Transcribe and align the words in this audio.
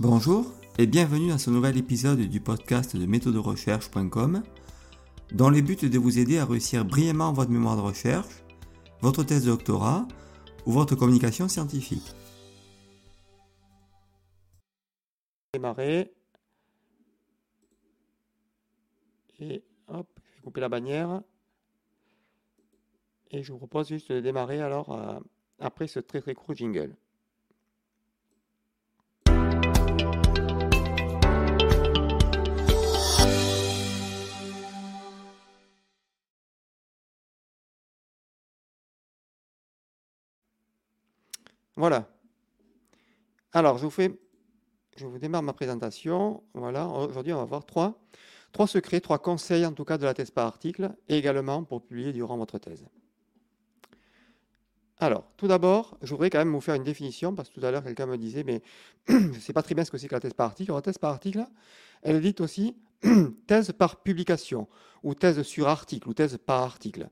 Bonjour 0.00 0.54
et 0.78 0.86
bienvenue 0.86 1.30
dans 1.30 1.38
ce 1.38 1.50
nouvel 1.50 1.76
épisode 1.76 2.20
du 2.20 2.40
podcast 2.40 2.96
de 2.96 3.04
méthoderecherche.com 3.04 4.44
dans 5.32 5.50
le 5.50 5.60
but 5.60 5.84
de 5.84 5.98
vous 5.98 6.20
aider 6.20 6.38
à 6.38 6.44
réussir 6.44 6.84
brillamment 6.84 7.32
votre 7.32 7.50
mémoire 7.50 7.76
de 7.76 7.80
recherche, 7.80 8.44
votre 9.00 9.24
thèse 9.24 9.44
de 9.44 9.50
doctorat 9.50 10.06
ou 10.66 10.70
votre 10.70 10.94
communication 10.94 11.48
scientifique. 11.48 12.14
Démarrer. 15.52 16.14
Et 19.40 19.64
hop, 19.88 20.06
je 20.30 20.36
vais 20.36 20.42
couper 20.44 20.60
la 20.60 20.68
bannière. 20.68 21.22
Et 23.32 23.42
je 23.42 23.50
vous 23.50 23.58
propose 23.58 23.88
juste 23.88 24.12
de 24.12 24.20
démarrer 24.20 24.60
alors 24.60 24.92
euh, 24.92 25.18
après 25.58 25.88
ce 25.88 25.98
très 25.98 26.20
très 26.20 26.36
court 26.36 26.54
jingle. 26.54 26.96
Voilà. 41.78 42.08
Alors, 43.52 43.78
je 43.78 43.84
vous 43.84 43.90
fais, 43.90 44.18
je 44.96 45.06
vous 45.06 45.16
démarre 45.16 45.44
ma 45.44 45.52
présentation. 45.52 46.42
Voilà, 46.52 46.88
aujourd'hui, 46.88 47.32
on 47.32 47.38
va 47.38 47.44
voir 47.44 47.64
trois, 47.64 48.02
trois 48.50 48.66
secrets, 48.66 49.00
trois 49.00 49.20
conseils, 49.20 49.64
en 49.64 49.72
tout 49.72 49.84
cas, 49.84 49.96
de 49.96 50.04
la 50.04 50.12
thèse 50.12 50.32
par 50.32 50.48
article, 50.48 50.90
et 51.08 51.16
également 51.16 51.62
pour 51.62 51.80
publier 51.80 52.12
durant 52.12 52.36
votre 52.36 52.58
thèse. 52.58 52.84
Alors, 54.98 55.30
tout 55.36 55.46
d'abord, 55.46 55.96
je 56.02 56.10
voudrais 56.10 56.30
quand 56.30 56.38
même 56.38 56.52
vous 56.52 56.60
faire 56.60 56.74
une 56.74 56.82
définition, 56.82 57.32
parce 57.32 57.48
que 57.48 57.60
tout 57.60 57.64
à 57.64 57.70
l'heure, 57.70 57.84
quelqu'un 57.84 58.06
me 58.06 58.18
disait, 58.18 58.42
mais 58.42 58.60
je 59.08 59.14
ne 59.14 59.32
sais 59.34 59.52
pas 59.52 59.62
très 59.62 59.76
bien 59.76 59.84
ce 59.84 59.92
que 59.92 59.98
c'est 59.98 60.08
que 60.08 60.16
la 60.16 60.20
thèse 60.20 60.34
par 60.34 60.46
article. 60.46 60.72
La 60.72 60.82
thèse 60.82 60.98
par 60.98 61.12
article, 61.12 61.46
elle 62.02 62.20
dit 62.20 62.34
aussi 62.40 62.74
thèse 63.46 63.70
par 63.70 64.02
publication, 64.02 64.66
ou 65.04 65.14
thèse 65.14 65.42
sur 65.42 65.68
article, 65.68 66.08
ou 66.08 66.12
thèse 66.12 66.38
par 66.44 66.60
article. 66.60 67.08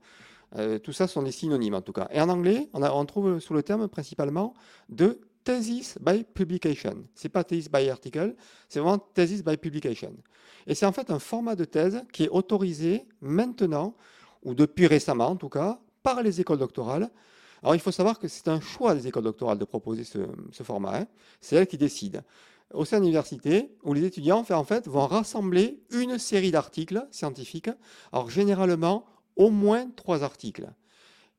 Euh, 0.55 0.79
tout 0.79 0.93
ça 0.93 1.07
sont 1.07 1.23
des 1.23 1.31
synonymes 1.31 1.75
en 1.75 1.81
tout 1.81 1.93
cas. 1.93 2.07
Et 2.11 2.21
en 2.21 2.29
anglais, 2.29 2.69
on, 2.73 3.05
trouve 3.05 3.39
sous 3.39 3.53
le 3.53 3.63
terme 3.63 3.87
principalement 3.87 4.53
de 4.89 5.19
thesis 5.43 5.97
by 6.01 6.23
publication. 6.23 7.03
C'est 7.15 7.29
pas 7.29 7.43
thesis 7.43 7.69
by 7.69 7.89
article, 7.89 8.35
c'est 8.69 8.79
vraiment 8.79 8.99
thesis 8.99 9.43
by 9.43 9.57
publication. 9.57 10.13
Et 10.65 10.75
c'est 10.75 10.85
en 10.85 10.91
fait 10.91 11.09
un 11.11 11.19
format 11.19 11.55
de 11.55 11.65
thèse 11.65 12.03
qui 12.11 12.25
est 12.25 12.29
autorisé 12.29 13.05
maintenant, 13.21 13.95
ou 14.43 14.53
depuis 14.53 14.87
récemment 14.87 15.27
en 15.27 15.35
tout 15.35 15.49
cas, 15.49 15.79
par 16.03 16.21
les 16.21 16.39
écoles 16.41 16.59
doctorales. 16.59 17.09
Alors 17.63 17.75
il 17.75 17.81
faut 17.81 17.91
savoir 17.91 18.19
que 18.19 18.27
c'est 18.27 18.47
un 18.47 18.61
choix 18.61 18.93
des 18.93 19.07
écoles 19.07 19.23
doctorales 19.23 19.57
de 19.57 19.65
proposer 19.65 20.03
ce, 20.03 20.63
format. 20.63 20.99
Hein. 20.99 21.07
C'est 21.41 21.55
elles 21.55 21.67
qui 21.67 21.77
décident. 21.77 22.21
Au 22.73 22.83
sein 22.83 22.97
de 22.97 23.03
l'université, 23.03 23.71
où 23.83 23.93
les 23.93 24.03
étudiants 24.03 24.45
en 24.49 24.63
fait, 24.63 24.87
vont 24.87 25.07
rassembler 25.07 25.81
une 25.91 26.17
série 26.17 26.51
d'articles 26.51 27.07
scientifiques, 27.11 27.69
alors 28.11 28.29
généralement 28.29 29.05
au 29.37 29.49
moins 29.49 29.89
trois 29.95 30.23
articles 30.23 30.67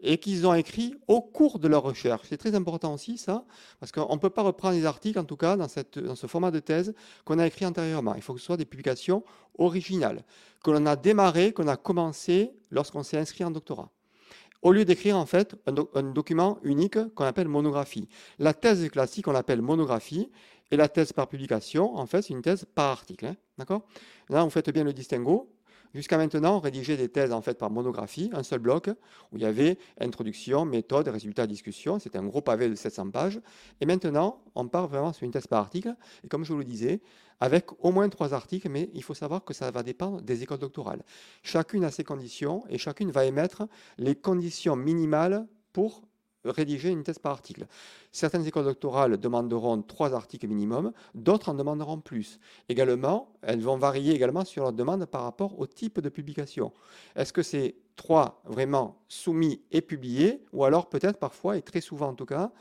et 0.00 0.18
qu'ils 0.18 0.46
ont 0.46 0.54
écrit 0.54 0.94
au 1.08 1.20
cours 1.20 1.58
de 1.58 1.66
leur 1.66 1.82
recherche. 1.82 2.26
C'est 2.28 2.36
très 2.36 2.54
important 2.54 2.94
aussi 2.94 3.18
ça, 3.18 3.44
parce 3.80 3.90
qu'on 3.92 4.14
ne 4.14 4.20
peut 4.20 4.30
pas 4.30 4.42
reprendre 4.42 4.76
les 4.76 4.86
articles, 4.86 5.18
en 5.18 5.24
tout 5.24 5.36
cas 5.36 5.56
dans, 5.56 5.68
cette, 5.68 5.98
dans 5.98 6.14
ce 6.14 6.26
format 6.26 6.50
de 6.50 6.60
thèse, 6.60 6.94
qu'on 7.24 7.38
a 7.38 7.46
écrit 7.46 7.66
antérieurement. 7.66 8.14
Il 8.14 8.22
faut 8.22 8.32
que 8.34 8.40
ce 8.40 8.46
soit 8.46 8.56
des 8.56 8.64
publications 8.64 9.24
originales, 9.58 10.22
que 10.62 10.70
l'on 10.70 10.86
a 10.86 10.96
démarré, 10.96 11.52
qu'on 11.52 11.66
a 11.66 11.76
commencé 11.76 12.52
lorsqu'on 12.70 13.02
s'est 13.02 13.18
inscrit 13.18 13.44
en 13.44 13.50
doctorat. 13.50 13.90
Au 14.62 14.72
lieu 14.72 14.84
d'écrire 14.84 15.16
en 15.16 15.26
fait 15.26 15.54
un, 15.66 16.02
document 16.02 16.58
unique 16.62 16.98
qu'on 17.14 17.24
appelle 17.24 17.46
monographie. 17.46 18.08
La 18.38 18.54
thèse 18.54 18.88
classique, 18.90 19.28
on 19.28 19.32
l'appelle 19.32 19.62
monographie, 19.62 20.30
et 20.70 20.76
la 20.76 20.88
thèse 20.88 21.12
par 21.12 21.28
publication, 21.28 21.96
en 21.96 22.06
fait, 22.06 22.22
c'est 22.22 22.34
une 22.34 22.42
thèse 22.42 22.66
par 22.74 22.90
article. 22.90 23.26
Hein, 23.26 23.36
D'accord? 23.56 23.82
Là, 24.28 24.44
vous 24.44 24.50
faites 24.50 24.70
bien 24.70 24.84
le 24.84 24.92
distinguo. 24.92 25.48
Jusqu'à 25.94 26.16
maintenant, 26.16 26.56
on 26.56 26.60
rédigeait 26.60 26.96
des 26.96 27.08
thèses 27.08 27.32
en 27.32 27.40
fait 27.40 27.58
par 27.58 27.70
monographie, 27.70 28.30
un 28.32 28.42
seul 28.42 28.58
bloc, 28.58 28.88
où 29.32 29.36
il 29.36 29.42
y 29.42 29.46
avait 29.46 29.78
introduction, 30.00 30.64
méthode, 30.64 31.08
résultat, 31.08 31.46
discussion. 31.46 31.98
C'était 31.98 32.18
un 32.18 32.26
gros 32.26 32.40
pavé 32.40 32.68
de 32.68 32.74
700 32.74 33.10
pages. 33.10 33.40
Et 33.80 33.86
maintenant, 33.86 34.42
on 34.54 34.68
part 34.68 34.88
vraiment 34.88 35.12
sur 35.12 35.24
une 35.24 35.30
thèse 35.30 35.46
par 35.46 35.60
article. 35.60 35.94
Et 36.24 36.28
comme 36.28 36.44
je 36.44 36.52
vous 36.52 36.58
le 36.58 36.64
disais, 36.64 37.00
avec 37.40 37.66
au 37.84 37.92
moins 37.92 38.08
trois 38.08 38.34
articles, 38.34 38.68
mais 38.68 38.90
il 38.94 39.02
faut 39.02 39.14
savoir 39.14 39.44
que 39.44 39.54
ça 39.54 39.70
va 39.70 39.82
dépendre 39.82 40.20
des 40.22 40.42
écoles 40.42 40.58
doctorales. 40.58 41.04
Chacune 41.42 41.84
a 41.84 41.90
ses 41.90 42.04
conditions 42.04 42.64
et 42.68 42.78
chacune 42.78 43.10
va 43.10 43.24
émettre 43.24 43.62
les 43.96 44.14
conditions 44.14 44.76
minimales 44.76 45.46
pour 45.72 46.02
rédiger 46.44 46.90
une 46.90 47.02
thèse 47.02 47.18
par 47.18 47.32
article. 47.32 47.66
Certaines 48.12 48.46
écoles 48.46 48.64
doctorales 48.64 49.16
demanderont 49.18 49.82
trois 49.82 50.14
articles 50.14 50.46
minimum, 50.46 50.92
d'autres 51.14 51.50
en 51.50 51.54
demanderont 51.54 52.00
plus. 52.00 52.38
Également, 52.68 53.32
elles 53.42 53.60
vont 53.60 53.76
varier 53.76 54.14
également 54.14 54.44
sur 54.44 54.62
leur 54.62 54.72
demande 54.72 55.06
par 55.06 55.22
rapport 55.22 55.58
au 55.58 55.66
type 55.66 56.00
de 56.00 56.08
publication. 56.08 56.72
Est-ce 57.16 57.32
que 57.32 57.42
c'est 57.42 57.76
trois 57.96 58.40
vraiment 58.44 59.02
soumis 59.08 59.60
et 59.72 59.80
publiés, 59.80 60.44
ou 60.52 60.64
alors 60.64 60.88
peut-être 60.88 61.18
parfois, 61.18 61.56
et 61.56 61.62
très 61.62 61.80
souvent 61.80 62.08
en 62.08 62.14
tout 62.14 62.26
cas, 62.26 62.52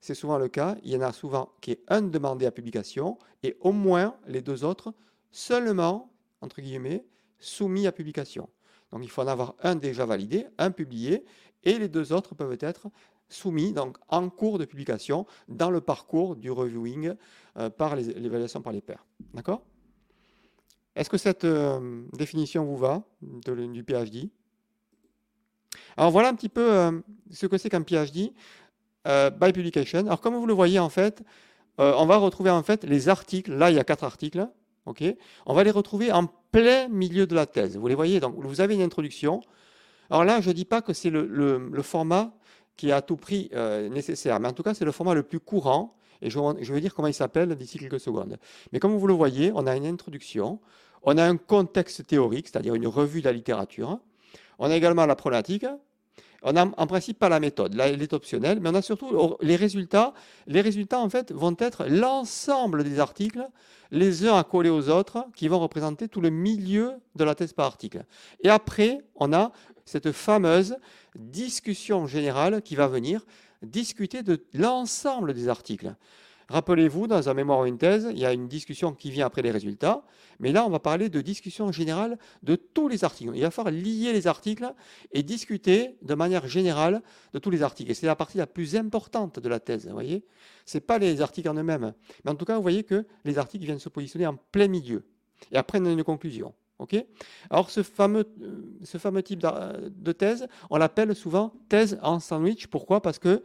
c'est 0.00 0.14
souvent 0.14 0.36
le 0.36 0.48
cas, 0.48 0.76
il 0.82 0.90
y 0.90 0.96
en 0.96 1.00
a 1.00 1.12
souvent 1.12 1.50
qui 1.60 1.70
est 1.70 1.82
un 1.88 2.02
demandé 2.02 2.44
à 2.44 2.50
publication 2.50 3.18
et 3.42 3.56
au 3.60 3.72
moins 3.72 4.16
les 4.26 4.42
deux 4.42 4.64
autres 4.64 4.92
seulement, 5.30 6.10
entre 6.40 6.60
guillemets, 6.60 7.04
soumis 7.38 7.86
à 7.86 7.92
publication. 7.92 8.48
Donc 8.90 9.02
il 9.04 9.08
faut 9.08 9.22
en 9.22 9.28
avoir 9.28 9.54
un 9.62 9.76
déjà 9.76 10.04
validé, 10.04 10.46
un 10.58 10.70
publié, 10.70 11.24
et 11.64 11.78
les 11.78 11.88
deux 11.88 12.12
autres 12.12 12.34
peuvent 12.34 12.58
être 12.60 12.88
soumis 13.32 13.72
donc 13.72 13.96
en 14.08 14.28
cours 14.28 14.58
de 14.58 14.64
publication 14.64 15.26
dans 15.48 15.70
le 15.70 15.80
parcours 15.80 16.36
du 16.36 16.50
reviewing 16.50 17.14
euh, 17.56 17.70
par 17.70 17.96
l'évaluation 17.96 18.62
par 18.62 18.72
les 18.72 18.80
pairs. 18.80 19.04
D'accord? 19.34 19.62
Est-ce 20.94 21.08
que 21.08 21.18
cette 21.18 21.44
euh, 21.44 22.02
définition 22.12 22.64
vous 22.64 22.76
va 22.76 23.02
du 23.22 23.84
PhD 23.84 24.28
Alors 25.96 26.10
voilà 26.10 26.28
un 26.28 26.34
petit 26.34 26.48
peu 26.48 26.72
euh, 26.72 26.92
ce 27.30 27.46
que 27.46 27.58
c'est 27.58 27.70
qu'un 27.70 27.82
PhD 27.82 28.32
by 29.04 29.52
publication. 29.52 30.00
Alors 30.00 30.20
comme 30.20 30.36
vous 30.36 30.46
le 30.46 30.54
voyez 30.54 30.78
en 30.78 30.88
fait, 30.88 31.24
on 31.78 32.06
va 32.06 32.18
retrouver 32.18 32.50
en 32.50 32.62
fait 32.62 32.84
les 32.84 33.08
articles. 33.08 33.52
Là, 33.52 33.70
il 33.70 33.74
y 33.74 33.80
a 33.80 33.84
quatre 33.84 34.04
articles. 34.04 34.46
ok? 34.86 35.02
On 35.46 35.54
va 35.54 35.64
les 35.64 35.72
retrouver 35.72 36.12
en 36.12 36.26
plein 36.52 36.86
milieu 36.86 37.26
de 37.26 37.34
la 37.34 37.46
thèse. 37.46 37.76
Vous 37.76 37.88
les 37.88 37.96
voyez, 37.96 38.20
donc 38.20 38.36
vous 38.38 38.60
avez 38.60 38.74
une 38.74 38.82
introduction. 38.82 39.40
Alors 40.12 40.24
là, 40.24 40.42
je 40.42 40.50
ne 40.50 40.54
dis 40.54 40.66
pas 40.66 40.82
que 40.82 40.92
c'est 40.92 41.08
le, 41.08 41.82
format 41.82 42.34
qui 42.76 42.88
est 42.88 42.92
à 42.92 43.02
tout 43.02 43.16
prix 43.16 43.50
euh, 43.54 43.88
nécessaire. 43.88 44.38
Mais 44.40 44.48
en 44.48 44.52
tout 44.52 44.62
cas, 44.62 44.74
c'est 44.74 44.84
le 44.84 44.92
format 44.92 45.14
le 45.14 45.22
plus 45.22 45.40
courant. 45.40 45.96
Et 46.20 46.30
je, 46.30 46.72
vais 46.72 46.80
dire 46.80 46.94
comment 46.94 47.08
il 47.08 47.14
s'appelle 47.14 47.54
d'ici 47.56 47.78
quelques 47.78 48.00
secondes. 48.00 48.38
Mais 48.72 48.78
comme 48.78 48.96
vous 48.96 49.06
le 49.08 49.14
voyez, 49.14 49.50
on 49.54 49.66
a 49.66 49.76
une 49.76 49.86
introduction, 49.86 50.60
on 51.02 51.18
a 51.18 51.24
un 51.24 51.36
contexte 51.36 52.06
théorique, 52.06 52.48
c'est-à-dire 52.48 52.74
une 52.74 52.86
revue 52.86 53.20
de 53.20 53.26
la 53.26 53.32
littérature. 53.32 53.98
On 54.60 54.70
a 54.70 54.76
également 54.76 55.04
la 55.04 55.16
problématique. 55.16 55.66
On 56.44 56.52
n'a 56.52 56.66
en 56.76 56.86
principe 56.86 57.18
pas 57.18 57.28
la 57.28 57.38
méthode, 57.38 57.74
là 57.74 57.86
elle 57.86 58.02
est 58.02 58.12
optionnelle, 58.12 58.58
mais 58.60 58.70
on 58.70 58.74
a 58.74 58.82
surtout 58.82 59.36
les 59.40 59.54
résultats. 59.54 60.12
Les 60.48 60.60
résultats 60.60 60.98
en 60.98 61.08
fait 61.08 61.30
vont 61.30 61.54
être 61.58 61.84
l'ensemble 61.86 62.82
des 62.82 62.98
articles, 62.98 63.46
les 63.92 64.26
uns 64.26 64.36
accolés 64.36 64.70
aux 64.70 64.88
autres, 64.88 65.24
qui 65.36 65.46
vont 65.46 65.60
représenter 65.60 66.08
tout 66.08 66.20
le 66.20 66.30
milieu 66.30 66.94
de 67.14 67.22
la 67.22 67.36
thèse 67.36 67.52
par 67.52 67.66
article. 67.66 68.04
Et 68.42 68.48
après, 68.48 68.98
on 69.14 69.32
a 69.32 69.52
cette 69.84 70.12
fameuse 70.12 70.76
discussion 71.16 72.06
générale 72.06 72.62
qui 72.62 72.76
va 72.76 72.88
venir 72.88 73.24
discuter 73.62 74.22
de 74.22 74.44
l'ensemble 74.54 75.34
des 75.34 75.48
articles. 75.48 75.94
Rappelez-vous, 76.48 77.06
dans 77.06 77.28
un 77.28 77.34
mémoire 77.34 77.60
ou 77.60 77.66
une 77.66 77.78
thèse, 77.78 78.08
il 78.10 78.18
y 78.18 78.26
a 78.26 78.32
une 78.32 78.46
discussion 78.46 78.92
qui 78.92 79.10
vient 79.10 79.24
après 79.24 79.40
les 79.40 79.50
résultats, 79.50 80.02
mais 80.38 80.52
là, 80.52 80.66
on 80.66 80.68
va 80.68 80.80
parler 80.80 81.08
de 81.08 81.20
discussion 81.22 81.72
générale 81.72 82.18
de 82.42 82.56
tous 82.56 82.88
les 82.88 83.04
articles. 83.04 83.30
Il 83.34 83.40
va 83.40 83.50
falloir 83.50 83.72
lier 83.72 84.12
les 84.12 84.26
articles 84.26 84.70
et 85.12 85.22
discuter 85.22 85.96
de 86.02 86.14
manière 86.14 86.46
générale 86.46 87.00
de 87.32 87.38
tous 87.38 87.48
les 87.48 87.62
articles. 87.62 87.90
Et 87.90 87.94
c'est 87.94 88.06
la 88.06 88.16
partie 88.16 88.38
la 88.38 88.46
plus 88.46 88.76
importante 88.76 89.38
de 89.38 89.48
la 89.48 89.60
thèse, 89.60 89.86
vous 89.86 89.94
voyez 89.94 90.24
Ce 90.66 90.76
pas 90.78 90.98
les 90.98 91.22
articles 91.22 91.48
en 91.48 91.54
eux-mêmes. 91.54 91.94
Mais 92.24 92.30
en 92.30 92.34
tout 92.34 92.44
cas, 92.44 92.56
vous 92.56 92.62
voyez 92.62 92.84
que 92.84 93.06
les 93.24 93.38
articles 93.38 93.64
viennent 93.64 93.78
se 93.78 93.88
positionner 93.88 94.26
en 94.26 94.36
plein 94.36 94.68
milieu. 94.68 95.04
Et 95.52 95.56
après, 95.56 95.80
on 95.80 95.86
a 95.86 95.90
une 95.90 96.04
conclusion. 96.04 96.52
Alors 97.50 97.70
ce 97.70 97.82
fameux, 97.82 98.24
euh, 98.42 98.62
ce 98.84 98.98
fameux 98.98 99.22
type 99.22 99.40
de 99.40 100.12
thèse, 100.12 100.46
on 100.70 100.78
l'appelle 100.78 101.14
souvent 101.14 101.52
thèse 101.68 101.98
en 102.02 102.20
sandwich. 102.20 102.66
Pourquoi? 102.66 103.00
Parce 103.00 103.18
que 103.18 103.42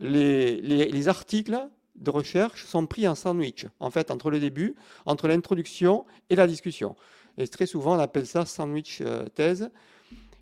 les, 0.00 0.60
les, 0.60 1.08
articles 1.08 1.68
de 1.96 2.10
recherche 2.10 2.64
sont 2.64 2.86
pris 2.86 3.06
en 3.06 3.14
sandwich, 3.14 3.66
en 3.80 3.90
fait, 3.90 4.10
entre 4.10 4.30
le 4.30 4.40
début, 4.40 4.74
entre 5.04 5.28
l'introduction 5.28 6.06
et 6.30 6.36
la 6.36 6.46
discussion. 6.46 6.96
Et 7.36 7.46
très 7.46 7.66
souvent, 7.66 7.96
on 7.96 7.98
appelle 7.98 8.26
ça 8.26 8.46
sandwich 8.46 9.00
euh, 9.02 9.26
thèse 9.34 9.70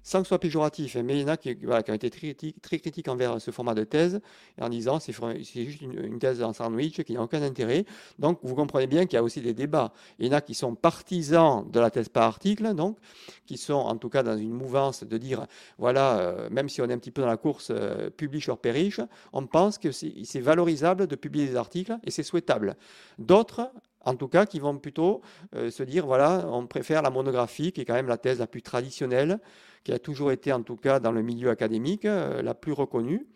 sans 0.09 0.21
que 0.21 0.25
ce 0.25 0.29
soit 0.29 0.41
péjoratif, 0.41 0.97
mais 0.97 1.19
il 1.19 1.21
y 1.21 1.25
en 1.25 1.29
a 1.29 1.37
qui, 1.37 1.55
ont 1.67 1.95
été 1.95 2.09
très, 2.09 2.35
très, 2.63 2.79
critiques 2.79 3.09
envers 3.09 3.43
ce 3.43 3.51
format 3.51 3.75
de 3.75 3.85
thèse, 3.85 4.23
en 4.59 4.71
disant 4.71 5.01
c'est 5.01 5.13
juste 5.13 5.83
une, 5.83 6.19
thèse 6.19 6.43
en 6.43 6.55
sandwich 6.55 7.03
qui 7.03 7.13
n'a 7.13 7.23
aucun 7.23 7.43
intérêt. 7.43 7.85
Donc 8.19 8.39
vous 8.43 8.55
comprenez 8.55 8.87
bien 8.87 9.05
qu'il 9.05 9.17
y 9.17 9.19
a 9.19 9.23
aussi 9.23 9.43
des 9.43 9.53
débats. 9.53 9.93
Il 10.19 10.27
y 10.27 10.31
en 10.31 10.33
a 10.33 10.41
qui 10.41 10.55
sont 10.55 10.75
partisans 10.75 11.71
de 11.71 11.79
la 11.79 11.91
thèse 11.91 12.09
par 12.09 12.23
article, 12.23 12.73
donc, 12.73 12.97
qui 13.45 13.59
sont 13.59 13.75
en 13.75 13.99
tout 13.99 14.09
cas 14.09 14.23
dans 14.23 14.39
une 14.39 14.53
mouvance 14.53 15.05
de 15.05 15.19
dire, 15.19 15.47
voilà, 15.77 16.21
euh, 16.21 16.49
même 16.51 16.71
si 16.71 16.81
on 16.81 16.89
est 16.89 16.95
un 16.95 16.99
petit 16.99 17.11
peu 17.11 17.21
dans 17.21 17.29
la 17.29 17.37
course 17.37 17.69
euh, 17.71 18.09
publish 18.09 18.49
or 18.49 18.57
perish, 18.57 19.01
on 19.35 19.47
pense 19.47 19.77
que 19.77 19.93
c'est 19.93 20.41
valorisable 20.41 21.07
de 21.07 21.17
publier 21.17 21.49
des 21.49 21.57
articles 21.57 21.99
et 22.03 22.11
c'est 22.11 22.23
souhaitable. 22.23 22.77
D'autres 23.19 23.71
en 24.05 24.15
tout 24.15 24.29
cas, 24.29 24.47
qui 24.47 24.59
vont 24.59 24.79
plutôt 24.79 25.21
euh, 25.55 25.71
se 25.71 25.83
dire, 25.83 26.07
voilà, 26.07 26.47
on 26.51 26.67
préfère 26.67 27.03
la 27.03 27.11
monographie, 27.11 27.73
qui 27.73 27.83
est 27.83 27.85
quand 27.85 27.95
même 27.95 28.07
la 28.07 28.17
thèse 28.17 28.39
la 28.39 28.47
plus 28.47 28.63
traditionnelle, 28.63 29.39
qui 29.85 29.93
a 29.93 29.99
toujours 29.99 30.33
été, 30.33 30.53
en 30.53 30.63
tout 30.63 30.77
cas, 30.77 31.01
dans 31.01 31.13
le 31.13 31.23
milieu 31.23 31.51
académique, 31.51 32.05
euh, 32.05 32.43
la 32.43 32.55
plus 32.55 32.73
reconnue. 32.73 33.27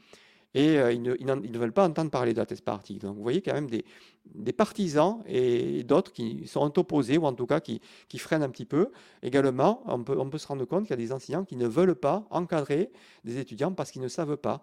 Et 0.55 0.79
euh, 0.79 0.93
ils, 0.93 1.01
ne, 1.03 1.59
veulent 1.59 1.73
pas 1.73 1.89
entendre 1.89 2.11
parler 2.11 2.35
de 2.35 2.39
la 2.39 2.45
thèse 2.45 2.61
par 2.61 2.75
article. 2.75 3.07
Donc 3.07 3.17
vous 3.17 3.23
voyez 3.23 3.41
quand 3.41 3.55
même 3.55 3.71
des, 3.71 4.53
partisans 4.53 5.23
et 5.27 5.83
d'autres 5.83 6.13
qui 6.13 6.47
sont 6.47 6.79
opposés, 6.79 7.17
ou 7.17 7.25
en 7.25 7.33
tout 7.33 7.47
cas 7.47 7.61
qui, 7.61 7.81
freinent 8.19 8.43
un 8.43 8.51
petit 8.51 8.67
peu. 8.67 8.91
Également, 9.23 9.83
on 9.87 10.05
peut, 10.05 10.17
on 10.19 10.29
peut 10.29 10.39
se 10.39 10.47
rendre 10.47 10.65
compte 10.67 10.83
qu'il 10.83 10.91
y 10.91 10.93
a 10.93 10.97
des 10.97 11.13
enseignants 11.13 11.45
qui 11.45 11.57
ne 11.57 11.67
veulent 11.67 11.95
pas 11.95 12.27
encadrer 12.31 12.91
des 13.25 13.39
étudiants 13.39 13.73
parce 13.73 13.91
qu'ils 13.91 14.03
ne 14.03 14.09
savent 14.09 14.37
pas. 14.37 14.63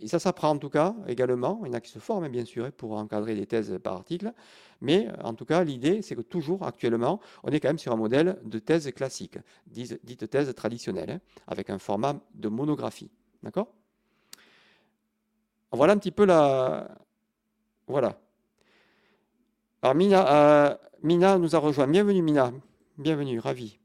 Et 0.00 0.06
ça 0.06 0.18
s'apprend 0.18 0.50
en 0.50 0.58
tout 0.58 0.70
cas 0.70 0.94
également. 1.08 1.60
Il 1.64 1.68
y 1.68 1.70
en 1.70 1.74
a 1.74 1.80
qui 1.80 1.90
se 1.90 1.98
forment 1.98 2.28
bien 2.28 2.44
sûr 2.44 2.70
pour 2.72 2.92
encadrer 2.92 3.34
des 3.34 3.46
thèses 3.46 3.78
par 3.82 3.94
article. 3.94 4.32
Mais 4.80 5.08
en 5.24 5.34
tout 5.34 5.44
cas, 5.44 5.64
l'idée, 5.64 6.02
c'est 6.02 6.14
que 6.14 6.20
toujours 6.20 6.64
actuellement, 6.64 7.20
on 7.42 7.50
est 7.50 7.58
quand 7.58 7.68
même 7.68 7.78
sur 7.78 7.92
un 7.92 7.96
modèle 7.96 8.38
de 8.44 8.58
thèse 8.60 8.90
classique, 8.92 9.38
dite 9.66 10.30
thèse 10.30 10.54
traditionnelle, 10.54 11.10
hein, 11.10 11.20
avec 11.48 11.68
un 11.70 11.78
format 11.78 12.14
de 12.34 12.48
monographie. 12.48 13.10
D'accord? 13.42 13.74
Voilà 15.72 15.94
un 15.94 15.98
petit 15.98 16.12
peu 16.12 16.24
la. 16.24 16.96
Voilà. 17.88 18.20
Alors 19.82 19.94
Mina, 19.94 20.68
euh, 20.72 21.38
nous 21.38 21.56
a 21.56 21.58
rejoint. 21.58 21.86
Bienvenue 21.86 22.22
Mina. 22.22 22.52
Bienvenue, 22.96 23.38
ravi. 23.38 23.78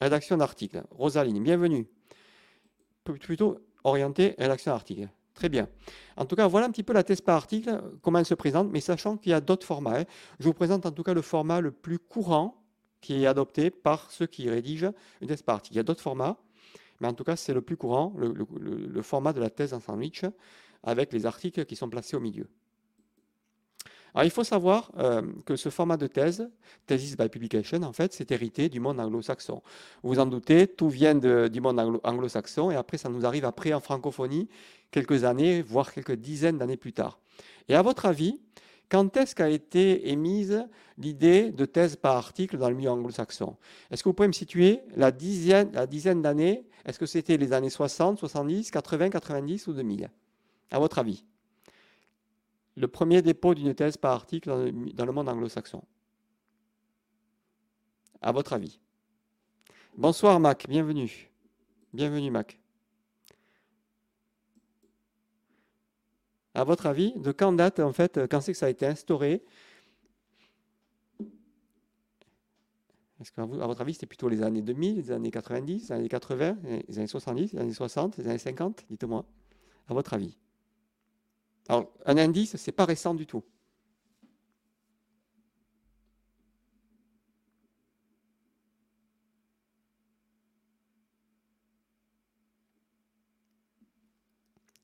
Rédaction 0.00 0.36
d'article. 0.36 0.84
Rosaline, 0.90 1.42
bienvenue. 1.42 1.86
Plutôt 3.04 3.58
orienté 3.84 4.34
rédaction 4.38 4.72
d'article. 4.72 5.08
Très 5.38 5.48
bien. 5.48 5.68
En 6.16 6.24
tout 6.24 6.34
cas, 6.34 6.48
voilà 6.48 6.66
un 6.66 6.70
petit 6.72 6.82
peu 6.82 6.92
la 6.92 7.04
thèse 7.04 7.20
par 7.20 7.36
article, 7.36 7.80
comment 8.02 8.18
elle 8.18 8.26
se 8.26 8.34
présente, 8.34 8.72
mais 8.72 8.80
sachant 8.80 9.16
qu'il 9.16 9.30
y 9.30 9.32
a 9.32 9.40
d'autres 9.40 9.64
formats. 9.64 10.00
Hein. 10.00 10.04
Je 10.40 10.46
vous 10.46 10.52
présente 10.52 10.84
en 10.84 10.90
tout 10.90 11.04
cas 11.04 11.14
le 11.14 11.22
format 11.22 11.60
le 11.60 11.70
plus 11.70 12.00
courant 12.00 12.60
qui 13.00 13.22
est 13.22 13.26
adopté 13.28 13.70
par 13.70 14.10
ceux 14.10 14.26
qui 14.26 14.50
rédigent 14.50 14.90
une 15.20 15.28
thèse 15.28 15.42
par 15.42 15.54
article. 15.54 15.74
Il 15.74 15.76
y 15.76 15.80
a 15.80 15.84
d'autres 15.84 16.02
formats, 16.02 16.38
mais 17.00 17.06
en 17.06 17.12
tout 17.12 17.22
cas, 17.22 17.36
c'est 17.36 17.54
le 17.54 17.60
plus 17.60 17.76
courant, 17.76 18.12
le, 18.18 19.02
format 19.02 19.32
de 19.32 19.38
la 19.38 19.48
thèse 19.48 19.72
en 19.74 19.78
sandwich, 19.78 20.24
avec 20.82 21.12
les 21.12 21.24
articles 21.24 21.64
qui 21.66 21.76
sont 21.76 21.88
placés 21.88 22.16
au 22.16 22.20
milieu. 22.20 22.48
Alors, 24.18 24.26
il 24.26 24.32
faut 24.32 24.42
savoir 24.42 24.90
euh, 24.98 25.22
que 25.46 25.54
ce 25.54 25.68
format 25.68 25.96
de 25.96 26.08
thèse, 26.08 26.50
Thesis 26.88 27.16
by 27.16 27.28
Publication, 27.28 27.80
en 27.84 27.92
fait, 27.92 28.12
c'est 28.12 28.32
hérité 28.32 28.68
du 28.68 28.80
monde 28.80 28.98
anglo-saxon. 28.98 29.62
Vous 30.02 30.08
vous 30.08 30.18
en 30.18 30.26
doutez, 30.26 30.66
tout 30.66 30.88
vient 30.88 31.14
du 31.14 31.60
monde 31.60 32.00
anglo-saxon 32.02 32.72
et 32.72 32.74
après, 32.74 32.98
ça 32.98 33.10
nous 33.10 33.24
arrive 33.24 33.44
après 33.44 33.72
en 33.72 33.78
francophonie, 33.78 34.48
quelques 34.90 35.22
années, 35.22 35.62
voire 35.62 35.92
quelques 35.92 36.16
dizaines 36.16 36.58
d'années 36.58 36.76
plus 36.76 36.92
tard. 36.92 37.20
Et 37.68 37.76
à 37.76 37.82
votre 37.82 38.06
avis, 38.06 38.40
quand 38.88 39.16
est-ce 39.16 39.36
qu'a 39.36 39.50
été 39.50 40.10
émise 40.10 40.66
l'idée 40.96 41.52
de 41.52 41.64
thèse 41.64 41.94
par 41.94 42.16
article 42.16 42.58
dans 42.58 42.70
le 42.70 42.74
milieu 42.74 42.90
anglo-saxon? 42.90 43.56
Est-ce 43.92 44.02
que 44.02 44.08
vous 44.08 44.14
pouvez 44.14 44.26
me 44.26 44.32
situer 44.32 44.80
la 44.96 45.12
dizaine, 45.12 45.70
la 45.74 45.86
dizaine 45.86 46.22
d'années? 46.22 46.66
Est-ce 46.84 46.98
que 46.98 47.06
c'était 47.06 47.36
les 47.36 47.52
années 47.52 47.70
60, 47.70 48.18
70, 48.18 48.72
80, 48.72 49.10
90 49.10 49.68
ou 49.68 49.74
2000 49.74 50.10
À 50.72 50.80
votre 50.80 50.98
avis 50.98 51.24
le 52.78 52.88
premier 52.88 53.22
dépôt 53.22 53.54
d'une 53.54 53.74
thèse 53.74 53.96
par 53.96 54.12
article 54.12 54.48
dans 54.94 55.04
le, 55.04 55.12
monde 55.12 55.28
anglo-saxon 55.28 55.82
À 58.22 58.32
votre 58.32 58.52
avis 58.52 58.78
Bonsoir 59.96 60.38
Mac, 60.38 60.66
bienvenue. 60.68 61.28
Bienvenue 61.92 62.30
Mac. 62.30 62.60
À 66.54 66.62
votre 66.62 66.86
avis, 66.86 67.12
de 67.16 67.32
quand 67.32 67.52
date 67.52 67.80
en 67.80 67.92
fait, 67.92 68.20
quand 68.30 68.40
c'est 68.40 68.52
que 68.52 68.58
ça 68.58 68.66
a 68.66 68.70
été 68.70 68.86
instauré? 68.86 69.44
Est-ce 73.20 73.32
qu'à 73.32 73.44
votre 73.44 73.80
avis, 73.80 73.94
c'était 73.94 74.06
plutôt 74.06 74.28
les 74.28 74.42
années 74.42 74.62
2000, 74.62 74.96
les 74.96 75.10
années 75.10 75.32
90, 75.32 75.88
les 75.88 75.92
années 75.92 76.08
80, 76.08 76.58
les 76.62 76.98
années 76.98 77.08
70, 77.08 77.54
les 77.54 77.58
années 77.58 77.72
60, 77.72 78.18
les 78.18 78.28
années 78.28 78.38
50 78.38 78.86
Dites-moi. 78.88 79.24
À 79.88 79.94
votre 79.94 80.14
avis 80.14 80.38
alors, 81.68 81.92
un 82.06 82.16
indice, 82.16 82.56
ce 82.56 82.70
n'est 82.70 82.74
pas 82.74 82.86
récent 82.86 83.14
du 83.14 83.26
tout. 83.26 83.44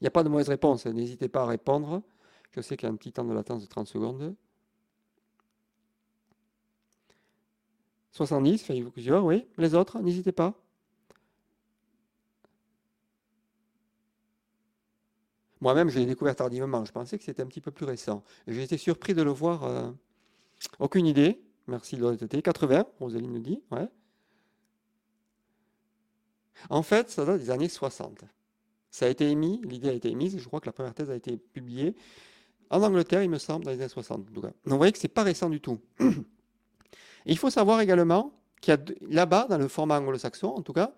Il 0.01 0.05
n'y 0.05 0.09
a 0.09 0.11
pas 0.11 0.23
de 0.23 0.29
mauvaise 0.29 0.49
réponse, 0.51 0.85
n'hésitez 0.87 1.29
pas 1.29 1.43
à 1.45 1.47
répondre. 1.47 2.03
Je 2.53 2.61
sais 2.61 2.77
qu'il 2.77 2.87
y 2.87 2.91
a 2.91 2.93
un 2.93 2.97
petit 2.97 3.13
temps 3.13 3.25
de 3.25 3.33
latence 3.33 3.63
de 3.63 3.67
30 3.67 3.89
secondes. 3.89 4.37
70, 8.13 8.63
faites-vous 8.63 8.91
plusieurs, 8.91 9.25
oui. 9.25 9.47
Les 9.57 9.75
autres, 9.75 10.01
n'hésitez 10.01 10.33
pas. 10.33 10.55
Moi-même, 15.65 15.89
je 15.89 15.99
l'ai 15.99 16.05
découvert 16.05 16.37
tardivement. 16.37 16.85
Je 16.85 16.93
pensais 16.93 17.17
que 17.17 17.25
c'était 17.25 17.43
un 17.43 17.47
petit 17.47 17.63
peu 17.63 17.71
plus 17.71 17.87
récent. 17.87 18.23
J'ai 18.47 18.63
été 18.63 18.77
surpris 18.77 19.15
de 19.15 19.23
le 19.23 19.31
voir. 19.31 19.65
Euh, 19.65 19.91
aucune 20.79 21.07
idée. 21.07 21.41
Merci 21.69 21.97
de 21.97 22.03
l'honnêteté. 22.03 22.43
80, 22.43 22.85
Rosaline 23.01 23.33
nous 23.33 23.41
dit. 23.41 23.63
Ouais. 23.71 23.89
En 26.69 26.83
fait, 26.83 27.09
ça 27.09 27.25
date 27.25 27.41
des 27.41 27.51
années 27.51 27.71
60. 27.71 28.25
Ça 28.91 29.07
a 29.07 29.09
été 29.09 29.31
émis, 29.31 29.63
l'idée 29.65 29.89
a 29.89 29.93
été 29.93 30.11
émise, 30.11 30.39
je 30.39 30.47
crois 30.47 30.61
que 30.61 30.67
la 30.67 30.73
première 30.73 30.93
thèse 30.93 31.11
a 31.11 31.17
été 31.17 31.39
publiée 31.39 31.97
en 32.69 32.83
Angleterre, 32.83 33.23
il 33.23 33.31
me 33.31 33.39
semble, 33.39 33.65
dans 33.65 33.71
les 33.71 33.79
années 33.79 33.89
60. 33.89 34.33
Donc, 34.33 34.45
vous 34.67 34.77
voyez 34.77 34.93
que 34.93 34.99
ce 34.99 35.05
n'est 35.05 35.13
pas 35.13 35.23
récent 35.23 35.49
du 35.49 35.63
tout. 35.63 35.81
il 37.27 37.39
faut 37.39 37.51
savoir 37.51 37.81
également 37.81 38.33
qu'il 38.61 38.75
y 38.75 38.77
a 38.77 38.81
là-bas, 39.09 39.47
dans 39.49 39.59
le 39.59 39.69
format 39.69 39.99
anglo-saxon, 39.99 40.49
en 40.49 40.61
tout 40.61 40.75
cas, 40.75 40.95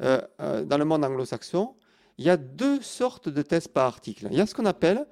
euh, 0.00 0.20
euh, 0.40 0.64
dans 0.64 0.78
le 0.78 0.84
monde 0.84 1.04
anglo-saxon, 1.04 1.74
il 2.18 2.24
y 2.24 2.30
a 2.30 2.36
deux 2.36 2.82
sortes 2.82 3.28
de 3.28 3.42
thèses 3.42 3.68
par 3.68 3.86
article. 3.86 4.28
Il 4.30 4.36
y 4.36 4.40
a 4.40 4.46
ce 4.46 4.54
qu'on 4.54 4.66
appelle 4.66 5.06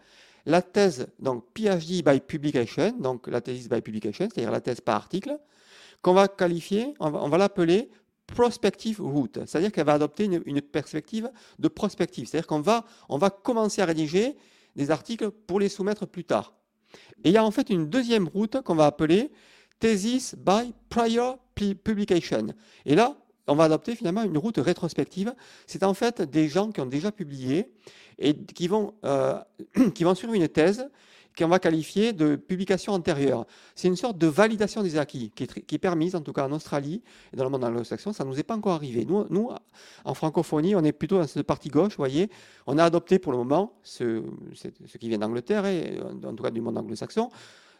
la 0.44 0.62
thèse, 0.62 1.08
donc 1.18 1.44
PhD 1.54 2.02
by 2.04 2.20
publication, 2.20 2.92
donc 2.98 3.26
la 3.28 3.40
thèse 3.40 3.68
by 3.68 3.80
publication, 3.80 4.28
c'est-à-dire 4.30 4.50
la 4.50 4.60
thèse 4.60 4.80
par 4.80 4.96
article, 4.96 5.38
qu'on 6.02 6.14
va 6.14 6.28
qualifier, 6.28 6.94
on 7.00 7.10
va, 7.10 7.38
l'appeler 7.38 7.90
prospective 8.26 9.00
route, 9.00 9.38
c'est-à-dire 9.46 9.72
qu'elle 9.72 9.86
va 9.86 9.94
adopter 9.94 10.24
une, 10.24 10.60
perspective 10.60 11.30
de 11.58 11.68
prospective, 11.68 12.26
c'est-à-dire 12.26 12.46
qu'on 12.46 12.60
va, 12.60 12.84
on 13.08 13.18
va 13.18 13.30
commencer 13.30 13.82
à 13.82 13.86
rédiger 13.86 14.36
des 14.74 14.90
articles 14.90 15.30
pour 15.30 15.58
les 15.58 15.68
soumettre 15.68 16.06
plus 16.06 16.24
tard. 16.24 16.54
Et 17.24 17.30
il 17.30 17.32
y 17.32 17.36
a 17.36 17.44
en 17.44 17.50
fait 17.50 17.70
une 17.70 17.88
deuxième 17.88 18.28
route 18.28 18.60
qu'on 18.62 18.74
va 18.74 18.86
appeler 18.86 19.32
thesis 19.80 20.34
by 20.36 20.72
prior 20.88 21.38
publication. 21.54 22.48
Et 22.84 22.94
là, 22.94 23.16
on 23.46 23.54
va 23.54 23.64
adopter 23.64 23.94
finalement 23.94 24.22
une 24.22 24.38
route 24.38 24.58
rétrospective. 24.58 25.34
C'est 25.66 25.82
en 25.82 25.94
fait 25.94 26.22
des 26.22 26.48
gens 26.48 26.70
qui 26.70 26.80
ont 26.80 26.86
déjà 26.86 27.12
publié 27.12 27.70
et 28.18 28.34
qui 28.34 28.68
vont, 28.68 28.94
euh, 29.04 29.38
qui 29.94 30.04
vont 30.04 30.14
suivre 30.14 30.34
une 30.34 30.48
thèse 30.48 30.88
qu'on 31.36 31.48
va 31.48 31.58
qualifier 31.58 32.12
de 32.12 32.36
publication 32.36 32.94
antérieure. 32.94 33.46
C'est 33.74 33.88
une 33.88 33.96
sorte 33.96 34.16
de 34.16 34.26
validation 34.26 34.82
des 34.82 34.96
acquis 34.96 35.30
qui 35.34 35.44
est, 35.44 35.78
permise, 35.78 36.16
en 36.16 36.22
tout 36.22 36.32
cas 36.32 36.46
en 36.46 36.52
Australie 36.52 37.02
et 37.32 37.36
dans 37.36 37.44
le 37.44 37.50
monde 37.50 37.62
anglo-saxon. 37.62 38.14
Ça 38.14 38.24
ne 38.24 38.30
nous 38.30 38.40
est 38.40 38.42
pas 38.42 38.56
encore 38.56 38.72
arrivé. 38.72 39.04
Nous, 39.04 39.50
en 40.04 40.14
francophonie, 40.14 40.74
on 40.74 40.82
est 40.82 40.92
plutôt 40.92 41.18
dans 41.18 41.26
cette 41.26 41.46
partie 41.46 41.68
gauche, 41.68 41.92
vous 41.92 41.98
voyez. 41.98 42.30
On 42.66 42.78
a 42.78 42.84
adopté 42.84 43.18
pour 43.18 43.32
le 43.32 43.38
moment 43.38 43.74
ce, 43.82 44.22
ce 44.54 44.98
qui 44.98 45.08
vient 45.10 45.18
d'Angleterre 45.18 45.66
et 45.66 46.00
en 46.00 46.34
tout 46.34 46.42
cas 46.42 46.50
du 46.50 46.62
monde 46.62 46.78
anglo-saxon. 46.78 47.28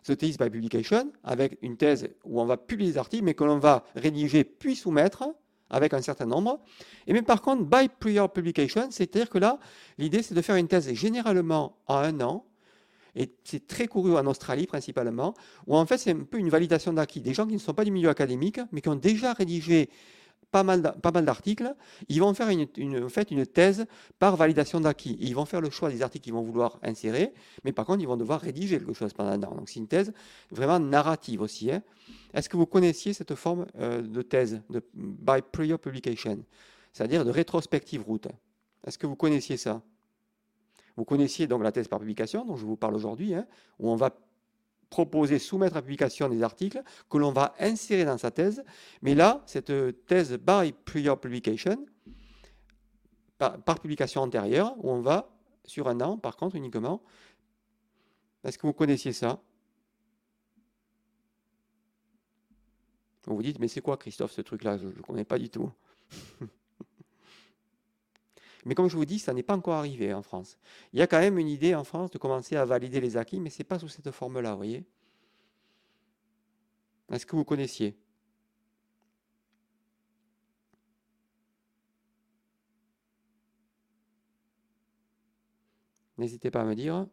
The 0.05 0.17
Thesis 0.17 0.39
by 0.39 0.51
Publication, 0.51 1.11
avec 1.25 1.59
une 1.63 1.77
thèse 1.77 2.09
où 2.25 2.41
on 2.41 2.45
va 2.45 2.57
publier 2.57 2.93
des 2.93 2.99
articles, 2.99 3.25
mais 3.25 3.35
que 3.35 3.43
l'on 3.43 3.59
va 3.59 3.85
rédiger 3.97 4.45
puis 4.45 4.77
soumettre 4.77 5.25
avec 5.71 5.95
un 5.95 6.03
certain 6.03 6.27
nombre. 6.27 6.61
Et 7.07 7.13
mais 7.13 7.23
par 7.23 7.43
contre, 7.43 7.65
by 7.65 7.89
prior 7.89 8.33
publication, 8.33 8.89
c'est-à-dire 8.91 9.31
que 9.31 9.39
là, 9.39 9.59
l'idée 9.99 10.23
c'est 10.23 10.35
de 10.35 10.43
faire 10.43 10.57
une 10.57 10.69
thèse 10.69 10.93
généralement 10.93 11.77
en 11.87 11.97
un 11.97 12.21
an, 12.21 12.45
et 13.15 13.33
c'est 13.45 13.67
très 13.67 13.87
couru 13.87 14.17
en 14.17 14.27
Australie 14.27 14.67
principalement, 14.67 15.35
où 15.67 15.77
en 15.77 15.87
fait 15.87 15.99
c'est 15.99 16.13
un 16.13 16.25
peu 16.25 16.39
une 16.39 16.51
validation 16.51 16.93
d'acquis. 16.93 17.21
Des 17.21 17.35
gens 17.35 17.47
qui 17.47 17.55
ne 17.55 17.59
sont 17.59 17.75
pas 17.75 17.85
du 17.85 17.91
milieu 17.91 18.11
académique, 18.11 18.61
mais 18.73 18.81
qui 18.81 18.89
ont 18.89 18.97
déjà 18.97 19.33
rédigé 19.33 19.89
pas 20.51 20.63
mal, 20.63 20.83
d'articles, 21.25 21.75
ils 22.09 22.21
vont 22.21 22.33
faire 22.35 22.49
une, 22.49 23.05
en 23.05 23.09
fait, 23.09 23.31
une 23.31 23.47
thèse 23.47 23.87
par 24.19 24.37
validation 24.37 24.81
d'acquis. 24.81 25.17
Ils 25.21 25.35
vont 25.35 25.45
faire 25.45 25.61
le 25.61 25.71
choix 25.71 25.91
des 25.91 26.03
articles 26.03 26.25
qu'ils 26.25 26.33
vont 26.33 26.43
vouloir 26.43 26.79
insérer, 26.83 27.33
mais 27.65 27.73
par 27.73 27.85
contre, 27.85 28.01
ils 28.01 28.07
vont 28.07 28.17
devoir 28.17 28.41
rédiger 28.41 28.79
quelque 28.79 28.95
chose 28.95 29.13
pendant. 29.13 29.37
Donc 29.37 29.69
c'est 29.69 29.81
une 29.81 29.89
thèse 29.89 30.13
vraiment 30.51 30.79
narrative 30.79 31.43
aussi. 31.43 31.71
Hein. 31.71 31.83
Est-ce 32.33 32.49
que 32.49 32.57
vous 32.57 32.67
connaissiez 32.67 33.13
cette 33.13 33.35
forme 33.35 33.67
euh, 33.79 34.03
de 34.03 34.23
thèse, 34.23 34.63
de 34.71 34.83
by 34.95 35.43
prior 35.53 35.79
publication, 35.79 36.39
c'est-à-dire 36.93 37.25
de 37.25 37.31
rétrospective 37.31 38.03
route 38.03 38.29
Est-ce 38.87 38.99
que 38.99 39.07
vous 39.07 39.17
connaissiez 39.17 39.57
ça? 39.57 39.83
Vous 40.97 41.05
connaissiez 41.05 41.47
donc 41.47 41.63
la 41.63 41.73
thèse 41.73 41.89
par 41.89 41.99
publication, 41.99 42.45
dont 42.45 42.57
je 42.57 42.65
vous 42.65 42.77
parle 42.77 42.95
aujourd'hui, 42.95 43.35
hein, 43.35 43.47
où 43.79 43.91
on 43.91 43.97
va 43.97 44.11
proposer, 44.91 45.39
soumettre 45.39 45.77
à 45.77 45.83
publication 45.83 46.29
des 46.29 46.43
articles 46.43 46.83
que 47.11 47.19
l'on 47.19 47.33
va 47.33 47.55
insérer 47.59 48.05
dans 48.05 48.19
sa 48.19 48.31
thèse. 48.31 48.65
Mais 49.03 49.15
là, 49.15 49.43
cette 49.47 49.73
thèse 50.07 50.39
by 50.39 50.73
prior 50.85 51.19
publication, 51.19 51.87
par, 53.39 53.81
publication 53.81 54.23
antérieure, 54.23 54.75
où 54.79 54.91
on 54.91 55.01
va, 55.01 55.31
sur 55.65 55.89
un 55.89 56.01
an 56.01 56.17
par 56.17 56.37
contre 56.37 56.57
uniquement, 56.57 57.03
est-ce 58.45 58.59
que 58.59 58.67
vous 58.67 58.73
connaissiez 58.73 59.13
ça? 59.13 59.41
Vous 63.27 63.35
vous 63.35 63.43
dites, 63.43 63.59
mais 63.59 63.67
c'est 63.67 63.81
quoi 63.81 63.97
Christophe 63.97 64.31
ce 64.31 64.41
truc-là? 64.41 64.79
Je 64.79 64.87
ne 64.87 65.03
connais 65.03 65.25
pas 65.25 65.39
du 65.39 65.51
tout. 65.51 65.71
mais 68.67 68.75
comme 68.75 68.89
je 68.91 68.97
vous 68.97 69.05
dis, 69.05 69.21
ça 69.21 69.33
n'est 69.33 69.45
pas 69.45 69.57
encore 69.57 69.75
arrivé 69.75 70.13
en 70.13 70.23
France. 70.23 70.59
Il 70.93 70.99
y 70.99 71.03
a 71.03 71.07
quand 71.07 71.21
même 71.21 71.39
une 71.39 71.49
idée 71.49 71.75
en 71.77 71.85
France 71.85 72.11
de 72.11 72.19
commencer 72.19 72.57
à 72.57 72.65
valider 72.65 73.01
les 73.01 73.17
acquis, 73.17 73.39
mais 73.41 73.49
ce 73.49 73.61
n'est 73.61 73.65
pas 73.65 73.79
sous 73.79 73.89
cette 73.89 74.11
forme-là, 74.11 74.51
vous 74.51 74.57
voyez 74.57 74.85
Est-ce 77.13 77.25
que 77.25 77.37
vous 77.37 77.45
connaissiez? 77.45 77.97
N'hésitez 86.19 86.51
pas 86.51 86.63
à 86.63 86.65
me 86.65 86.75
dire. 86.75 87.07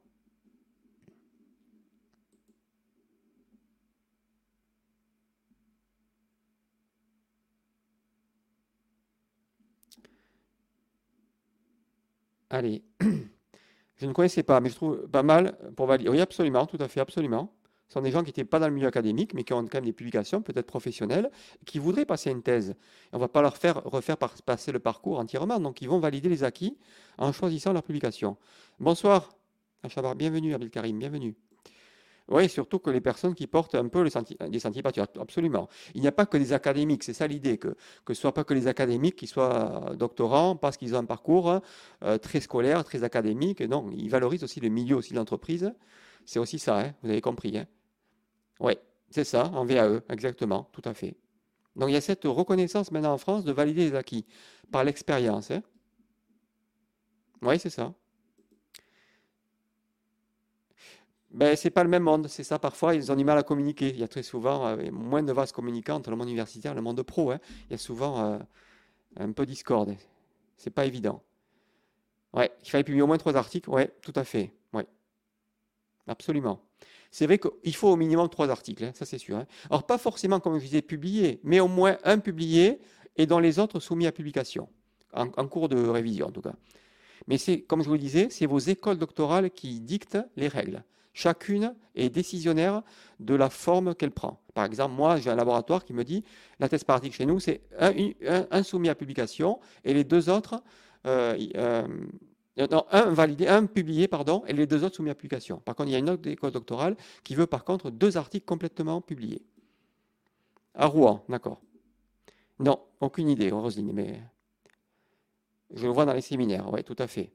Allez. 12.54 12.84
Je 13.98 14.06
ne 14.06 14.14
connaissais 14.14 14.44
pas, 14.44 14.60
mais 14.60 14.70
je 14.70 14.76
trouve 14.76 15.08
pas 15.08 15.24
mal 15.24 15.58
pour 15.76 15.88
valider. 15.88 16.10
Oui, 16.10 16.22
absolument, 16.22 16.68
tout 16.68 16.78
à 16.80 16.88
fait, 16.88 17.00
absolument. 17.00 17.52
Ce 17.88 17.94
sont 17.94 18.02
des 18.02 18.12
gens 18.12 18.22
qui 18.22 18.30
n'étaient 18.30 18.44
pas 18.44 18.60
dans 18.60 18.68
le 18.68 18.74
milieu 18.74 18.88
académique, 18.88 19.34
mais 19.34 19.44
qui 19.44 19.54
ont 19.54 19.64
quand 19.64 19.76
même 19.76 19.86
des 19.86 19.94
publications, 19.94 20.42
peut-être 20.42 20.68
professionnelles, 20.68 21.32
qui 21.66 21.80
voudraient 21.80 22.06
passer 22.06 22.30
une 22.30 22.44
thèse. 22.44 22.76
On 23.12 23.18
ne 23.18 23.22
va 23.22 23.28
pas 23.28 23.42
leur 23.42 23.58
faire 23.58 23.84
refaire 23.84 24.18
passer 24.18 24.72
le 24.72 24.80
parcours 24.80 25.20
entièrement, 25.20 25.60
donc 25.60 25.82
ils 25.82 25.90
vont 25.90 26.00
valider 26.00 26.30
les 26.30 26.44
acquis 26.44 26.78
en 27.18 27.32
choisissant 27.32 27.74
leur 27.74 27.84
publication. 27.84 28.38
Bonsoir, 28.80 29.30
Achabar, 29.82 30.16
bienvenue, 30.16 30.54
Abdel 30.54 30.70
Karim, 30.70 31.00
bienvenue. 31.00 31.36
Oui, 32.30 32.48
surtout 32.48 32.80
que 32.80 32.89
les 32.89 33.01
personnes 33.01 33.36
qui 33.36 33.48
portent 33.48 33.75
un 33.75 33.89
peu 33.89 34.01
les 34.01 34.10
sentiers, 34.10 34.38
des 34.48 34.62
absolument. 35.20 35.68
Il 35.94 36.01
n'y 36.01 36.08
a 36.08 36.12
pas 36.13 36.25
que 36.25 36.38
des 36.38 36.53
académiques, 36.53 37.03
c'est 37.03 37.13
ça 37.13 37.27
l'idée, 37.27 37.58
que, 37.58 37.75
que 38.06 38.13
ce 38.13 38.20
ne 38.20 38.22
soit 38.22 38.34
pas 38.34 38.46
que 38.46 38.53
les 38.53 38.68
académiques 38.68 39.18
qui 39.18 39.27
soient 39.27 39.89
euh, 39.92 39.96
doctorants 39.96 40.56
parce 40.56 40.77
qu'ils 40.77 40.96
ont 40.96 41.00
un 41.00 41.06
parcours 41.06 41.60
euh, 42.03 42.18
très 42.18 42.39
scolaire, 42.39 42.84
très 42.86 43.03
académique. 43.03 43.62
Non, 43.62 43.89
ils 43.92 44.10
valorisent 44.10 44.44
aussi 44.46 44.62
le 44.62 44.70
milieu 44.70 44.96
aussi 44.96 45.12
de 45.12 45.18
l'entreprise. 45.18 45.74
C'est 46.25 46.39
aussi 46.39 46.60
ça, 46.60 46.80
hein, 46.80 46.94
vous 47.03 47.10
avez 47.10 47.20
compris. 47.20 47.58
Hein. 47.58 47.68
Oui, 48.62 48.77
c'est 49.10 49.25
ça, 49.25 49.48
en 49.53 49.65
VAE, 49.65 50.01
exactement, 50.10 50.70
tout 50.72 50.82
à 50.86 50.94
fait. 50.94 51.18
Donc 51.75 51.89
il 51.89 51.94
y 51.94 51.98
a 51.98 52.01
cette 52.01 52.24
reconnaissance 52.24 52.92
maintenant 52.92 53.13
en 53.13 53.18
France 53.18 53.44
de 53.44 53.51
valider 53.51 53.89
les 53.89 53.96
acquis 53.96 54.25
par 54.72 54.86
l'expérience. 54.86 55.51
Hein. 55.51 55.62
Oui, 57.42 57.60
c'est 57.60 57.70
ça. 57.70 57.94
Ben, 61.34 61.56
c'est 61.56 61.72
pas 61.72 61.84
le 61.84 61.90
même 61.90 62.04
monde, 62.04 62.28
c'est 62.28 62.44
ça. 62.44 62.60
Parfois, 62.60 62.94
ils 62.94 63.12
ont 63.12 63.16
du 63.16 63.24
mal 63.24 63.38
à 63.38 63.44
communiquer. 63.44 63.90
Il 63.90 64.00
y 64.00 64.04
a 64.04 64.08
très 64.08 64.24
souvent 64.24 64.68
euh, 64.68 64.92
moins 64.92 65.24
de 65.24 65.34
vases 65.34 65.52
communicants 65.52 65.96
entre 65.96 66.12
le 66.12 66.16
monde 66.16 66.28
universitaire 66.28 66.74
et 66.74 66.75
le 66.75 66.82
monde 66.82 67.02
pro. 67.02 67.32
Hein. 67.32 67.40
Il 67.70 67.72
y 67.72 67.75
a 67.75 67.80
souvent 67.80 68.24
euh, 68.24 68.40
un 69.18 69.32
peu 69.32 69.46
discorde. 69.46 69.96
C'est 70.58 70.70
pas 70.70 70.86
évident. 70.86 71.24
Ouais, 72.34 72.52
il 72.63 72.70
fallait 72.70 72.84
publier 72.84 73.02
au 73.02 73.08
moins 73.08 73.18
trois 73.18 73.36
articles. 73.36 73.70
Ouais, 73.70 73.92
tout 74.02 74.13
à 74.16 74.24
fait. 74.24 74.54
Ouais, 74.74 74.86
absolument. 76.08 76.62
C'est 77.10 77.25
vrai 77.28 77.40
qu'il 77.40 77.75
faut 77.75 77.90
au 77.90 77.96
minimum 77.96 78.28
trois 78.28 78.50
articles, 78.50 78.84
hein, 78.84 78.92
ça 78.96 79.06
c'est 79.06 79.20
sûr. 79.20 79.38
Hein. 79.38 79.46
Alors 79.70 79.86
pas 79.86 80.00
forcément 80.00 80.40
comme 80.40 80.58
je 80.58 80.63
disais 80.63 80.82
publié, 80.82 81.40
mais 81.44 81.60
au 81.60 81.68
moins 81.68 81.98
un 82.04 82.18
publié 82.18 82.80
et 83.18 83.28
dans 83.28 83.40
les 83.40 83.60
autres 83.60 83.80
soumis 83.80 84.08
à 84.08 84.12
publication, 84.12 84.68
en, 85.13 85.28
en 85.38 85.48
cours 85.48 85.70
de 85.70 85.78
révision 85.78 86.28
en 86.28 86.32
tout 86.32 86.42
cas. 86.42 86.56
Mais 87.28 87.38
c'est, 87.38 87.62
comme 87.62 87.84
je 87.84 87.88
vous 87.88 87.94
le 87.94 88.00
disais, 88.00 88.30
c'est 88.32 88.48
vos 88.48 88.58
écoles 88.58 88.98
doctorales 88.98 89.52
qui 89.52 89.80
dictent 89.80 90.18
les 90.36 90.48
règles. 90.48 90.84
Chacune 91.13 91.75
est 91.96 92.10
décisionnaire 92.10 92.82
de 93.20 93.36
la 93.36 93.50
forme 93.50 93.93
qu'elle 93.93 94.12
prend. 94.12 94.41
Par 94.53 94.65
exemple, 94.65 94.96
moi, 94.96 95.17
j'ai 95.17 95.29
un 95.29 95.36
laboratoire 95.36 95.84
qui 95.84 95.93
me 95.93 96.03
dit 96.03 96.24
la 96.60 96.67
thèse 96.67 96.84
par 96.84 96.96
article 96.96 97.15
chez 97.15 97.25
nous, 97.25 97.39
c'est 97.39 97.62
un, 97.79 98.63
soumis 98.63 98.89
à 98.89 98.96
publication 98.96 99.60
et 99.84 99.93
les 99.93 100.03
deux 100.03 100.29
autres, 100.29 100.62
euh, 101.05 101.38
euh, 101.55 101.88
non, 102.58 102.86
un 102.91 103.05
validé, 103.12 103.48
un 103.48 103.65
publié, 103.65 104.08
pardon, 104.08 104.43
et 104.48 104.53
les 104.53 104.67
deux 104.67 104.84
autres 104.84 104.96
soumis 104.96 105.10
à 105.12 105.15
publication. 105.15 105.58
Par 105.58 105.75
contre, 105.75 105.89
il 105.89 105.93
y 105.93 105.96
a 105.96 106.00
une 106.00 106.10
autre 106.10 106.27
école 106.27 106.51
doctorale 106.51 106.96
qui 107.24 107.36
veut 107.36 107.48
par 107.48 107.63
contre 107.63 107.91
deux 107.91 108.17
articles 108.17 108.46
complètement 108.46 109.01
publiés. 109.01 109.43
À 110.75 110.88
Rouen, 110.88 111.24
d'accord. 111.29 111.62
Non, 112.60 112.79
aucune 113.00 113.29
idée, 113.29 113.51
Roselyne, 113.51 113.91
mais 113.93 114.22
je 115.74 115.86
le 115.86 115.91
vois 115.91 116.05
dans 116.05 116.13
les 116.13 116.22
séminaires, 116.22 116.72
oui, 116.72 116.84
tout 116.84 116.96
à 116.98 117.08
fait. 117.08 117.32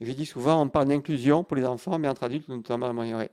Je 0.00 0.12
dis 0.12 0.26
souvent, 0.26 0.62
on 0.62 0.68
parle 0.68 0.88
d'inclusion 0.88 1.44
pour 1.44 1.56
les 1.56 1.64
enfants, 1.64 1.98
mais 1.98 2.08
entre 2.08 2.24
adultes, 2.24 2.48
nous 2.48 2.62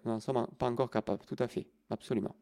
n'en 0.06 0.20
sommes 0.20 0.48
pas 0.58 0.68
encore 0.68 0.90
capables. 0.90 1.24
Tout 1.26 1.38
à 1.40 1.48
fait, 1.48 1.66
absolument. 1.90 2.36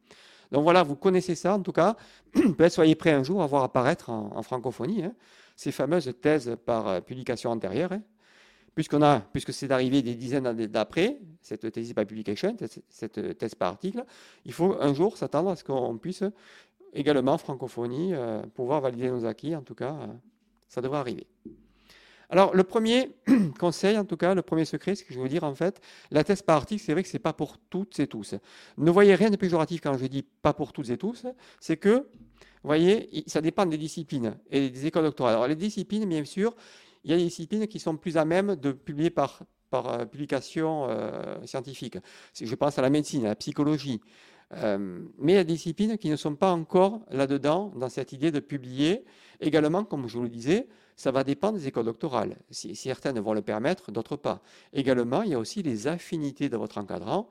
Donc 0.50 0.62
voilà, 0.62 0.82
vous 0.82 0.96
connaissez 0.96 1.34
ça 1.34 1.54
en 1.54 1.62
tout 1.62 1.72
cas. 1.72 1.96
Soyez 2.68 2.94
prêts 2.94 3.12
un 3.12 3.22
jour 3.22 3.42
à 3.42 3.46
voir 3.46 3.64
apparaître 3.64 4.10
en, 4.10 4.42
francophonie 4.42 5.04
hein, 5.04 5.12
ces 5.56 5.72
fameuses 5.72 6.12
thèses 6.20 6.56
par 6.64 6.88
euh, 6.88 7.00
publication 7.00 7.50
antérieure. 7.50 7.92
Hein. 7.92 8.02
Puisque 8.74 9.54
c'est 9.54 9.70
arrivé 9.70 10.02
des 10.02 10.14
dizaines 10.14 10.44
d'années 10.44 10.68
d'après, 10.68 11.18
cette 11.40 11.72
thèse 11.72 11.94
par 11.94 12.04
publication, 12.04 12.54
cette 12.90 13.38
thèse 13.38 13.54
par 13.54 13.70
article, 13.70 14.04
il 14.44 14.52
faut 14.52 14.76
un 14.78 14.92
jour 14.92 15.16
s'attendre 15.16 15.48
à 15.48 15.56
ce 15.56 15.64
qu'on 15.64 15.96
puisse 15.96 16.22
également, 16.92 17.38
francophonie, 17.38 18.12
euh, 18.12 18.42
pouvoir 18.54 18.82
valider 18.82 19.08
nos 19.08 19.24
acquis. 19.24 19.56
En 19.56 19.62
tout 19.62 19.74
cas, 19.74 19.94
euh, 19.94 20.06
ça 20.68 20.82
devrait 20.82 20.98
arriver. 20.98 21.26
Alors, 22.30 22.54
le 22.54 22.64
premier 22.64 23.16
conseil, 23.60 23.96
en 23.98 24.04
tout 24.04 24.16
cas, 24.16 24.34
le 24.34 24.42
premier 24.42 24.64
secret, 24.64 24.94
ce 24.94 25.04
que 25.04 25.14
je 25.14 25.20
veux 25.20 25.28
dire, 25.28 25.44
en 25.44 25.54
fait, 25.54 25.80
la 26.10 26.24
thèse 26.24 26.42
par 26.42 26.56
article, 26.56 26.82
c'est 26.84 26.92
vrai 26.92 27.02
que 27.02 27.08
ce 27.08 27.16
n'est 27.16 27.22
pas 27.22 27.32
pour 27.32 27.58
toutes 27.58 27.98
et 28.00 28.06
tous. 28.06 28.34
Ne 28.78 28.90
voyez 28.90 29.14
rien 29.14 29.30
de 29.30 29.36
péjoratif 29.36 29.80
quand 29.80 29.96
je 29.96 30.06
dis 30.06 30.22
pas 30.22 30.52
pour 30.52 30.72
toutes 30.72 30.90
et 30.90 30.96
tous, 30.96 31.26
c'est 31.60 31.76
que, 31.76 32.08
vous 32.62 32.68
voyez, 32.68 33.24
ça 33.28 33.40
dépend 33.40 33.64
des 33.64 33.78
disciplines 33.78 34.36
et 34.50 34.70
des 34.70 34.86
écoles 34.86 35.04
doctorales. 35.04 35.34
Alors, 35.34 35.46
les 35.46 35.54
disciplines, 35.54 36.04
bien 36.08 36.24
sûr, 36.24 36.54
il 37.04 37.10
y 37.10 37.14
a 37.14 37.16
des 37.16 37.24
disciplines 37.24 37.66
qui 37.68 37.78
sont 37.78 37.96
plus 37.96 38.16
à 38.16 38.24
même 38.24 38.56
de 38.56 38.72
publier 38.72 39.10
par, 39.10 39.42
euh, 39.74 40.04
publication 40.06 40.86
euh, 40.88 41.36
scientifique. 41.44 41.98
Je 42.40 42.54
pense 42.54 42.78
à 42.78 42.82
la 42.82 42.90
médecine, 42.90 43.24
à 43.26 43.28
la 43.28 43.34
psychologie. 43.36 44.00
Euh, 44.54 45.04
mais 45.18 45.32
il 45.32 45.34
y 45.36 45.38
a 45.38 45.44
des 45.44 45.54
disciplines 45.54 45.98
qui 45.98 46.08
ne 46.08 46.16
sont 46.16 46.36
pas 46.36 46.52
encore 46.52 47.00
là-dedans, 47.10 47.72
dans 47.76 47.88
cette 47.88 48.12
idée 48.12 48.30
de 48.30 48.40
publier. 48.40 49.04
Également, 49.40 49.84
comme 49.84 50.06
je 50.06 50.16
vous 50.16 50.22
le 50.22 50.28
disais, 50.28 50.68
ça 50.94 51.10
va 51.10 51.24
dépendre 51.24 51.58
des 51.58 51.66
écoles 51.66 51.84
doctorales. 51.84 52.36
Si, 52.50 52.74
certaines 52.76 53.18
vont 53.18 53.34
le 53.34 53.42
permettre, 53.42 53.90
d'autres 53.90 54.16
pas. 54.16 54.40
Également, 54.72 55.22
il 55.22 55.30
y 55.30 55.34
a 55.34 55.38
aussi 55.38 55.62
les 55.62 55.88
affinités 55.88 56.48
de 56.48 56.56
votre 56.56 56.78
encadrant. 56.78 57.28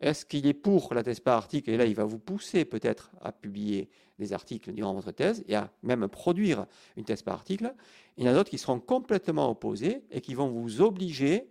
Est-ce 0.00 0.26
qu'il 0.26 0.46
est 0.46 0.54
pour 0.54 0.92
la 0.92 1.02
thèse 1.02 1.20
par 1.20 1.36
article? 1.36 1.70
Et 1.70 1.76
là, 1.78 1.86
il 1.86 1.94
va 1.94 2.04
vous 2.04 2.18
pousser 2.18 2.66
peut-être 2.66 3.10
à 3.22 3.32
publier 3.32 3.88
des 4.18 4.32
articles 4.34 4.72
durant 4.72 4.92
votre 4.92 5.12
thèse 5.12 5.42
et 5.48 5.54
à 5.54 5.70
même 5.82 6.08
produire 6.08 6.66
une 6.96 7.04
thèse 7.04 7.22
par 7.22 7.34
article. 7.34 7.74
Il 8.16 8.24
y 8.24 8.28
en 8.28 8.32
a 8.32 8.34
d'autres 8.34 8.50
qui 8.50 8.58
seront 8.58 8.80
complètement 8.80 9.50
opposés 9.50 10.04
et 10.10 10.20
qui 10.20 10.34
vont 10.34 10.48
vous 10.48 10.82
obliger 10.82 11.48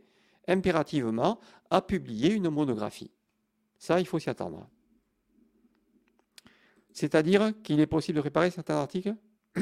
impérativement 0.47 1.39
à 1.71 1.81
publier 1.81 2.33
une 2.33 2.49
monographie. 2.49 3.09
Ça, 3.79 3.99
il 3.99 4.05
faut 4.05 4.19
s'y 4.19 4.29
attendre. 4.29 4.67
C'est-à-dire 6.95 7.51
qu'il 7.61 7.79
est 7.81 7.87
possible 7.87 8.15
de 8.15 8.21
préparer 8.21 8.49
certains 8.49 8.77
articles 8.77 9.13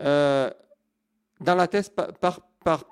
euh, 0.00 0.50
dans 1.40 1.54
la 1.56 1.66
thèse 1.66 1.90
par, 1.90 2.42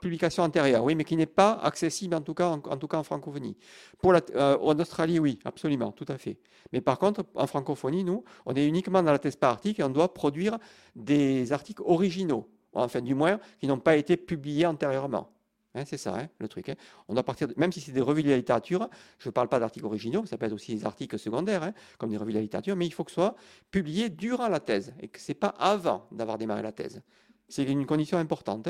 publication 0.01 0.43
antérieure, 0.43 0.85
oui, 0.85 0.95
mais 0.95 1.05
qui 1.05 1.17
n'est 1.17 1.27
pas 1.27 1.53
accessible 1.63 2.15
en 2.15 2.21
tout 2.21 2.35
cas 2.35 2.49
en, 2.49 3.03
francophonie. 3.03 3.57
Pour 3.99 4.13
euh, 4.13 4.59
en 4.59 4.79
Australie, 4.79 5.19
oui, 5.19 5.39
absolument, 5.45 5.91
tout 5.91 6.05
à 6.09 6.19
fait. 6.19 6.39
Mais 6.73 6.81
par 6.81 6.99
contre, 6.99 7.25
en 7.35 7.47
francophonie, 7.47 8.05
nous, 8.05 8.25
on 8.47 8.55
est 8.55 8.67
uniquement 8.67 9.03
dans 9.03 9.13
la 9.13 9.19
thèse 9.19 9.37
par 9.37 9.51
article 9.51 9.81
et 9.81 9.85
on 9.85 9.91
doit 9.91 10.13
produire 10.13 10.59
des 10.95 11.53
articles 11.53 11.83
originaux, 11.85 12.49
enfin 12.73 13.01
du 13.01 13.15
moins 13.15 13.39
qui 13.61 13.67
n'ont 13.69 13.79
pas 13.79 13.97
été 13.97 14.17
publiés 14.17 14.67
antérieurement. 14.67 15.34
Hein, 15.75 15.85
c'est 15.85 15.99
ça, 15.99 16.17
hein, 16.17 16.29
le 16.39 16.47
truc. 16.47 16.69
Hein. 16.69 16.77
On 17.09 17.15
doit 17.15 17.25
partir, 17.25 17.49
même 17.57 17.73
si 17.73 17.81
c'est 17.81 17.93
des 17.93 18.01
revues 18.01 18.23
de 18.23 18.31
la 18.31 18.37
littérature, 18.37 18.89
je 19.19 19.29
ne 19.29 19.33
parle 19.33 19.49
pas 19.49 19.59
d'articles 19.59 19.87
originaux, 19.87 20.25
ça 20.25 20.39
peut 20.39 20.47
être 20.47 20.53
aussi 20.53 20.75
des 20.75 20.85
articles 20.85 21.19
secondaires, 21.19 21.73
comme 21.99 22.11
des 22.11 22.17
revues 22.17 22.33
de 22.33 22.39
la 22.39 22.43
littérature, 22.43 22.77
mais 22.77 22.87
il 22.87 22.93
faut 22.93 23.03
que 23.03 23.11
ce 23.11 23.17
soit 23.17 23.35
publié 23.73 24.09
durant 24.09 24.49
la 24.49 24.61
thèse 24.61 24.95
et 25.01 25.09
que 25.09 25.21
ce 25.21 25.33
n'est 25.33 25.37
pas 25.37 25.55
avant 25.59 26.07
d'avoir 26.13 26.39
démarré 26.39 26.63
la 26.63 26.73
thèse. 26.73 27.03
C'est 27.49 27.65
une 27.65 27.87
condition 27.87 28.19
importante. 28.19 28.69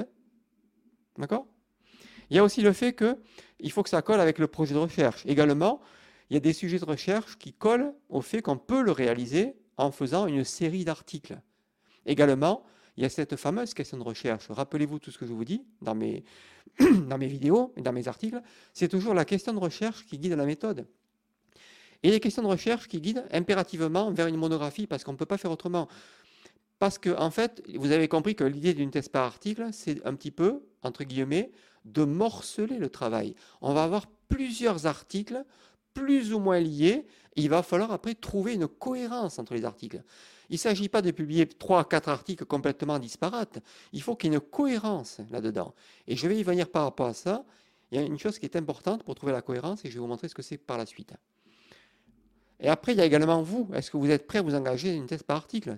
D'accord? 1.19 1.47
Il 2.31 2.37
y 2.37 2.39
a 2.39 2.45
aussi 2.45 2.63
le 2.63 2.73
fait 2.73 2.97
qu'il 2.97 3.71
faut 3.71 3.83
que 3.83 3.91
ça 3.91 4.01
colle 4.01 4.21
avec 4.21 4.39
le 4.39 4.47
projet 4.47 4.75
de 4.75 4.79
recherche. 4.79 5.27
Également, 5.27 5.81
il 6.31 6.35
y 6.35 6.37
a 6.39 6.41
des 6.41 6.55
sujets 6.55 6.79
de 6.79 6.87
recherche 6.87 7.37
qui 7.39 7.53
collent 7.53 7.93
au 8.09 8.23
fait 8.23 8.41
qu'on 8.41 8.57
peut 8.57 8.83
le 8.83 8.93
réaliser 8.93 9.57
en 9.77 9.91
faisant 9.91 10.27
une 10.27 10.43
série 10.43 10.85
d'articles. 10.85 11.39
Également, 12.07 12.65
il 12.97 13.03
y 13.03 13.07
a 13.07 13.11
cette 13.11 13.37
fameuse 13.37 13.75
question 13.75 13.99
de 13.99 14.03
recherche. 14.03 14.51
Rappelez-vous 14.51 14.99
tout 14.99 15.11
ce 15.11 15.19
que 15.19 15.27
je 15.27 15.33
vous 15.33 15.45
dis 15.45 15.65
dans 15.83 15.95
mes, 15.95 16.25
dans 17.09 17.19
mes 17.19 17.27
vidéos 17.27 17.73
et 17.77 17.83
dans 17.83 17.93
mes 17.93 18.09
articles. 18.09 18.41
C'est 18.73 18.89
toujours 18.89 19.15
la 19.15 19.25
question 19.25 19.53
de 19.53 19.59
recherche 19.59 20.05
qui 20.07 20.19
guide 20.19 20.33
la 20.33 20.47
méthode. 20.47 20.87
Et 22.03 22.11
les 22.11 22.21
questions 22.21 22.43
de 22.43 22.49
recherche 22.49 22.89
qui 22.89 23.01
guident 23.01 23.25
impérativement 23.33 24.11
vers 24.11 24.27
une 24.27 24.37
monographie, 24.37 24.87
parce 24.87 25.05
qu'on 25.05 25.13
ne 25.13 25.17
peut 25.17 25.27
pas 25.27 25.39
faire 25.39 25.51
autrement. 25.51 25.89
Parce 26.79 26.99
que, 26.99 27.11
en 27.19 27.31
fait, 27.31 27.63
vous 27.77 27.93
avez 27.93 28.09
compris 28.09 28.35
que 28.35 28.45
l'idée 28.45 28.75
d'une 28.75 28.91
thèse 28.91 29.09
par 29.09 29.25
article, 29.25 29.69
c'est 29.73 30.05
un 30.07 30.15
petit 30.15 30.31
peu, 30.31 30.61
entre 30.83 31.05
guillemets, 31.05 31.51
de 31.85 32.05
morceler 32.05 32.79
le 32.79 32.91
travail. 32.91 33.35
On 33.63 33.73
va 33.73 33.85
avoir 33.85 34.07
plusieurs 34.29 34.87
articles 34.87 35.45
plus 35.95 36.35
ou 36.35 36.41
moins 36.41 36.61
liés, 36.61 37.07
il 37.37 37.49
va 37.49 37.63
falloir 37.63 37.93
après 37.93 38.15
trouver 38.15 38.55
une 38.55 38.67
cohérence 38.67 39.39
entre 39.39 39.55
les 39.55 39.65
articles. 39.65 40.03
Il 40.51 40.55
ne 40.55 40.59
s'agit 40.59 40.89
pas 40.89 41.03
de 41.03 41.11
publier 41.11 41.47
trois, 41.47 41.85
quatre 41.89 42.09
articles 42.09 42.45
complètement 42.45 42.99
disparates. 42.99 43.59
Il 43.93 44.03
faut 44.03 44.17
qu'il 44.17 44.31
y 44.31 44.35
ait 44.35 44.37
une 44.37 44.41
cohérence 44.41 45.21
là-dedans. 45.31 45.75
Et 46.07 46.17
je 46.17 46.29
vais 46.29 46.39
y 46.39 46.43
venir 46.43 46.69
par 46.69 46.85
rapport 46.85 47.07
à 47.07 47.15
ça. 47.15 47.45
Il 47.91 48.01
y 48.01 48.03
a 48.03 48.07
une 48.07 48.19
chose 48.19 48.39
qui 48.39 48.47
est 48.47 48.57
importante 48.57 49.05
pour 49.05 49.15
trouver 49.15 49.33
la 49.33 49.43
cohérence 49.43 49.85
et 49.85 49.89
je 49.89 49.95
vais 49.95 50.01
vous 50.01 50.07
montrer 50.07 50.29
ce 50.29 50.35
que 50.35 50.43
c'est 50.43 50.59
par 50.59 50.79
la 50.79 50.87
suite. 50.87 51.15
Et 52.61 52.69
après, 52.69 52.93
il 52.93 52.99
y 52.99 53.01
a 53.01 53.05
également 53.05 53.43
vous. 53.43 53.69
Est-ce 53.75 53.91
que 53.91 53.97
vous 53.97 54.11
êtes 54.11 54.27
prêt 54.27 54.39
à 54.39 54.43
vous 54.43 54.55
engager 54.55 54.93
dans 54.93 55.01
une 55.01 55.07
thèse 55.07 55.23
par 55.23 55.37
article? 55.37 55.77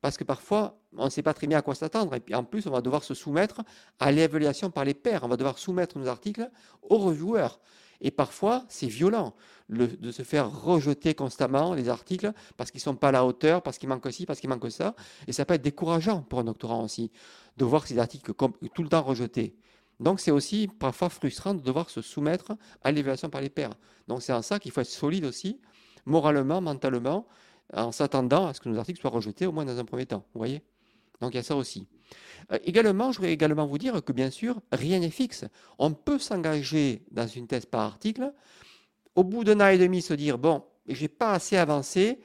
Parce 0.00 0.16
que 0.16 0.24
parfois, 0.24 0.78
on 0.96 1.06
ne 1.06 1.10
sait 1.10 1.22
pas 1.22 1.34
très 1.34 1.46
bien 1.46 1.58
à 1.58 1.62
quoi 1.62 1.74
s'attendre. 1.74 2.14
Et 2.14 2.20
puis 2.20 2.34
en 2.34 2.44
plus, 2.44 2.66
on 2.66 2.70
va 2.70 2.80
devoir 2.80 3.04
se 3.04 3.14
soumettre 3.14 3.62
à 3.98 4.12
l'évaluation 4.12 4.70
par 4.70 4.84
les 4.84 4.94
pairs. 4.94 5.24
On 5.24 5.28
va 5.28 5.36
devoir 5.36 5.58
soumettre 5.58 5.98
nos 5.98 6.06
articles 6.06 6.50
aux 6.82 6.98
reviewers. 6.98 7.58
Et 8.00 8.10
parfois, 8.10 8.64
c'est 8.68 8.86
violent 8.86 9.34
de 9.68 10.10
se 10.10 10.22
faire 10.22 10.50
rejeter 10.50 11.14
constamment 11.14 11.74
les 11.74 11.88
articles 11.88 12.32
parce 12.56 12.70
qu'ils 12.70 12.78
ne 12.78 12.84
sont 12.84 12.96
pas 12.96 13.08
à 13.08 13.12
la 13.12 13.24
hauteur, 13.24 13.62
parce 13.62 13.78
qu'il 13.78 13.88
manque 13.88 14.10
ci, 14.10 14.26
parce 14.26 14.40
qu'il 14.40 14.48
manque 14.48 14.70
ça. 14.70 14.94
Et 15.26 15.32
ça 15.32 15.44
peut 15.44 15.54
être 15.54 15.62
décourageant 15.62 16.22
pour 16.22 16.40
un 16.40 16.44
doctorant 16.44 16.82
aussi, 16.82 17.10
de 17.56 17.64
voir 17.64 17.86
ces 17.86 17.98
articles 17.98 18.32
tout 18.74 18.82
le 18.82 18.88
temps 18.88 19.02
rejetés. 19.02 19.54
Donc 20.00 20.18
c'est 20.18 20.30
aussi 20.30 20.66
parfois 20.66 21.10
frustrant 21.10 21.54
de 21.54 21.60
devoir 21.60 21.90
se 21.90 22.00
soumettre 22.00 22.52
à 22.82 22.90
l'évaluation 22.90 23.28
par 23.28 23.42
les 23.42 23.50
pairs. 23.50 23.74
Donc 24.08 24.22
c'est 24.22 24.32
en 24.32 24.42
ça 24.42 24.58
qu'il 24.58 24.72
faut 24.72 24.80
être 24.80 24.88
solide 24.88 25.26
aussi, 25.26 25.60
moralement, 26.06 26.60
mentalement, 26.62 27.26
en 27.74 27.92
s'attendant 27.92 28.46
à 28.46 28.54
ce 28.54 28.60
que 28.60 28.68
nos 28.68 28.78
articles 28.78 29.00
soient 29.00 29.10
rejetés, 29.10 29.46
au 29.46 29.52
moins 29.52 29.66
dans 29.66 29.78
un 29.78 29.84
premier 29.84 30.06
temps. 30.06 30.24
Vous 30.34 30.38
voyez? 30.38 30.62
Donc 31.20 31.34
il 31.34 31.36
y 31.36 31.40
a 31.40 31.42
ça 31.42 31.56
aussi. 31.56 31.86
Euh, 32.52 32.58
également, 32.64 33.12
je 33.12 33.18
voudrais 33.18 33.32
également 33.32 33.66
vous 33.66 33.78
dire 33.78 34.02
que 34.04 34.12
bien 34.12 34.30
sûr, 34.30 34.60
rien 34.72 34.98
n'est 34.98 35.10
fixe. 35.10 35.44
On 35.78 35.92
peut 35.92 36.18
s'engager 36.18 37.02
dans 37.10 37.26
une 37.26 37.46
thèse 37.46 37.66
par 37.66 37.82
article, 37.82 38.32
au 39.14 39.24
bout 39.24 39.44
d'un 39.44 39.60
an 39.60 39.68
et 39.68 39.78
demi 39.78 40.02
se 40.02 40.14
dire, 40.14 40.38
bon, 40.38 40.62
j'ai 40.86 41.08
pas 41.08 41.32
assez 41.32 41.56
avancé, 41.56 42.20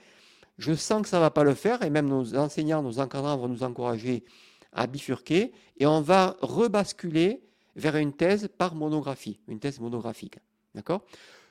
je 0.57 0.73
sens 0.73 1.01
que 1.01 1.09
ça 1.09 1.17
ne 1.17 1.21
va 1.21 1.31
pas 1.31 1.43
le 1.43 1.53
faire, 1.53 1.83
et 1.83 1.89
même 1.89 2.07
nos 2.07 2.35
enseignants, 2.35 2.81
nos 2.81 2.99
encadrants 2.99 3.37
vont 3.37 3.49
nous 3.49 3.63
encourager 3.63 4.23
à 4.71 4.87
bifurquer, 4.87 5.51
et 5.77 5.85
on 5.85 6.01
va 6.01 6.37
rebasculer 6.41 7.41
vers 7.75 7.97
une 7.97 8.13
thèse 8.13 8.49
par 8.57 8.75
monographie, 8.75 9.39
une 9.47 9.59
thèse 9.59 9.79
monographique. 9.79 10.37
D'accord? 10.73 11.03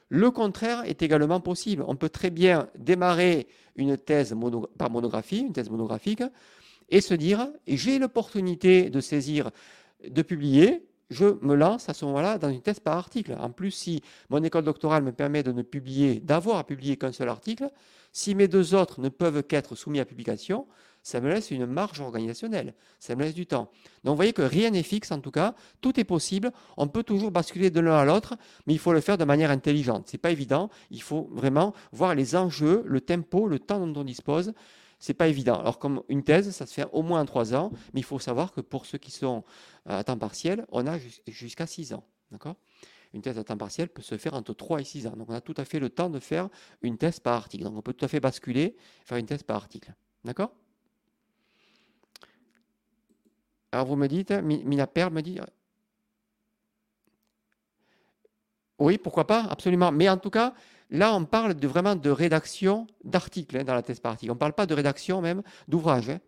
Le 0.08 0.30
contraire 0.30 0.84
est 0.84 1.02
également 1.02 1.40
possible. 1.40 1.84
On 1.86 1.96
peut 1.96 2.08
très 2.08 2.30
bien 2.30 2.68
démarrer 2.78 3.48
une 3.76 3.96
thèse 3.96 4.34
par 4.78 4.90
monographie, 4.90 5.40
une 5.40 5.52
thèse 5.52 5.70
monographique, 5.70 6.22
et 6.88 7.00
se 7.00 7.14
dire 7.14 7.49
j'ai 7.67 7.99
l'opportunité 7.99 8.91
de 8.91 9.00
saisir, 9.00 9.50
de 10.09 10.23
publier, 10.23 10.87
je 11.11 11.38
me 11.43 11.55
lance 11.55 11.88
à 11.88 11.95
ce 11.95 12.05
moment-là 12.07 12.38
dans 12.38 12.50
une 12.50 12.62
thèse 12.62 12.81
par 12.81 12.97
article. 12.97 13.37
En 13.38 13.50
plus, 13.50 13.71
si 13.71 14.03
mon 14.31 14.43
école 14.43 14.64
doctorale 14.64 15.03
me 15.03 15.12
permet 15.12 15.43
de 15.43 15.53
ne 15.53 15.62
publier, 15.62 16.21
d'avoir 16.21 16.59
à 16.59 16.64
publier 16.64 16.97
qu'un 16.97 17.12
seul 17.12 17.29
article, 17.29 17.71
si 18.12 18.35
mes 18.35 18.49
deux 18.49 18.75
autres 18.75 19.00
ne 19.00 19.09
peuvent 19.09 19.43
qu'être 19.43 19.75
soumis 19.75 20.00
à 20.00 20.05
publication, 20.05 20.67
ça 21.03 21.21
me 21.21 21.29
laisse 21.29 21.50
une 21.50 21.67
marge 21.67 22.00
organisationnelle, 22.00 22.73
ça 22.99 23.14
me 23.14 23.23
laisse 23.23 23.35
du 23.35 23.47
temps. 23.47 23.71
Donc 24.05 24.12
vous 24.12 24.17
voyez 24.17 24.33
que 24.33 24.41
rien 24.41 24.71
n'est 24.71 24.83
fixe 24.83 25.12
en 25.12 25.21
tout 25.21 25.31
cas, 25.31 25.55
tout 25.83 26.00
est 26.00 26.05
possible, 26.05 26.50
on 26.79 26.88
peut 26.88 27.03
toujours 27.03 27.31
basculer 27.31 27.71
de 27.71 27.81
l'un 27.81 27.99
à 27.99 28.05
l'autre, 28.07 28.37
mais 28.67 28.73
il 28.73 28.79
faut 28.79 28.95
le 28.95 29.03
faire 29.03 29.19
de 29.19 29.25
manière 29.25 29.50
intelligente. 29.50 30.09
Ce 30.09 30.17
n'est 30.17 30.21
pas 30.21 30.31
évident, 30.31 30.71
il 30.91 31.03
faut 31.03 31.29
vraiment 31.33 31.75
voir 31.93 32.14
les 32.14 32.37
enjeux, 32.37 32.83
le 32.87 33.03
tempo, 33.03 33.47
le 33.47 33.59
temps 33.59 33.87
dont 33.87 34.00
on 34.00 34.05
dispose. 34.05 34.55
Ce 35.04 35.12
n'est 35.12 35.16
pas 35.16 35.28
évident. 35.28 35.61
Alors 35.61 35.78
comme 35.78 36.02
une 36.08 36.25
thèse, 36.25 36.50
ça 36.50 36.64
se 36.64 36.73
fait 36.73 36.87
au 36.92 37.02
moins 37.02 37.20
en 37.20 37.26
trois 37.26 37.54
ans, 37.54 37.70
mais 37.92 38.00
il 38.00 38.04
faut 38.04 38.18
savoir 38.18 38.52
que 38.52 38.62
pour 38.62 38.87
ceux 38.87 38.96
qui 38.96 39.11
sont 39.11 39.44
à 39.84 40.02
temps 40.02 40.16
partiel, 40.16 40.64
on 40.73 40.87
a 40.87 40.99
jusqu'à 41.26 41.66
six 41.66 41.92
ans. 41.92 42.04
D'accord? 42.30 42.56
Une 43.12 43.20
thèse 43.20 43.38
à 43.38 43.44
temps 43.44 43.58
partiel 43.58 43.90
peut 43.90 44.00
se 44.00 44.16
faire 44.16 44.32
entre 44.32 44.54
3 44.54 44.80
et 44.80 44.84
6 44.84 45.06
ans. 45.06 45.14
Donc 45.14 45.28
on 45.28 45.34
a 45.34 45.42
tout 45.42 45.52
à 45.58 45.66
fait 45.66 45.78
le 45.78 45.90
temps 45.90 46.08
de 46.08 46.18
faire 46.20 46.49
une 46.80 46.96
thèse 46.96 47.20
par 47.20 47.34
article. 47.34 47.64
Donc 47.64 47.76
on 47.76 47.82
peut 47.82 47.92
tout 47.92 48.06
à 48.06 48.08
fait 48.08 48.18
basculer, 48.18 48.76
faire 49.05 49.18
une 49.18 49.26
thèse 49.26 49.42
par 49.42 49.57
article. 49.57 49.92
D'accord? 50.24 50.55
Alors 53.72 53.85
vous 53.85 53.96
me 53.96 54.07
dites, 54.07 54.31
Mina 54.31 54.87
Perle 54.87 55.12
me 55.12 55.20
dit, 55.20 55.38
oui, 58.79 58.96
pourquoi 58.96 59.26
pas, 59.26 59.44
absolument. 59.50 59.92
Mais 59.92 60.09
en 60.09 60.16
tout 60.16 60.31
cas, 60.31 60.55
là, 60.94 61.14
on 61.14 61.24
parle 61.24 61.54
de, 61.54 61.66
vraiment 61.66 61.96
de 61.96 62.11
rédaction 62.11 62.87
d'articles 63.02 63.59
hein, 63.59 63.64
dans 63.64 63.74
la 63.74 63.83
thèse 63.83 64.00
par 64.00 64.12
article. 64.12 64.30
On 64.30 64.35
ne 64.35 64.38
parle 64.38 64.52
pas 64.54 64.66
de 64.66 64.74
rédaction 64.74 65.20
même 65.20 65.42
d'ouvrage. 65.68 66.09
Hein. 66.09 66.20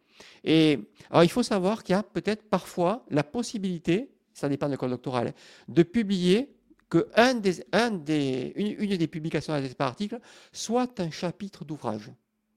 Et 0.44 0.78
alors, 1.10 1.24
il 1.24 1.30
faut 1.30 1.42
savoir 1.42 1.84
qu'il 1.84 1.94
y 1.94 1.98
a 1.98 2.02
peut-être 2.02 2.42
parfois 2.42 3.04
la 3.10 3.22
possibilité, 3.22 4.10
ça 4.34 4.48
dépend 4.48 4.66
de 4.66 4.72
l'école 4.72 4.90
doctorale, 4.90 5.34
de 5.68 5.82
publier 5.82 6.52
que 6.88 7.08
des, 7.40 7.64
des, 8.04 8.52
une, 8.56 8.96
des 8.96 9.06
publications 9.06 9.52
de 9.52 9.58
la 9.58 9.64
thèse 9.64 9.74
par 9.74 9.88
article 9.88 10.20
soit 10.52 11.00
un 11.00 11.10
chapitre 11.10 11.64
d'ouvrage. 11.64 12.10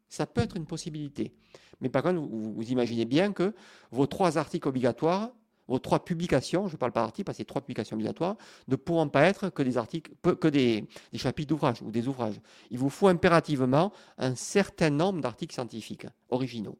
Ça 0.07 0.25
peut 0.25 0.41
être 0.41 0.57
une 0.57 0.65
possibilité. 0.65 1.33
Mais 1.81 1.89
par 1.89 2.03
contre, 2.03 2.19
vous, 2.19 2.63
imaginez 2.71 3.05
bien 3.05 3.31
que 3.31 3.53
vos 3.91 4.07
trois 4.07 4.37
articles 4.37 4.67
obligatoires, 4.67 5.31
vos 5.69 5.79
trois 5.79 6.03
publications, 6.03 6.67
je 6.67 6.73
ne 6.73 6.77
parle 6.77 6.91
pas 6.91 7.01
d'articles 7.01 7.25
parce 7.25 7.37
que 7.37 7.43
c'est 7.43 7.47
trois 7.47 7.61
publications 7.61 7.95
obligatoires, 7.95 8.35
ne 8.67 8.75
pourront 8.75 9.07
pas 9.07 9.23
être 9.23 9.49
que 9.49 10.47
des 10.49 10.87
chapitres 11.13 11.49
d'ouvrages 11.49 11.81
ou 11.81 11.91
des 11.91 12.07
ouvrages. 12.07 12.41
Il 12.71 12.79
vous 12.79 12.89
faut 12.89 13.07
impérativement 13.07 13.93
un 14.17 14.35
certain 14.35 14.89
nombre 14.89 15.21
d'articles 15.21 15.53
scientifiques 15.53 16.07
originaux. 16.29 16.77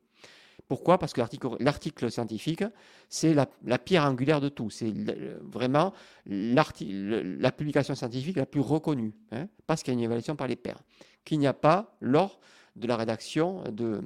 Pourquoi? 0.68 0.98
Parce 1.00 1.14
que 1.14 1.22
l'article 1.60 2.12
scientifique, 2.12 2.64
c'est 3.10 3.34
la, 3.34 3.78
pierre 3.78 4.06
angulaire 4.06 4.42
de 4.42 4.50
tout. 4.50 4.70
C'est 4.70 4.94
vraiment 5.42 5.94
la 6.26 7.52
publication 7.52 7.96
scientifique 7.96 8.38
la 8.38 8.46
plus 8.46 8.62
reconnue, 8.62 9.14
hein, 9.32 9.48
parce 9.66 9.82
qu'il 9.82 9.94
y 9.94 9.96
a 9.96 9.98
une 9.98 10.04
évaluation 10.04 10.36
par 10.36 10.48
les 10.48 10.56
pairs, 10.56 10.82
qu'il 11.26 11.40
n'y 11.40 11.48
a 11.48 11.54
pas 11.54 11.96
lors 12.02 12.40
de 12.76 12.88
la 12.88 12.98
rédaction 12.98 13.64
de, 13.72 14.02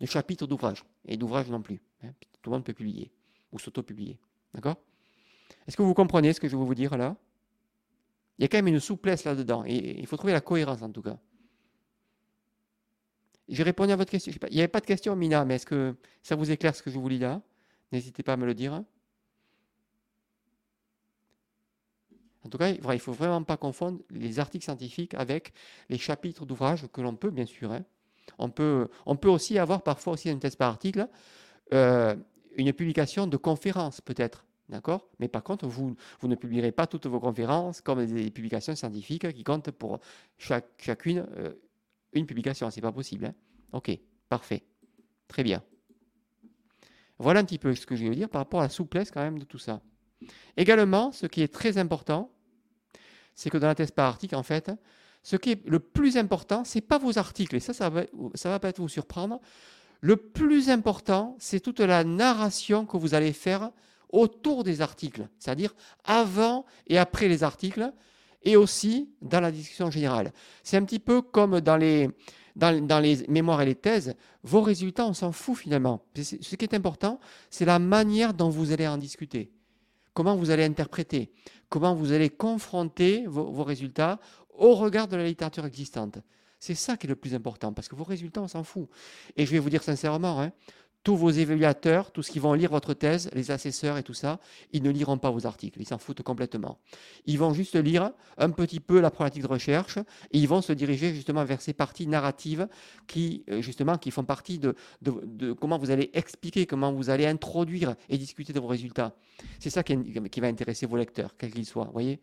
de 0.00 0.06
chapitres 0.06 0.46
d'ouvrages, 0.46 0.84
et 1.06 1.16
d'ouvrages 1.16 1.50
non 1.50 1.62
plus. 1.62 1.80
Hein. 2.04 2.10
Tout 2.42 2.50
le 2.50 2.56
monde 2.56 2.64
peut 2.64 2.74
publier, 2.74 3.10
ou 3.52 3.58
s'auto-publier. 3.58 4.18
D'accord? 4.54 4.76
Est-ce 5.66 5.76
que 5.76 5.82
vous 5.82 5.94
comprenez 5.94 6.32
ce 6.32 6.40
que 6.40 6.48
je 6.48 6.56
veux 6.56 6.64
vous 6.64 6.74
dire 6.74 6.96
là? 6.96 7.16
Il 8.38 8.42
y 8.42 8.44
a 8.44 8.48
quand 8.48 8.58
même 8.58 8.68
une 8.68 8.80
souplesse 8.80 9.24
là-dedans, 9.24 9.64
et 9.66 10.00
il 10.00 10.06
faut 10.06 10.16
trouver 10.16 10.32
la 10.32 10.40
cohérence 10.40 10.82
en 10.82 10.90
tout 10.90 11.02
cas. 11.02 11.18
J'ai 13.48 13.62
répondu 13.62 13.92
à 13.92 13.96
votre 13.96 14.10
question. 14.10 14.32
Il 14.48 14.54
n'y 14.54 14.60
avait 14.60 14.68
pas 14.68 14.80
de 14.80 14.86
question, 14.86 15.14
Mina, 15.14 15.44
mais 15.44 15.56
est-ce 15.56 15.66
que 15.66 15.94
ça 16.22 16.36
vous 16.36 16.50
éclaire 16.50 16.74
ce 16.74 16.82
que 16.82 16.90
je 16.90 16.98
vous 16.98 17.08
lis 17.08 17.18
là? 17.18 17.42
N'hésitez 17.92 18.22
pas 18.22 18.32
à 18.32 18.36
me 18.36 18.46
le 18.46 18.54
dire. 18.54 18.82
En 22.44 22.48
tout 22.48 22.58
cas, 22.58 22.70
il 22.70 22.80
ne 22.84 22.98
faut 22.98 23.12
vraiment 23.12 23.42
pas 23.42 23.56
confondre 23.56 24.00
les 24.10 24.40
articles 24.40 24.64
scientifiques 24.64 25.14
avec 25.14 25.52
les 25.88 25.98
chapitres 25.98 26.44
d'ouvrages 26.44 26.86
que 26.92 27.00
l'on 27.00 27.14
peut, 27.14 27.30
bien 27.30 27.46
sûr. 27.46 27.70
Hein. 27.72 27.84
On, 28.38 28.50
peut, 28.50 28.88
on 29.06 29.16
peut 29.16 29.28
aussi 29.28 29.58
avoir 29.58 29.82
parfois 29.82 30.14
aussi 30.14 30.30
une 30.30 30.40
thèse 30.40 30.56
par 30.56 30.70
article, 30.70 31.08
euh, 31.72 32.16
une 32.56 32.72
publication 32.72 33.26
de 33.26 33.36
conférences 33.36 34.00
peut-être. 34.00 34.46
D'accord? 34.68 35.08
Mais 35.18 35.28
par 35.28 35.42
contre, 35.42 35.66
vous, 35.66 35.96
vous 36.20 36.28
ne 36.28 36.34
publierez 36.34 36.72
pas 36.72 36.86
toutes 36.86 37.06
vos 37.06 37.20
conférences 37.20 37.80
comme 37.80 38.06
des 38.06 38.30
publications 38.30 38.74
scientifiques 38.74 39.30
qui 39.32 39.44
comptent 39.44 39.70
pour 39.70 40.00
chacune 40.38 41.26
euh, 41.36 41.52
une 42.12 42.26
publication. 42.26 42.70
Ce 42.70 42.76
n'est 42.76 42.82
pas 42.82 42.92
possible. 42.92 43.26
Hein? 43.26 43.34
ok, 43.72 43.90
parfait. 44.28 44.62
Très 45.28 45.42
bien. 45.42 45.62
Voilà 47.18 47.40
un 47.40 47.44
petit 47.44 47.58
peu 47.58 47.74
ce 47.74 47.86
que 47.86 47.96
je 47.96 48.04
vais 48.04 48.14
dire 48.14 48.28
par 48.28 48.40
rapport 48.40 48.60
à 48.60 48.64
la 48.64 48.68
souplesse 48.68 49.10
quand 49.10 49.20
même 49.20 49.38
de 49.38 49.44
tout 49.44 49.58
ça. 49.58 49.80
Également, 50.56 51.12
ce 51.12 51.26
qui 51.26 51.42
est 51.42 51.52
très 51.52 51.78
important, 51.78 52.30
c'est 53.34 53.50
que 53.50 53.58
dans 53.58 53.66
la 53.66 53.74
thèse 53.74 53.90
par 53.90 54.08
article, 54.08 54.36
en 54.36 54.42
fait, 54.42 54.70
ce 55.22 55.36
qui 55.36 55.52
est 55.52 55.66
le 55.66 55.78
plus 55.78 56.16
important, 56.16 56.64
ce 56.64 56.78
n'est 56.78 56.82
pas 56.82 56.98
vos 56.98 57.18
articles, 57.18 57.54
et 57.56 57.60
ça, 57.60 57.72
ça 57.72 57.90
va, 57.90 58.02
ça 58.34 58.50
va 58.50 58.58
peut-être 58.58 58.80
vous 58.80 58.88
surprendre. 58.88 59.40
Le 60.02 60.16
plus 60.16 60.68
important, 60.68 61.36
c'est 61.38 61.60
toute 61.60 61.80
la 61.80 62.04
narration 62.04 62.84
que 62.84 62.96
vous 62.96 63.14
allez 63.14 63.32
faire 63.32 63.70
autour 64.10 64.64
des 64.64 64.82
articles, 64.82 65.28
c'est-à-dire 65.38 65.74
avant 66.04 66.66
et 66.86 66.98
après 66.98 67.28
les 67.28 67.44
articles, 67.44 67.92
et 68.42 68.56
aussi 68.56 69.08
dans 69.22 69.40
la 69.40 69.52
discussion 69.52 69.90
générale. 69.90 70.32
C'est 70.64 70.76
un 70.76 70.84
petit 70.84 70.98
peu 70.98 71.22
comme 71.22 71.60
dans 71.60 71.76
les, 71.76 72.10
mémoires 73.28 73.62
et 73.62 73.66
les 73.66 73.76
thèses, 73.76 74.14
vos 74.42 74.60
résultats, 74.60 75.06
on 75.06 75.14
s'en 75.14 75.32
fout 75.32 75.56
finalement. 75.56 76.04
Ce 76.16 76.56
qui 76.56 76.64
est 76.64 76.74
important, 76.74 77.20
c'est 77.48 77.64
la 77.64 77.78
manière 77.78 78.34
dont 78.34 78.50
vous 78.50 78.72
allez 78.72 78.88
en 78.88 78.98
discuter 78.98 79.52
comment 80.14 80.36
vous 80.36 80.50
allez 80.50 80.64
interpréter, 80.64 81.32
comment 81.68 81.94
vous 81.94 82.12
allez 82.12 82.30
confronter 82.30 83.24
vos, 83.26 83.64
résultats 83.64 84.18
au 84.54 84.74
regard 84.74 85.08
de 85.08 85.16
la 85.16 85.24
littérature 85.24 85.64
existante. 85.64 86.18
C'est 86.62 86.76
ça 86.76 86.96
qui 86.96 87.08
est 87.08 87.08
le 87.08 87.16
plus 87.16 87.34
important, 87.34 87.72
parce 87.72 87.88
que 87.88 87.96
vos 87.96 88.04
résultats, 88.04 88.40
on 88.40 88.46
s'en 88.46 88.62
fout. 88.62 88.88
Et 89.36 89.46
je 89.46 89.50
vais 89.50 89.58
vous 89.58 89.68
dire 89.68 89.82
sincèrement, 89.82 90.40
hein, 90.40 90.52
tous 91.02 91.16
vos 91.16 91.30
évaluateurs, 91.30 92.12
tous 92.12 92.22
ceux 92.22 92.34
qui 92.34 92.38
vont 92.38 92.52
lire 92.52 92.70
votre 92.70 92.94
thèse, 92.94 93.28
les 93.32 93.50
assesseurs 93.50 93.98
et 93.98 94.04
tout 94.04 94.14
ça, 94.14 94.38
ils 94.72 94.80
ne 94.80 94.90
liront 94.90 95.18
pas 95.18 95.32
vos 95.32 95.44
articles, 95.44 95.80
ils 95.80 95.88
s'en 95.88 95.98
foutent 95.98 96.22
complètement. 96.22 96.78
Ils 97.26 97.36
vont 97.36 97.52
juste 97.52 97.74
lire 97.74 98.12
un 98.38 98.50
petit 98.50 98.78
peu 98.78 99.00
la 99.00 99.10
problématique 99.10 99.42
de 99.42 99.48
recherche 99.48 99.98
et 99.98 100.38
ils 100.38 100.46
vont 100.46 100.62
se 100.62 100.72
diriger 100.72 101.12
justement 101.12 101.44
vers 101.44 101.60
ces 101.60 101.72
parties 101.72 102.06
narratives 102.06 102.68
qui, 103.08 103.42
euh, 103.50 103.60
justement, 103.60 103.98
qui 103.98 104.12
font 104.12 104.22
partie 104.22 104.60
de, 104.60 104.76
comment 105.54 105.78
vous 105.78 105.90
allez 105.90 106.10
expliquer, 106.14 106.66
comment 106.66 106.92
vous 106.92 107.10
allez 107.10 107.26
introduire 107.26 107.96
et 108.08 108.18
discuter 108.18 108.52
de 108.52 108.60
vos 108.60 108.68
résultats. 108.68 109.16
C'est 109.58 109.70
ça 109.70 109.82
qui, 109.82 109.96
va 109.96 110.46
intéresser 110.46 110.86
vos 110.86 110.96
lecteurs, 110.96 111.34
quels 111.36 111.52
qu'ils 111.52 111.66
soient, 111.66 111.90
voyez 111.92 112.20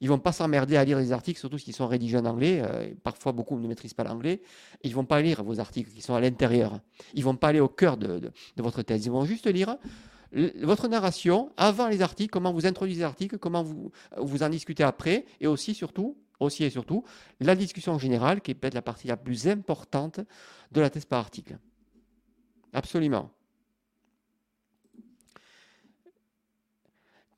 Ils 0.00 0.08
vont 0.08 0.18
pas 0.18 0.32
s'emmerder 0.32 0.76
à 0.76 0.84
lire 0.84 0.98
les 0.98 1.12
articles, 1.12 1.38
surtout 1.38 1.58
s'ils 1.58 1.74
sont 1.74 1.86
rédigés 1.86 2.16
en 2.16 2.24
anglais. 2.24 2.62
Euh, 2.64 2.92
parfois, 3.02 3.32
beaucoup 3.32 3.58
ne 3.58 3.68
maîtrisent 3.68 3.94
pas 3.94 4.04
l'anglais. 4.04 4.40
Ils 4.82 4.94
vont 4.94 5.04
pas 5.04 5.20
lire 5.20 5.44
vos 5.44 5.60
articles 5.60 5.90
qui 5.90 6.00
sont 6.00 6.14
à 6.14 6.20
l'intérieur. 6.20 6.80
Ils 7.14 7.24
vont 7.24 7.36
pas 7.36 7.48
aller 7.48 7.60
au 7.60 7.68
cœur 7.68 7.96
de, 7.96 8.32
votre 8.56 8.82
thèse. 8.82 9.04
Ils 9.04 9.12
vont 9.12 9.24
juste 9.24 9.46
lire 9.46 9.76
votre 10.62 10.86
narration 10.86 11.50
avant 11.56 11.88
les 11.88 12.02
articles, 12.02 12.30
comment 12.30 12.52
vous 12.52 12.64
introduisez 12.64 13.00
les 13.00 13.04
articles, 13.04 13.36
comment 13.38 13.64
vous, 13.64 13.90
vous 14.16 14.44
en 14.44 14.48
discutez 14.48 14.84
après, 14.84 15.26
et 15.40 15.48
aussi, 15.48 15.74
surtout, 15.74 16.16
aussi 16.38 16.62
et 16.62 16.70
surtout, 16.70 17.04
la 17.40 17.56
discussion 17.56 17.98
générale, 17.98 18.40
qui 18.40 18.52
est 18.52 18.54
peut-être 18.54 18.74
la 18.74 18.82
partie 18.82 19.08
la 19.08 19.16
plus 19.16 19.48
importante 19.48 20.20
de 20.70 20.80
la 20.80 20.88
thèse 20.88 21.04
par 21.04 21.18
article. 21.18 21.58
Absolument. 22.72 23.30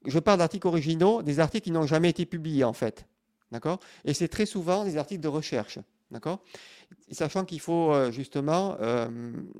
Je 0.05 0.19
parle 0.19 0.39
d'articles 0.39 0.67
originaux, 0.67 1.23
des 1.23 1.41
articles 1.41 1.65
qui 1.65 1.71
n'ont 1.71 1.87
jamais 1.87 2.11
été 2.11 2.27
publiés 2.27 2.65
en 2.65 2.73
fait. 2.73 3.07
D'accord? 3.51 3.81
Et 4.05 4.15
c'est 4.15 4.29
très 4.29 4.47
souvent 4.47 4.85
des 4.85 4.97
articles 4.97 5.21
de 5.21 5.29
recherche. 5.29 5.79
D'accord? 6.11 6.43
Sachant 7.11 7.45
qu'il 7.45 7.61
faut 7.61 7.93
euh, 7.93 8.11
justement 8.11 8.77
euh, 8.81 9.09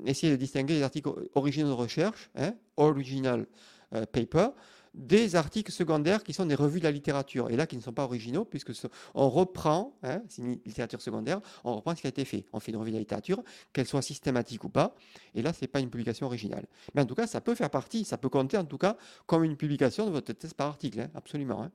essayer 0.05 0.31
de 0.31 0.37
distinguer 0.37 0.75
les 0.75 0.83
articles 0.83 1.09
originaux 1.33 1.69
de 1.69 1.73
recherche, 1.73 2.29
hein, 2.35 2.53
original 2.77 3.47
euh, 3.93 4.05
paper, 4.05 4.49
des 4.93 5.35
articles 5.35 5.71
secondaires 5.71 6.23
qui 6.23 6.33
sont 6.33 6.45
des 6.45 6.55
revues 6.55 6.79
de 6.79 6.83
la 6.83 6.91
littérature, 6.91 7.49
et 7.49 7.55
là 7.55 7.65
qui 7.65 7.75
ne 7.75 7.81
sont 7.81 7.93
pas 7.93 8.03
originaux, 8.03 8.45
puisque 8.45 8.71
on 9.15 9.29
reprend, 9.29 9.97
hein, 10.03 10.21
c'est 10.29 10.41
une 10.41 10.59
littérature 10.65 11.01
secondaire, 11.01 11.41
on 11.63 11.75
reprend 11.75 11.95
ce 11.95 12.01
qui 12.01 12.07
a 12.07 12.09
été 12.09 12.25
fait. 12.25 12.45
On 12.53 12.59
fait 12.59 12.71
une 12.71 12.77
revue 12.77 12.91
de 12.91 12.95
la 12.95 12.99
littérature, 12.99 13.43
qu'elle 13.71 13.87
soit 13.87 14.01
systématique 14.01 14.63
ou 14.63 14.69
pas, 14.69 14.95
et 15.33 15.41
là, 15.41 15.53
ce 15.53 15.61
n'est 15.61 15.67
pas 15.67 15.79
une 15.79 15.89
publication 15.89 16.27
originale. 16.27 16.67
Mais 16.93 17.01
en 17.01 17.05
tout 17.05 17.15
cas, 17.15 17.27
ça 17.27 17.41
peut 17.41 17.55
faire 17.55 17.69
partie, 17.69 18.05
ça 18.05 18.17
peut 18.17 18.29
compter 18.29 18.57
en 18.57 18.65
tout 18.65 18.77
cas 18.77 18.97
comme 19.25 19.43
une 19.43 19.57
publication 19.57 20.05
de 20.05 20.11
votre 20.11 20.31
thèse 20.33 20.53
par 20.53 20.67
article, 20.67 20.99
hein, 20.99 21.09
absolument. 21.15 21.63
Hein. 21.63 21.71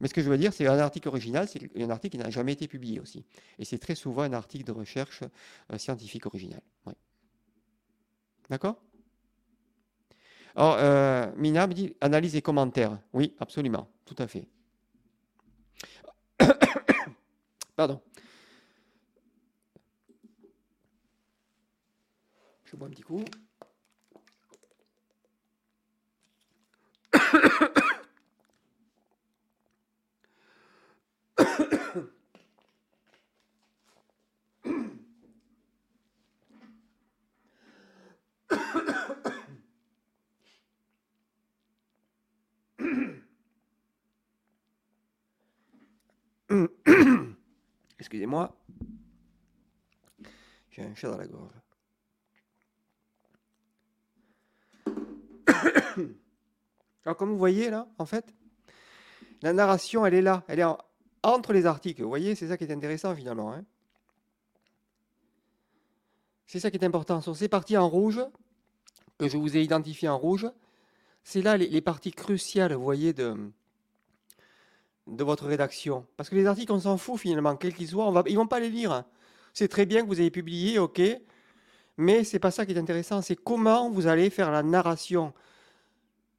Mais 0.00 0.08
ce 0.08 0.14
que 0.14 0.22
je 0.22 0.28
veux 0.28 0.38
dire, 0.38 0.52
c'est 0.52 0.66
un 0.66 0.78
article 0.78 1.08
original, 1.08 1.48
c'est 1.48 1.70
un 1.80 1.90
article 1.90 2.16
qui 2.16 2.22
n'a 2.22 2.30
jamais 2.30 2.52
été 2.52 2.68
publié 2.68 3.00
aussi. 3.00 3.24
Et 3.58 3.64
c'est 3.64 3.78
très 3.78 3.94
souvent 3.94 4.22
un 4.22 4.32
article 4.32 4.64
de 4.64 4.72
recherche 4.72 5.22
euh, 5.72 5.78
scientifique 5.78 6.26
original. 6.26 6.60
D'accord? 8.50 8.82
Alors, 10.54 10.76
euh, 10.78 11.26
Mina 11.36 11.66
me 11.66 11.72
dit 11.72 11.96
analyse 12.00 12.36
et 12.36 12.42
commentaires. 12.42 12.98
Oui, 13.12 13.34
absolument, 13.40 13.88
tout 14.04 14.16
à 14.18 14.26
fait. 14.26 14.46
Pardon. 17.76 18.00
Je 22.64 22.76
bois 22.76 22.88
un 22.88 22.90
petit 22.90 23.02
coup. 23.02 23.24
Excusez-moi. 48.12 48.54
J'ai 50.70 50.82
un 50.82 50.94
chat 50.94 51.10
dans 51.10 51.16
la 51.16 51.26
gorge. 51.26 51.54
Alors, 57.06 57.16
comme 57.16 57.30
vous 57.30 57.38
voyez 57.38 57.70
là, 57.70 57.88
en 57.96 58.04
fait, 58.04 58.34
la 59.40 59.54
narration, 59.54 60.04
elle 60.04 60.12
est 60.12 60.20
là. 60.20 60.44
Elle 60.46 60.60
est 60.60 60.66
entre 61.22 61.54
les 61.54 61.64
articles. 61.64 62.02
Vous 62.02 62.10
voyez, 62.10 62.34
c'est 62.34 62.48
ça 62.48 62.58
qui 62.58 62.64
est 62.64 62.72
intéressant 62.72 63.16
finalement. 63.16 63.54
Hein. 63.54 63.64
c'est 66.46 66.60
ça 66.60 66.70
qui 66.70 66.76
est 66.76 66.84
important. 66.84 67.22
Sur 67.22 67.34
ces 67.34 67.48
parties 67.48 67.78
en 67.78 67.88
rouge, 67.88 68.20
que 69.16 69.26
je 69.26 69.38
vous 69.38 69.56
ai 69.56 69.62
identifiées 69.62 70.10
en 70.10 70.18
rouge, 70.18 70.50
c'est 71.24 71.40
là 71.40 71.56
les, 71.56 71.80
parties 71.80 72.12
cruciales, 72.12 72.74
vous 72.74 72.84
voyez, 72.84 73.14
de, 73.14 73.50
de 75.06 75.24
votre 75.24 75.46
rédaction. 75.46 76.06
Parce 76.16 76.28
que 76.28 76.34
les 76.34 76.46
articles, 76.46 76.72
on 76.72 76.80
s'en 76.80 76.96
fout 76.96 77.18
finalement, 77.18 77.56
quels 77.56 77.74
qu'ils 77.74 77.88
soient, 77.88 78.10
va, 78.10 78.22
ils 78.26 78.32
ne 78.32 78.38
vont 78.38 78.46
pas 78.46 78.60
les 78.60 78.70
lire. 78.70 79.04
C'est 79.52 79.68
très 79.68 79.86
bien 79.86 80.02
que 80.02 80.06
vous 80.06 80.20
ayez 80.20 80.30
publié, 80.30 80.78
ok, 80.78 81.00
mais 81.96 82.24
c'est 82.24 82.38
pas 82.38 82.50
ça 82.50 82.64
qui 82.64 82.72
est 82.72 82.78
intéressant, 82.78 83.20
c'est 83.20 83.36
comment 83.36 83.90
vous 83.90 84.06
allez 84.06 84.30
faire 84.30 84.50
la 84.50 84.62
narration. 84.62 85.32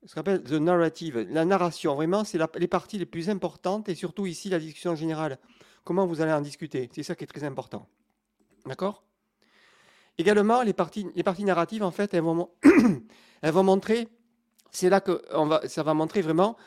Ce 0.05 0.13
qu'on 0.13 0.21
appelle 0.21 0.43
the 0.43 0.53
narrative. 0.53 1.19
La 1.29 1.45
narration, 1.45 1.95
vraiment, 1.95 2.23
c'est 2.23 2.39
les 2.57 2.67
parties 2.67 2.97
les 2.97 3.05
plus 3.05 3.29
importantes 3.29 3.87
et 3.87 3.95
surtout 3.95 4.25
ici 4.25 4.49
la 4.49 4.59
discussion 4.59 4.95
générale. 4.95 5.37
Comment 5.83 6.05
vous 6.05 6.21
allez 6.21 6.33
en 6.33 6.41
discuter, 6.41 6.89
c'est 6.93 7.03
ça 7.03 7.15
qui 7.15 7.23
est 7.23 7.27
très 7.27 7.43
important. 7.43 7.87
D'accord? 8.65 9.03
Également, 10.17 10.61
les 10.61 10.73
parties, 10.73 11.07
les 11.15 11.23
parties 11.23 11.43
narratives, 11.43 11.83
en 11.83 11.91
fait, 11.91 12.13
elles 12.13 12.21
vont, 12.21 12.49
elles 13.41 13.51
vont 13.51 13.63
montrer, 13.63 14.07
c'est 14.71 14.89
là 14.89 15.01
que 15.01 15.21
ça 15.67 15.83
va 15.83 15.93
montrer 15.93 16.21
vraiment 16.21 16.57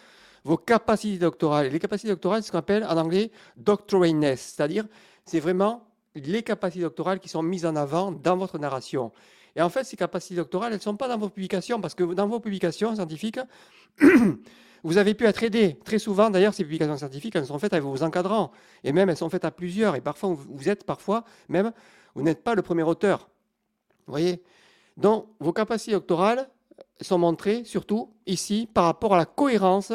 vos 0.46 0.56
capacités 0.56 1.18
doctorales. 1.18 1.72
les 1.72 1.80
capacités 1.80 2.08
doctorales, 2.08 2.40
c'est 2.40 2.46
ce 2.46 2.52
qu'on 2.52 2.58
appelle 2.58 2.84
en 2.84 2.96
anglais 2.96 3.32
doctorateness, 3.56 4.54
c'est-à-dire 4.54 4.86
c'est 5.24 5.40
vraiment 5.40 5.82
les 6.14 6.44
capacités 6.44 6.84
doctorales 6.84 7.18
qui 7.18 7.28
sont 7.28 7.42
mises 7.42 7.66
en 7.66 7.74
avant 7.74 8.12
dans 8.12 8.36
votre 8.36 8.56
narration. 8.56 9.10
Et 9.56 9.62
en 9.62 9.68
fait, 9.68 9.82
ces 9.82 9.96
capacités 9.96 10.36
doctorales, 10.36 10.72
elles 10.72 10.78
ne 10.78 10.82
sont 10.82 10.96
pas 10.96 11.08
dans 11.08 11.18
vos 11.18 11.28
publications, 11.28 11.80
parce 11.80 11.96
que 11.96 12.04
dans 12.04 12.28
vos 12.28 12.38
publications 12.38 12.94
scientifiques, 12.94 13.40
vous 14.84 14.98
avez 14.98 15.14
pu 15.14 15.24
être 15.24 15.42
aidé. 15.42 15.80
Très 15.84 15.98
souvent, 15.98 16.30
d'ailleurs, 16.30 16.54
ces 16.54 16.62
publications 16.62 16.96
scientifiques, 16.96 17.34
elles 17.34 17.46
sont 17.46 17.58
faites 17.58 17.72
avec 17.72 17.84
vos 17.84 18.04
encadrants, 18.04 18.52
et 18.84 18.92
même 18.92 19.10
elles 19.10 19.16
sont 19.16 19.28
faites 19.28 19.44
à 19.44 19.50
plusieurs, 19.50 19.96
et 19.96 20.00
parfois, 20.00 20.36
vous 20.48 20.68
êtes 20.68 20.84
parfois, 20.84 21.24
même, 21.48 21.72
vous 22.14 22.22
n'êtes 22.22 22.44
pas 22.44 22.54
le 22.54 22.62
premier 22.62 22.84
auteur. 22.84 23.28
Voyez? 24.06 24.44
Donc, 24.96 25.26
vos 25.40 25.52
capacités 25.52 25.92
doctorales 25.92 26.48
sont 27.00 27.18
montrées, 27.18 27.64
surtout 27.64 28.14
ici, 28.26 28.68
par 28.72 28.84
rapport 28.84 29.14
à 29.14 29.16
la 29.16 29.26
cohérence 29.26 29.92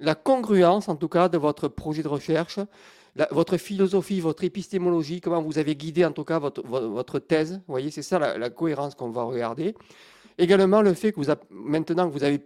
la 0.00 0.14
congruence, 0.14 0.88
en 0.88 0.96
tout 0.96 1.08
cas, 1.08 1.28
de 1.28 1.38
votre 1.38 1.68
projet 1.68 2.02
de 2.02 2.08
recherche, 2.08 2.58
votre 3.30 3.56
philosophie, 3.56 4.20
votre 4.20 4.44
épistémologie, 4.44 5.20
comment 5.20 5.42
vous 5.42 5.58
avez 5.58 5.76
guidé, 5.76 6.04
en 6.04 6.12
tout 6.12 6.24
cas, 6.24 6.38
votre, 6.38 7.18
thèse. 7.18 7.54
Vous 7.66 7.72
voyez, 7.72 7.90
c'est 7.90 8.02
ça 8.02 8.18
la, 8.18 8.50
cohérence 8.50 8.94
qu'on 8.94 9.10
va 9.10 9.24
regarder. 9.24 9.74
Également, 10.38 10.80
le 10.80 10.94
fait 10.94 11.12
que 11.12 11.20
maintenant 11.50 12.08
que 12.08 12.12
vous 12.12 12.24
avez 12.24 12.40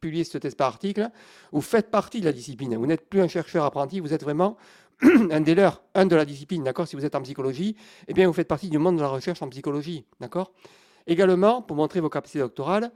publié 0.00 0.24
cette 0.24 0.42
thèse 0.42 0.54
par 0.54 0.68
article, 0.68 1.08
vous 1.52 1.60
faites 1.60 1.90
partie 1.90 2.20
de 2.20 2.26
la 2.26 2.32
discipline. 2.32 2.76
Vous 2.76 2.86
n'êtes 2.86 3.08
plus 3.08 3.20
un 3.20 3.28
chercheur 3.28 3.64
apprenti, 3.64 4.00
vous 4.00 4.12
êtes 4.12 4.22
vraiment 4.22 4.56
un 5.02 5.40
des 5.40 5.54
leurs, 5.54 5.82
un 5.94 6.06
de 6.06 6.16
la 6.16 6.24
discipline, 6.24 6.64
d'accord? 6.64 6.88
Si 6.88 6.96
vous 6.96 7.04
êtes 7.04 7.14
en 7.14 7.22
psychologie, 7.22 7.76
eh 8.08 8.14
bien, 8.14 8.26
vous 8.26 8.32
faites 8.32 8.48
partie 8.48 8.68
du 8.68 8.78
monde 8.78 8.96
de 8.96 9.02
la 9.02 9.08
recherche 9.08 9.42
en 9.42 9.48
psychologie, 9.48 10.04
d'accord? 10.20 10.52
Également, 11.06 11.62
pour 11.62 11.76
montrer 11.76 12.00
vos 12.00 12.08
capacités 12.08 12.40
doctorales, 12.40 12.90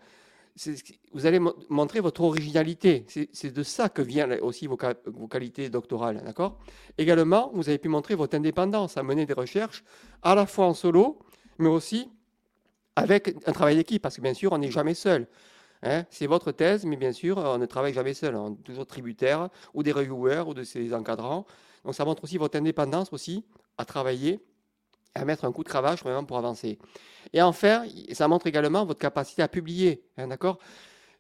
vous 1.13 1.27
allez 1.27 1.41
montrer 1.69 2.01
votre 2.01 2.23
originalité. 2.23 3.07
C'est 3.33 3.53
de 3.53 3.63
ça 3.63 3.89
que 3.89 4.03
viennent 4.03 4.39
aussi 4.43 4.67
vos, 4.67 4.77
qualités 4.77 5.71
doctorales. 5.71 6.23
D'accord? 6.25 6.59
Également, 6.99 7.51
vous 7.55 7.69
avez 7.69 7.79
pu 7.79 7.89
montrer 7.89 8.15
votre 8.15 8.37
indépendance 8.37 8.97
à 8.97 9.03
mener 9.03 9.27
des 9.27 9.33
recherches 9.33 9.85
à 10.23 10.35
la 10.35 10.47
fois 10.47 10.67
en 10.67 10.75
solo, 10.75 11.19
mais 11.59 11.69
aussi 11.69 12.11
avec 12.97 13.35
un 13.47 13.53
travail 13.53 13.77
d'équipe, 13.77 14.03
parce 14.03 14.17
que 14.17 14.21
bien 14.21 14.35
sûr, 14.35 14.53
on 14.53 14.59
n'est 14.59 14.71
jamais 14.71 14.95
seul. 14.95 15.27
Hein. 15.83 16.05
c'est 16.11 16.27
votre 16.27 16.53
thèse, 16.53 16.85
mais 16.85 16.97
bien 16.97 17.13
sûr, 17.13 17.39
on 17.39 17.57
ne 17.57 17.65
travaille 17.65 17.95
jamais 17.95 18.13
seul. 18.13 18.37
On 18.37 18.53
est 18.53 18.63
toujours 18.63 18.87
tributaire 18.87 19.49
ou 19.73 19.83
des 19.83 19.93
reviewers 19.93 20.45
ou 20.47 20.53
de 20.53 20.63
ses 20.63 20.93
encadrants. 20.93 21.47
Donc 21.85 21.95
ça 21.95 22.05
montre 22.05 22.25
aussi 22.25 22.37
votre 22.37 22.59
indépendance 22.59 23.11
aussi 23.13 23.45
à 23.79 23.87
travailler 23.87 24.41
à 25.15 25.25
mettre 25.25 25.45
un 25.45 25.53
coup 25.53 25.65
de 25.65 25.69
cravache 25.69 26.03
vraiment 26.03 26.25
pour 26.25 26.39
avancer. 26.39 26.79
Et 27.33 27.43
enfin, 27.43 27.85
ça 28.13 28.29
montre 28.29 28.47
également 28.47 28.85
votre 28.85 28.99
capacité 28.99 29.43
à 29.43 29.49
publier. 29.49 30.03
Hein, 30.17 30.29
d'accord? 30.29 30.59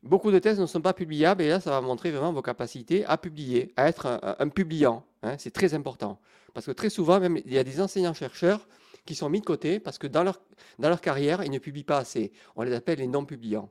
Beaucoup 0.02 0.30
de 0.30 0.38
thèses 0.38 0.58
ne 0.58 0.66
sont 0.66 0.80
pas 0.80 0.94
publiables 0.94 1.42
et 1.42 1.48
là, 1.48 1.60
ça 1.60 1.70
va 1.70 1.80
montrer 1.80 2.10
vraiment 2.10 2.32
vos 2.32 2.42
capacités 2.42 3.04
à 3.04 3.18
publier, 3.18 3.72
à 3.76 3.88
être 3.88 4.20
un, 4.38 4.48
publiant. 4.48 5.04
Hein, 5.22 5.34
c'est 5.38 5.50
très 5.50 5.74
important. 5.74 6.18
Parce 6.54 6.66
que 6.66 6.72
très 6.72 6.88
souvent, 6.88 7.20
même, 7.20 7.38
il 7.44 7.52
y 7.52 7.58
a 7.58 7.64
des 7.64 7.80
enseignants-chercheurs 7.80 8.66
qui 9.04 9.14
sont 9.14 9.28
mis 9.28 9.40
de 9.40 9.44
côté 9.44 9.78
parce 9.78 9.98
que 9.98 10.06
dans 10.06 10.22
leur, 10.22 10.40
dans 10.78 10.88
leur 10.88 11.00
carrière, 11.00 11.44
ils 11.44 11.50
ne 11.50 11.58
publient 11.58 11.84
pas 11.84 11.98
assez. 11.98 12.32
On 12.56 12.62
les 12.62 12.72
appelle 12.72 12.98
les 12.98 13.06
non-publiants. 13.06 13.70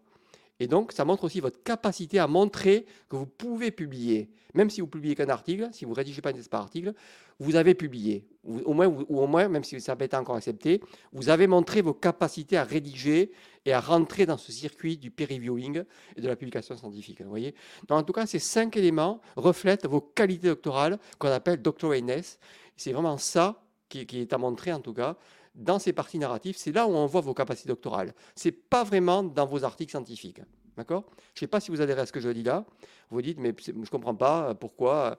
Et 0.60 0.68
donc, 0.68 0.92
ça 0.92 1.06
montre 1.06 1.24
aussi 1.24 1.40
votre 1.40 1.64
capacité 1.64 2.20
à 2.20 2.28
montrer 2.28 2.86
que 3.10 3.16
vous 3.16 3.26
pouvez 3.26 3.72
publier. 3.72 4.30
Même 4.54 4.70
si 4.70 4.82
vous 4.82 4.88
publiez 4.88 5.16
qu'un 5.16 5.30
article, 5.30 5.70
si 5.72 5.86
vous 5.86 5.92
ne 5.92 5.96
rédigez 5.96 6.22
pas 6.22 6.32
un 6.32 6.58
article, 6.60 6.94
vous 7.40 7.56
avez 7.56 7.76
publié. 7.76 8.28
Ou 8.50 8.62
au, 8.66 9.28
moins, 9.28 9.48
même 9.48 9.64
si 9.64 9.80
ça 9.80 9.92
n'a 9.92 9.96
pas 9.96 10.06
été 10.06 10.16
encore 10.18 10.36
accepté, 10.36 10.82
vous 11.14 11.30
avez 11.30 11.46
montré 11.46 11.82
vos 11.82 11.94
capacités 11.94 12.58
à 12.58 12.64
rédiger 12.64 13.32
et 13.64 13.74
à 13.74 13.80
rentrer 13.80 14.26
dans 14.26 14.38
ce 14.38 14.52
circuit 14.52 14.98
du 14.98 15.12
peer 15.12 15.28
reviewing 15.30 15.84
et 16.16 16.22
de 16.22 16.28
la 16.28 16.36
publication 16.36 16.76
scientifique. 16.76 17.22
Vous 17.22 17.30
voyez 17.30 17.54
Donc, 17.88 18.00
en 18.00 18.04
tout 18.04 18.14
cas, 18.14 18.26
ces 18.26 18.40
cinq 18.40 18.76
éléments 18.76 19.22
reflètent 19.36 19.86
vos 19.86 20.02
qualités 20.02 20.48
doctorales 20.48 20.98
qu'on 21.20 21.30
appelle 21.30 21.62
doctorateness. 21.62 22.40
C'est 22.76 22.92
vraiment 22.92 23.20
ça 23.20 23.62
qui, 23.88 24.08
qui 24.08 24.22
est 24.22 24.34
à 24.34 24.40
montrer, 24.40 24.74
en 24.74 24.80
tout 24.80 24.94
cas, 24.94 25.16
dans 25.54 25.78
ces 25.78 25.94
parties 25.94 26.18
narratives, 26.18 26.56
c'est 26.58 26.72
là 26.72 26.88
où 26.88 26.92
on 26.92 27.06
voit 27.06 27.22
vos 27.22 27.34
capacités 27.34 27.70
doctorales. 27.70 28.14
Ce 28.36 28.48
n'est 28.48 28.54
pas 28.54 28.84
vraiment 28.84 29.22
dans 29.22 29.46
vos 29.46 29.64
articles 29.64 29.92
scientifiques. 29.92 30.42
D'accord? 30.78 31.04
Je 31.34 31.40
ne 31.40 31.40
sais 31.42 31.48
pas 31.48 31.60
si 31.60 31.72
vous 31.72 31.82
adhérez 31.82 32.02
à 32.02 32.06
ce 32.06 32.12
que 32.12 32.22
je 32.22 32.30
dis 32.30 32.44
là. 32.44 32.66
Vous 33.10 33.22
dites, 33.22 33.38
mais 33.38 33.54
je 33.62 33.72
ne 33.74 33.86
comprends 33.86 34.16
pas 34.16 34.56
pourquoi. 34.56 35.18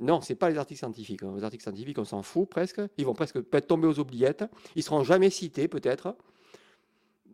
Non, 0.00 0.20
ce 0.20 0.32
n'est 0.32 0.36
pas 0.36 0.50
les 0.50 0.58
articles 0.58 0.78
scientifiques. 0.78 1.22
Les 1.22 1.44
articles 1.44 1.62
scientifiques, 1.62 1.98
on 1.98 2.04
s'en 2.04 2.22
fout 2.22 2.48
presque. 2.48 2.80
Ils 2.98 3.06
vont 3.06 3.14
presque 3.14 3.40
peut-être 3.40 3.66
tomber 3.66 3.86
aux 3.86 3.98
oubliettes. 3.98 4.44
Ils 4.74 4.80
ne 4.80 4.82
seront 4.82 5.04
jamais 5.04 5.30
cités, 5.30 5.68
peut-être. 5.68 6.16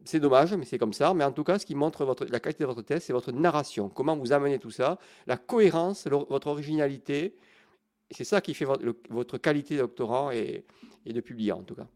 C'est 0.04 0.20
dommage, 0.20 0.54
mais 0.54 0.64
c'est 0.64 0.78
comme 0.78 0.92
ça. 0.92 1.14
Mais 1.14 1.24
en 1.24 1.32
tout 1.32 1.44
cas, 1.44 1.58
ce 1.58 1.66
qui 1.66 1.74
montre 1.74 2.16
la 2.28 2.40
qualité 2.40 2.64
de 2.64 2.68
votre 2.68 2.82
thèse, 2.82 3.04
c'est 3.04 3.12
votre 3.12 3.32
narration. 3.32 3.88
Comment 3.88 4.16
vous 4.16 4.32
amenez 4.32 4.58
tout 4.58 4.70
ça, 4.70 4.98
la 5.26 5.36
cohérence, 5.36 6.06
votre 6.06 6.48
originalité. 6.48 7.36
C'est 8.10 8.24
ça 8.24 8.40
qui 8.40 8.54
fait 8.54 8.66
votre, 9.08 9.38
qualité 9.38 9.76
de 9.76 9.80
doctorant 9.80 10.30
et, 10.30 10.64
et 11.06 11.12
de 11.12 11.20
publiant, 11.20 11.58
en 11.58 11.62
tout 11.62 11.74
cas. 11.74 11.86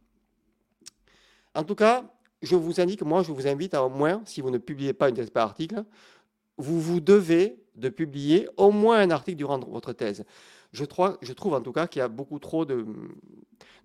En 1.55 1.65
tout 1.65 1.75
cas, 1.75 2.05
je 2.43 2.57
vous 2.57 2.81
indique, 2.81 3.03
moi, 3.03 3.23
je 3.23 3.33
vous 3.33 3.47
invite 3.47 3.75
à 3.75 3.85
au 3.85 3.89
moins, 3.89 4.23
si 4.25 4.41
vous 4.41 4.51
ne 4.51 4.59
publiez 4.59 4.93
pas 4.93 5.09
une 5.09 5.15
thèse 5.15 5.31
par 5.31 5.47
article, 5.49 5.85
vous 6.59 6.81
vous 6.81 7.01
devez 7.01 7.59
de 7.75 7.89
publier 7.89 8.49
au 8.57 8.71
moins 8.71 8.99
un 8.99 9.11
article 9.11 9.37
durant 9.37 9.59
votre 9.59 9.93
thèse. 9.93 10.25
Je, 10.77 10.85
trouve 11.33 11.55
en 11.55 11.63
tout 11.63 11.73
cas 11.73 11.87
qu'il 11.87 12.01
y 12.01 12.03
a 12.03 12.09
beaucoup 12.09 12.39
trop 12.39 12.67
de 12.67 12.85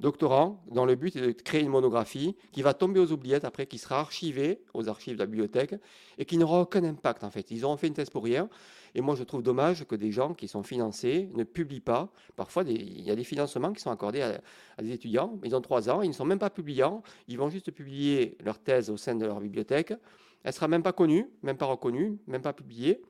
doctorants 0.02 0.62
dont 0.70 0.84
le 0.84 0.96
but 0.96 1.18
de 1.18 1.32
créer 1.32 1.62
une 1.62 1.70
monographie 1.70 2.36
qui 2.52 2.62
va 2.62 2.74
tomber 2.74 3.00
aux 3.00 3.14
oubliettes 3.14 3.46
après, 3.46 3.66
qui 3.66 3.78
sera 3.78 4.02
archivée 4.02 4.62
aux 4.74 4.90
archives 4.90 5.14
de 5.14 5.20
la 5.20 5.26
bibliothèque 5.26 5.76
et 6.18 6.26
qui 6.26 6.38
n'aura 6.38 6.60
aucun 6.60 6.84
impact 6.84 7.24
en 7.24 7.30
fait. 7.30 7.50
Ils 7.50 7.64
auront 7.64 7.78
fait 7.78 7.88
une 7.88 7.94
thèse 7.94 8.10
pour 8.10 8.26
rien. 8.26 8.50
Et 8.94 9.00
moi, 9.00 9.16
je 9.16 9.24
trouve 9.24 9.42
dommage 9.42 9.86
que 9.86 9.96
des 9.96 10.12
gens 10.12 10.34
qui 10.34 10.50
sont 10.50 10.64
financés 10.64 11.30
ne 11.34 11.46
publient 11.46 11.80
pas. 11.80 12.10
Parfois, 12.36 12.64
il 12.68 13.02
y 13.02 13.10
a 13.10 13.16
des 13.16 13.24
financements 13.24 13.72
qui 13.72 13.82
sont 13.82 13.92
accordés 13.92 14.22
à, 14.22 14.42
des 14.82 14.92
étudiants. 14.92 15.40
Ils 15.46 15.56
ont 15.56 15.62
trois 15.62 15.90
ans, 15.90 16.02
ils 16.02 16.10
ne 16.10 16.14
sont 16.14 16.26
même 16.26 16.40
pas 16.40 16.50
publiants. 16.50 17.04
Ils 17.30 17.38
vont 17.38 17.50
juste 17.50 17.72
publier 17.72 18.38
leur 18.44 18.60
thèse 18.60 18.90
au 18.90 18.98
sein 18.98 19.16
de 19.16 19.26
leur 19.26 19.40
bibliothèque. 19.40 19.92
Elle 20.44 20.50
ne 20.50 20.54
sera 20.54 20.68
même 20.68 20.84
pas 20.84 20.92
connue, 20.92 21.30
même 21.42 21.56
pas 21.56 21.68
reconnue, 21.68 22.18
même 22.28 22.42
pas 22.42 22.52
publiée. 22.52 23.02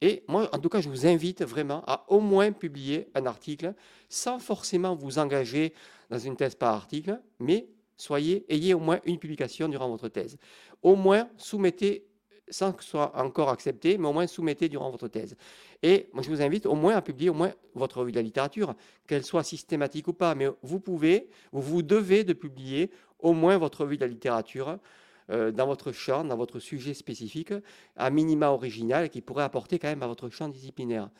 Et 0.00 0.22
moi, 0.28 0.48
en 0.54 0.58
tout 0.58 0.68
cas, 0.68 0.80
je 0.80 0.88
vous 0.88 1.06
invite 1.06 1.42
vraiment 1.42 1.82
à 1.86 2.04
au 2.08 2.20
moins 2.20 2.52
publier 2.52 3.08
un 3.14 3.26
article 3.26 3.74
sans 4.08 4.38
forcément 4.38 4.94
vous 4.94 5.18
engager 5.18 5.72
dans 6.10 6.18
une 6.18 6.36
thèse 6.36 6.54
par 6.54 6.74
article, 6.74 7.20
mais 7.40 7.68
soyez, 7.96 8.44
ayez 8.48 8.74
au 8.74 8.78
moins 8.78 9.00
une 9.04 9.18
publication 9.18 9.68
durant 9.68 9.88
votre 9.88 10.08
thèse. 10.08 10.38
Au 10.82 10.94
moins, 10.94 11.28
soumettez, 11.36 12.06
sans 12.48 12.72
que 12.72 12.84
ce 12.84 12.90
soit 12.90 13.12
encore 13.16 13.50
accepté, 13.50 13.98
mais 13.98 14.06
au 14.06 14.12
moins 14.12 14.28
soumettez 14.28 14.68
durant 14.68 14.90
votre 14.90 15.08
thèse. 15.08 15.36
Et 15.82 16.08
moi, 16.12 16.22
je 16.22 16.30
vous 16.30 16.42
invite 16.42 16.66
au 16.66 16.74
moins 16.74 16.94
à 16.94 17.02
publier 17.02 17.30
au 17.30 17.34
moins 17.34 17.52
votre 17.74 17.98
revue 17.98 18.12
de 18.12 18.16
la 18.16 18.22
littérature, 18.22 18.74
qu'elle 19.06 19.24
soit 19.24 19.42
systématique 19.42 20.06
ou 20.06 20.12
pas, 20.12 20.36
mais 20.36 20.46
vous 20.62 20.78
pouvez, 20.78 21.28
vous, 21.52 21.60
vous 21.60 21.82
devez 21.82 22.22
de 22.22 22.32
publier 22.32 22.90
au 23.18 23.32
moins 23.32 23.58
votre 23.58 23.82
revue 23.82 23.96
de 23.96 24.02
la 24.02 24.08
littérature 24.08 24.78
euh, 25.30 25.50
dans 25.50 25.66
votre 25.66 25.92
champ, 25.92 26.24
dans 26.24 26.36
votre 26.36 26.58
sujet 26.58 26.94
spécifique, 26.94 27.52
à 27.96 28.10
minima 28.10 28.50
original 28.50 29.10
qui 29.10 29.20
pourrait 29.20 29.44
apporter 29.44 29.78
quand 29.78 29.88
même 29.88 30.02
à 30.02 30.06
votre 30.06 30.28
champ 30.28 30.48
disciplinaire. 30.48 31.10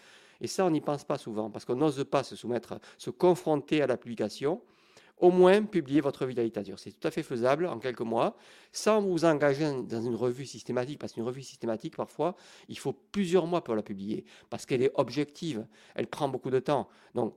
Et 0.40 0.46
ça, 0.46 0.64
on 0.64 0.70
n'y 0.70 0.80
pense 0.80 1.04
pas 1.04 1.18
souvent, 1.18 1.50
parce 1.50 1.64
qu'on 1.64 1.76
n'ose 1.76 2.04
pas 2.04 2.22
se 2.22 2.36
soumettre, 2.36 2.80
se 2.96 3.10
confronter 3.10 3.82
à 3.82 3.86
la 3.86 3.96
publication. 3.96 4.60
Au 5.20 5.32
moins, 5.32 5.64
publier 5.64 6.00
votre 6.00 6.24
de 6.26 6.42
littérature. 6.42 6.78
C'est 6.78 6.92
tout 6.92 7.08
à 7.08 7.10
fait 7.10 7.24
faisable 7.24 7.66
en 7.66 7.80
quelques 7.80 8.02
mois, 8.02 8.36
sans 8.70 9.00
vous 9.00 9.24
engager 9.24 9.64
dans 9.82 10.00
une 10.00 10.14
revue 10.14 10.46
systématique, 10.46 11.00
parce 11.00 11.12
qu'une 11.12 11.24
revue 11.24 11.42
systématique, 11.42 11.96
parfois, 11.96 12.36
il 12.68 12.78
faut 12.78 12.92
plusieurs 12.92 13.48
mois 13.48 13.64
pour 13.64 13.74
la 13.74 13.82
publier, 13.82 14.24
parce 14.48 14.64
qu'elle 14.64 14.80
est 14.80 14.92
objective, 14.94 15.66
elle 15.96 16.06
prend 16.06 16.28
beaucoup 16.28 16.50
de 16.50 16.60
temps. 16.60 16.88
Donc, 17.16 17.34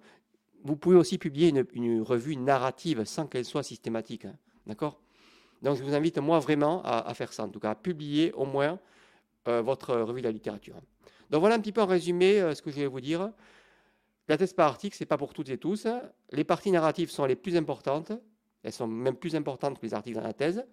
vous 0.63 0.75
pouvez 0.75 0.95
aussi 0.95 1.17
publier 1.17 1.51
une, 1.73 2.01
revue 2.03 2.35
narrative 2.35 3.03
sans 3.05 3.25
qu'elle 3.25 3.45
soit 3.45 3.63
systématique. 3.63 4.25
Hein. 4.25 4.35
D'accord? 4.67 5.01
Donc 5.61 5.77
je 5.77 5.83
vous 5.83 5.93
invite 5.93 6.17
moi 6.17 6.39
vraiment 6.39 6.81
à, 6.83 7.13
faire 7.13 7.33
ça, 7.33 7.43
en 7.43 7.49
tout 7.49 7.59
cas 7.59 7.71
à 7.71 7.75
publier 7.75 8.31
au 8.33 8.45
moins 8.45 8.79
euh, 9.47 9.61
votre 9.61 9.95
revue 9.95 10.21
de 10.21 10.27
la 10.27 10.31
littérature. 10.31 10.75
Donc 11.29 11.39
voilà 11.39 11.55
un 11.55 11.59
petit 11.59 11.71
peu 11.71 11.81
en 11.81 11.85
résumé 11.85 12.41
euh, 12.41 12.55
ce 12.55 12.61
que 12.61 12.71
je 12.71 12.77
vais 12.77 12.87
vous 12.87 13.01
dire. 13.01 13.31
La 14.27 14.37
thèse 14.37 14.53
par 14.53 14.67
article, 14.67 14.95
ce 14.95 15.03
n'est 15.03 15.07
pas 15.07 15.17
pour 15.17 15.33
toutes 15.33 15.49
et 15.49 15.57
tous. 15.57 15.87
Les 16.31 16.43
parties 16.43 16.71
narratives 16.71 17.09
sont 17.09 17.25
les 17.25 17.35
plus 17.35 17.55
importantes. 17.57 18.11
Elles 18.63 18.71
sont 18.71 18.87
même 18.87 19.15
plus 19.15 19.35
importantes 19.35 19.79
que 19.79 19.85
les 19.85 19.93
articles 19.93 20.17
dans 20.17 20.23
la 20.23 20.33
thèse. 20.33 20.63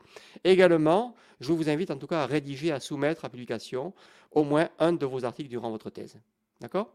également, 0.44 1.14
je 1.40 1.52
vous 1.52 1.70
invite 1.70 1.90
en 1.90 1.96
tout 1.96 2.06
cas 2.06 2.22
à 2.22 2.26
rédiger, 2.26 2.70
à 2.70 2.80
soumettre 2.80 3.24
à 3.24 3.30
publication 3.30 3.94
au 4.30 4.44
moins 4.44 4.68
un 4.78 4.92
de 4.92 5.06
vos 5.06 5.24
articles 5.24 5.48
durant 5.48 5.70
votre 5.70 5.88
thèse. 5.88 6.18
D'accord? 6.60 6.94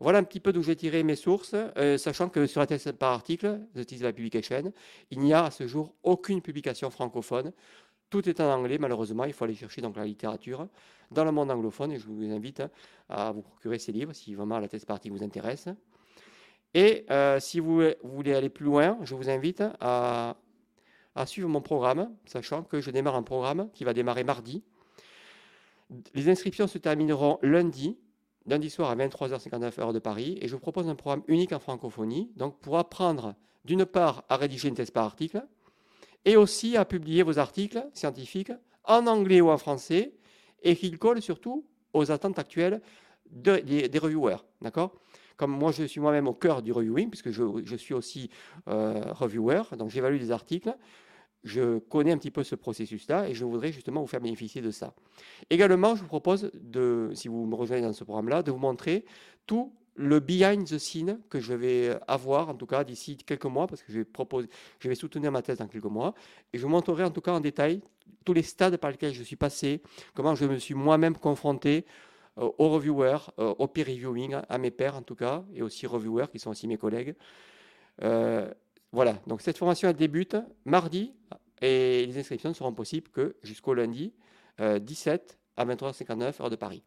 Voilà 0.00 0.18
un 0.18 0.22
petit 0.22 0.40
peu 0.40 0.52
d'où 0.52 0.62
j'ai 0.62 0.76
tiré 0.76 1.02
mes 1.02 1.16
sources, 1.16 1.54
euh, 1.54 1.98
sachant 1.98 2.28
que 2.28 2.46
sur 2.46 2.60
la 2.60 2.66
thèse 2.66 2.92
par 2.98 3.12
article, 3.12 3.60
The 3.74 3.84
Tisla 3.84 4.12
Publication, 4.12 4.72
il 5.10 5.18
n'y 5.20 5.34
a 5.34 5.46
à 5.46 5.50
ce 5.50 5.66
jour 5.66 5.94
aucune 6.04 6.40
publication 6.40 6.90
francophone. 6.90 7.52
Tout 8.08 8.28
est 8.28 8.40
en 8.40 8.50
anglais, 8.50 8.78
malheureusement, 8.78 9.24
il 9.24 9.32
faut 9.32 9.44
aller 9.44 9.56
chercher 9.56 9.80
la 9.80 10.04
littérature 10.04 10.68
dans 11.10 11.24
le 11.24 11.32
monde 11.32 11.50
anglophone, 11.50 11.92
et 11.92 11.98
je 11.98 12.06
vous 12.06 12.30
invite 12.30 12.62
à 13.08 13.32
vous 13.32 13.42
procurer 13.42 13.78
ces 13.78 13.92
livres 13.92 14.12
si 14.12 14.34
vraiment 14.34 14.58
la 14.58 14.68
thèse 14.68 14.84
par 14.84 14.94
article 14.94 15.16
vous 15.16 15.24
intéresse. 15.24 15.68
Et 16.74 17.04
euh, 17.10 17.40
si 17.40 17.60
vous, 17.60 17.82
voulez 18.04 18.34
aller 18.34 18.50
plus 18.50 18.66
loin, 18.66 18.98
je 19.02 19.14
vous 19.14 19.28
invite 19.28 19.62
à, 19.80 20.36
à 21.16 21.26
suivre 21.26 21.48
mon 21.48 21.60
programme, 21.60 22.14
sachant 22.24 22.62
que 22.62 22.80
je 22.80 22.90
démarre 22.90 23.16
un 23.16 23.22
programme 23.22 23.68
qui 23.72 23.84
va 23.84 23.94
démarrer 23.94 24.22
mardi. 24.22 24.62
Les 26.14 26.28
inscriptions 26.28 26.66
se 26.66 26.78
termineront 26.78 27.38
lundi, 27.42 27.96
lundi 28.48 28.70
soir 28.70 28.90
à 28.90 28.96
23h59 28.96 29.80
heure 29.80 29.92
de 29.92 29.98
Paris, 29.98 30.38
et 30.40 30.48
je 30.48 30.54
vous 30.54 30.60
propose 30.60 30.88
un 30.88 30.94
programme 30.94 31.22
unique 31.28 31.52
en 31.52 31.58
francophonie, 31.58 32.32
donc 32.36 32.58
pour 32.58 32.78
apprendre 32.78 33.34
d'une 33.64 33.84
part 33.84 34.24
à 34.28 34.36
rédiger 34.36 34.68
une 34.68 34.74
thèse 34.74 34.90
par 34.90 35.04
article, 35.04 35.44
et 36.24 36.36
aussi 36.36 36.76
à 36.76 36.84
publier 36.84 37.22
vos 37.22 37.38
articles 37.38 37.84
scientifiques 37.92 38.52
en 38.84 39.06
anglais 39.06 39.40
ou 39.40 39.50
en 39.50 39.58
français, 39.58 40.14
et 40.62 40.74
qu'ils 40.74 40.98
collent 40.98 41.22
surtout 41.22 41.66
aux 41.92 42.10
attentes 42.10 42.38
actuelles 42.38 42.80
des, 43.30 43.90
reviewers. 44.00 44.38
D'accord? 44.62 44.94
Comme 45.36 45.52
moi, 45.52 45.70
je 45.70 45.84
suis 45.84 46.00
moi-même 46.00 46.26
au 46.26 46.32
cœur 46.32 46.62
du 46.62 46.72
reviewing, 46.72 47.10
puisque 47.10 47.30
je, 47.30 47.76
suis 47.76 47.94
aussi 47.94 48.30
euh, 48.68 49.12
reviewer, 49.12 49.62
donc 49.76 49.90
j'évalue 49.90 50.18
des 50.18 50.32
articles 50.32 50.74
je 51.48 51.78
connais 51.78 52.12
un 52.12 52.18
petit 52.18 52.30
peu 52.30 52.44
ce 52.44 52.54
processus-là 52.54 53.28
et 53.28 53.34
je 53.34 53.44
voudrais 53.44 53.72
justement 53.72 54.00
vous 54.00 54.06
faire 54.06 54.20
bénéficier 54.20 54.60
de 54.60 54.70
ça. 54.70 54.94
Également, 55.50 55.96
je 55.96 56.02
vous 56.02 56.08
propose, 56.08 56.50
de, 56.54 57.10
si 57.14 57.28
vous 57.28 57.46
me 57.46 57.54
rejoignez 57.54 57.82
dans 57.82 57.92
ce 57.92 58.04
programme-là, 58.04 58.42
de 58.42 58.50
vous 58.50 58.58
montrer 58.58 59.04
tout 59.46 59.72
le 59.94 60.20
behind 60.20 60.64
the 60.64 60.78
scene 60.78 61.18
que 61.28 61.40
je 61.40 61.54
vais 61.54 61.98
avoir, 62.06 62.50
en 62.50 62.54
tout 62.54 62.66
cas 62.66 62.84
d'ici 62.84 63.16
quelques 63.16 63.46
mois, 63.46 63.66
parce 63.66 63.82
que 63.82 63.92
je 63.92 63.98
vais, 63.98 64.04
proposer, 64.04 64.48
je 64.78 64.88
vais 64.88 64.94
soutenir 64.94 65.32
ma 65.32 65.42
thèse 65.42 65.58
dans 65.58 65.66
quelques 65.66 65.84
mois, 65.84 66.14
et 66.52 66.58
je 66.58 66.62
vous 66.62 66.68
montrerai 66.68 67.02
en 67.02 67.10
tout 67.10 67.20
cas 67.20 67.32
en 67.32 67.40
détail 67.40 67.80
tous 68.24 68.32
les 68.32 68.42
stades 68.42 68.76
par 68.76 68.90
lesquels 68.90 69.12
je 69.12 69.22
suis 69.22 69.36
passé, 69.36 69.82
comment 70.14 70.34
je 70.34 70.44
me 70.44 70.58
suis 70.58 70.74
moi-même 70.74 71.16
confronté 71.16 71.84
euh, 72.38 72.48
aux 72.58 72.68
reviewers, 72.68 73.30
euh, 73.38 73.54
au 73.58 73.66
peer 73.66 73.86
reviewing, 73.86 74.36
à 74.48 74.58
mes 74.58 74.70
pairs 74.70 74.96
en 74.96 75.02
tout 75.02 75.16
cas, 75.16 75.44
et 75.52 75.62
aussi 75.62 75.86
reviewers 75.86 76.26
qui 76.30 76.38
sont 76.38 76.50
aussi 76.50 76.68
mes 76.68 76.76
collègues. 76.78 77.16
Euh, 78.02 78.52
voilà, 78.92 79.14
donc 79.26 79.42
cette 79.42 79.58
formation 79.58 79.88
elle 79.88 79.96
débute 79.96 80.36
mardi 80.64 81.12
et 81.60 82.06
les 82.06 82.18
inscriptions 82.18 82.50
ne 82.50 82.54
seront 82.54 82.72
possibles 82.72 83.10
que 83.10 83.36
jusqu'au 83.42 83.74
lundi 83.74 84.12
17 84.58 85.38
euh, 85.58 85.62
à 85.62 85.66
23h59 85.66 86.40
heure 86.40 86.50
de 86.50 86.56
Paris. 86.56 86.82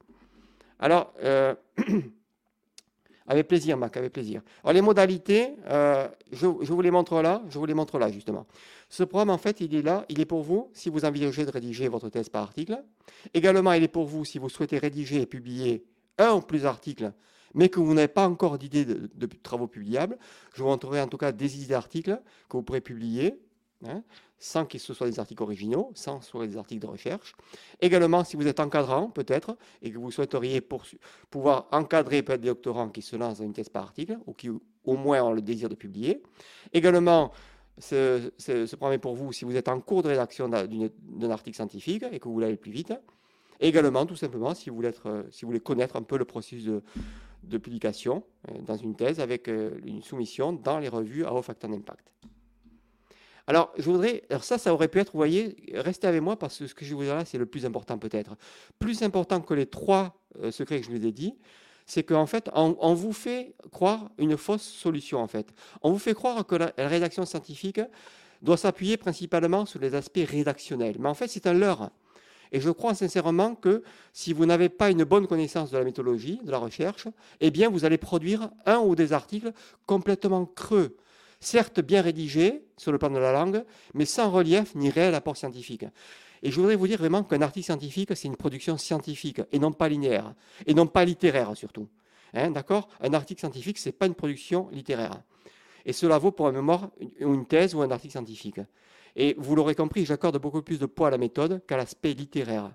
Alors, 0.79 1.13
euh, 1.23 1.53
avec 3.27 3.47
plaisir, 3.47 3.77
Marc, 3.77 3.97
avec 3.97 4.11
plaisir. 4.11 4.41
Alors 4.63 4.73
les 4.73 4.81
modalités, 4.81 5.55
euh, 5.69 6.07
je, 6.31 6.47
vous 6.47 6.81
les 6.81 6.91
montre 6.91 7.21
là, 7.21 7.43
je 7.49 7.59
vous 7.59 7.65
les 7.65 7.73
montre 7.73 7.99
là 7.99 8.11
justement. 8.11 8.47
Ce 8.89 9.03
programme, 9.03 9.29
en 9.29 9.37
fait, 9.37 9.61
il 9.61 9.75
est 9.75 9.81
là, 9.81 10.05
il 10.09 10.19
est 10.19 10.25
pour 10.25 10.41
vous 10.41 10.69
si 10.73 10.89
vous 10.89 11.05
envisagez 11.05 11.45
de 11.45 11.51
rédiger 11.51 11.87
votre 11.87 12.09
thèse 12.09 12.29
par 12.29 12.43
article. 12.43 12.83
Également, 13.33 13.73
il 13.73 13.83
est 13.83 13.87
pour 13.87 14.05
vous 14.05 14.25
si 14.25 14.39
vous 14.39 14.49
souhaitez 14.49 14.79
rédiger 14.79 15.21
et 15.21 15.25
publier 15.25 15.85
un 16.17 16.33
ou 16.33 16.41
plus 16.41 16.63
d'articles 16.63 17.13
mais 17.53 17.69
que 17.69 17.79
vous 17.79 17.93
n'avez 17.93 18.07
pas 18.07 18.27
encore 18.27 18.57
d'idées 18.57 18.85
de, 18.85 19.29
travaux 19.43 19.67
publiables, 19.67 20.17
je 20.53 20.63
vous 20.63 20.69
montrerai 20.69 21.01
en 21.01 21.07
tout 21.07 21.17
cas 21.17 21.31
des 21.31 21.57
idées 21.57 21.67
d'articles 21.67 22.21
que 22.49 22.57
vous 22.57 22.63
pourrez 22.63 22.81
publier, 22.81 23.39
hein, 23.85 24.03
sans 24.39 24.65
que 24.65 24.77
ce 24.77 24.93
soit 24.93 25.09
des 25.09 25.19
articles 25.19 25.43
originaux, 25.43 25.91
sans 25.93 26.19
que 26.19 26.25
ce 26.25 26.31
soit 26.31 26.47
des 26.47 26.57
articles 26.57 26.81
de 26.81 26.87
recherche. 26.87 27.35
Également, 27.79 28.23
si 28.23 28.35
vous 28.35 28.47
êtes 28.47 28.59
encadrant, 28.59 29.09
peut-être, 29.09 29.55
et 29.81 29.91
que 29.91 29.97
vous 29.97 30.11
souhaiteriez 30.11 30.61
pouvoir 31.29 31.67
encadrer 31.71 32.23
peut-être 32.23 32.41
des 32.41 32.47
doctorants 32.47 32.89
qui 32.89 33.01
se 33.01 33.15
lancent 33.15 33.37
dans 33.37 33.45
une 33.45 33.53
thèse 33.53 33.69
par 33.69 33.83
article, 33.83 34.17
ou 34.25 34.33
qui 34.33 34.49
au 34.49 34.95
moins 34.95 35.21
ont 35.23 35.33
le 35.33 35.41
désir 35.41 35.69
de 35.69 35.75
publier. 35.75 36.23
Également, 36.73 37.31
ce, 37.77 38.31
ce 38.37 38.75
programme 38.75 38.95
est 38.95 38.99
pour 38.99 39.15
vous 39.15 39.31
si 39.31 39.45
vous 39.45 39.55
êtes 39.55 39.67
en 39.67 39.79
cours 39.79 40.03
de 40.03 40.09
rédaction 40.09 40.49
d'un 40.49 41.29
article 41.29 41.55
scientifique 41.55 42.03
et 42.11 42.19
que 42.19 42.25
vous 42.25 42.33
voulez 42.33 42.47
aller 42.47 42.57
plus 42.57 42.71
vite. 42.71 42.93
Également, 43.59 44.07
tout 44.07 44.15
simplement, 44.15 44.55
si 44.55 44.71
vous 44.71 44.75
voulez, 44.75 44.87
être, 44.89 45.25
si 45.29 45.45
vous 45.45 45.49
voulez 45.49 45.59
connaître 45.59 45.95
un 45.95 46.01
peu 46.01 46.17
le 46.17 46.25
processus 46.25 46.65
de, 46.65 46.81
de 47.43 47.57
publication 47.57 48.23
euh, 48.49 48.61
dans 48.61 48.77
une 48.77 48.95
thèse 48.95 49.19
avec 49.19 49.47
euh, 49.47 49.79
une 49.85 50.01
soumission 50.01 50.53
dans 50.53 50.79
les 50.79 50.89
revues 50.89 51.25
à 51.25 51.33
haut 51.33 51.41
facteur 51.41 51.69
d'impact. 51.69 52.11
Alors, 53.47 53.73
je 53.77 53.83
voudrais, 53.83 54.23
alors 54.29 54.43
ça, 54.43 54.57
ça 54.57 54.73
aurait 54.73 54.87
pu 54.87 54.99
être, 54.99 55.11
vous 55.13 55.19
voyez, 55.19 55.55
restez 55.73 56.07
avec 56.07 56.21
moi 56.21 56.37
parce 56.37 56.59
que 56.59 56.67
ce 56.67 56.75
que 56.75 56.85
je 56.85 56.93
vous 56.93 57.03
dire 57.03 57.15
là, 57.15 57.25
c'est 57.25 57.37
le 57.37 57.45
plus 57.45 57.65
important 57.65 57.97
peut-être. 57.97 58.35
Plus 58.79 59.01
important 59.01 59.41
que 59.41 59.53
les 59.53 59.65
trois 59.65 60.21
euh, 60.41 60.51
secrets 60.51 60.79
que 60.79 60.85
je 60.85 60.91
vous 60.91 61.05
ai 61.05 61.11
dit, 61.11 61.35
c'est 61.85 62.03
qu'en 62.03 62.27
fait, 62.27 62.49
on, 62.53 62.93
vous 62.93 63.11
fait 63.11 63.55
croire 63.71 64.09
une 64.17 64.37
fausse 64.37 64.61
solution, 64.61 65.19
en 65.19 65.27
fait. 65.27 65.53
On 65.81 65.91
vous 65.91 65.99
fait 65.99 66.13
croire 66.13 66.45
que 66.45 66.55
la, 66.55 66.71
rédaction 66.77 67.25
scientifique 67.25 67.81
doit 68.41 68.57
s'appuyer 68.57 68.95
principalement 68.95 69.65
sur 69.65 69.79
les 69.79 69.95
aspects 69.95 70.25
rédactionnels. 70.25 70.95
Mais 70.99 71.09
en 71.09 71.13
fait, 71.13 71.27
c'est 71.27 71.47
un 71.47 71.53
leurre. 71.53 71.91
Et 72.51 72.59
je 72.59 72.69
crois 72.69 72.93
sincèrement 72.93 73.55
que 73.55 73.83
si 74.13 74.33
vous 74.33 74.45
n'avez 74.45 74.69
pas 74.69 74.91
une 74.91 75.03
bonne 75.03 75.27
connaissance 75.27 75.71
de 75.71 75.77
la 75.77 75.83
méthodologie, 75.83 76.39
de 76.43 76.51
la 76.51 76.57
recherche, 76.57 77.07
eh 77.39 77.49
bien 77.49 77.69
vous 77.69 77.85
allez 77.85 77.97
produire 77.97 78.49
un 78.65 78.79
ou 78.79 78.95
des 78.95 79.13
articles 79.13 79.53
complètement 79.85 80.45
creux, 80.45 80.97
certes 81.39 81.79
bien 81.79 82.01
rédigés 82.01 82.63
sur 82.77 82.91
le 82.91 82.97
plan 82.97 83.09
de 83.09 83.19
la 83.19 83.31
langue, 83.31 83.63
mais 83.93 84.05
sans 84.05 84.29
relief 84.29 84.75
ni 84.75 84.89
réel 84.89 85.15
apport 85.15 85.37
scientifique. 85.37 85.85
Et 86.43 86.51
je 86.51 86.55
voudrais 86.55 86.75
vous 86.75 86.87
dire 86.87 86.97
vraiment 86.97 87.23
qu'un 87.23 87.41
article 87.41 87.65
scientifique, 87.65 88.09
c'est 88.15 88.27
une 88.27 88.35
production 88.35 88.77
scientifique 88.77 89.41
et 89.51 89.59
non 89.59 89.71
pas 89.71 89.87
linéaire, 89.87 90.33
et 90.65 90.73
non 90.73 90.87
pas 90.87 91.05
littéraire 91.05 91.55
surtout. 91.55 91.87
Hein, 92.33 92.51
D'accord? 92.51 92.89
Un 93.01 93.13
article 93.13 93.39
scientifique, 93.39 93.77
ce 93.77 93.89
n'est 93.89 93.93
pas 93.93 94.07
une 94.07 94.15
production 94.15 94.69
littéraire. 94.71 95.21
Et 95.85 95.93
cela 95.93 96.17
vaut 96.17 96.31
pour 96.31 96.47
un 96.47 96.51
mémoire, 96.51 96.89
une 97.19 97.45
thèse 97.45 97.75
ou 97.75 97.81
un 97.81 97.91
article 97.91 98.11
scientifique. 98.11 98.59
Et 99.15 99.35
vous 99.37 99.55
l'aurez 99.55 99.75
compris, 99.75 100.05
j'accorde 100.05 100.39
beaucoup 100.39 100.61
plus 100.61 100.79
de 100.79 100.85
poids 100.85 101.07
à 101.07 101.11
la 101.11 101.17
méthode 101.17 101.61
qu'à 101.65 101.77
l'aspect 101.77 102.13
littéraire. 102.13 102.71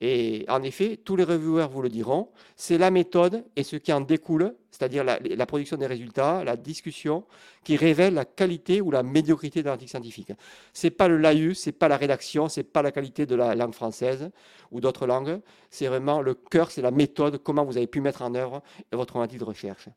Et 0.00 0.44
en 0.48 0.62
effet, 0.62 0.98
tous 1.02 1.16
les 1.16 1.24
reviewers 1.24 1.68
vous 1.70 1.82
le 1.82 1.88
diront, 1.88 2.28
c'est 2.56 2.78
la 2.78 2.90
méthode 2.90 3.44
et 3.56 3.62
ce 3.62 3.76
qui 3.76 3.92
en 3.92 4.00
découle, 4.00 4.54
c'est-à-dire 4.70 5.04
la, 5.04 5.46
production 5.46 5.76
des 5.76 5.86
résultats, 5.86 6.42
la 6.44 6.56
discussion, 6.56 7.24
qui 7.62 7.76
révèle 7.76 8.14
la 8.14 8.24
qualité 8.24 8.80
ou 8.80 8.90
la 8.90 9.02
médiocrité 9.02 9.62
de 9.62 9.68
l'article 9.68 9.90
scientifique. 9.90 10.32
Ce 10.72 10.86
n'est 10.86 10.90
pas 10.90 11.08
le 11.08 11.16
laïus, 11.16 11.60
ce 11.60 11.68
n'est 11.68 11.72
pas 11.72 11.88
la 11.88 11.96
rédaction, 11.96 12.48
ce 12.48 12.60
n'est 12.60 12.64
pas 12.64 12.82
la 12.82 12.90
qualité 12.90 13.24
de 13.24 13.34
la 13.34 13.54
langue 13.54 13.72
française 13.72 14.30
ou 14.72 14.80
d'autres 14.80 15.06
langues, 15.06 15.40
c'est 15.70 15.86
vraiment 15.86 16.20
le 16.20 16.34
cœur, 16.34 16.70
c'est 16.70 16.82
la 16.82 16.90
méthode, 16.90 17.38
comment 17.42 17.64
vous 17.64 17.76
avez 17.76 17.86
pu 17.86 18.00
mettre 18.00 18.22
en 18.22 18.34
œuvre 18.34 18.62
votre 18.92 19.16
article 19.16 19.40
de 19.40 19.44
recherche. 19.44 19.88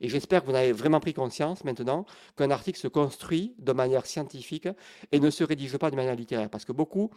Et 0.00 0.08
j'espère 0.08 0.42
que 0.42 0.50
vous 0.50 0.54
avez 0.54 0.72
vraiment 0.72 1.00
pris 1.00 1.14
conscience 1.14 1.64
maintenant 1.64 2.06
qu'un 2.36 2.50
article 2.50 2.78
se 2.78 2.88
construit 2.88 3.54
de 3.58 3.72
manière 3.72 4.06
scientifique 4.06 4.68
et 5.12 5.20
ne 5.20 5.30
se 5.30 5.44
rédige 5.44 5.76
pas 5.78 5.90
de 5.90 5.96
manière 5.96 6.14
littéraire. 6.14 6.50
Parce 6.50 6.64
que 6.64 6.72
beaucoup 6.72 7.10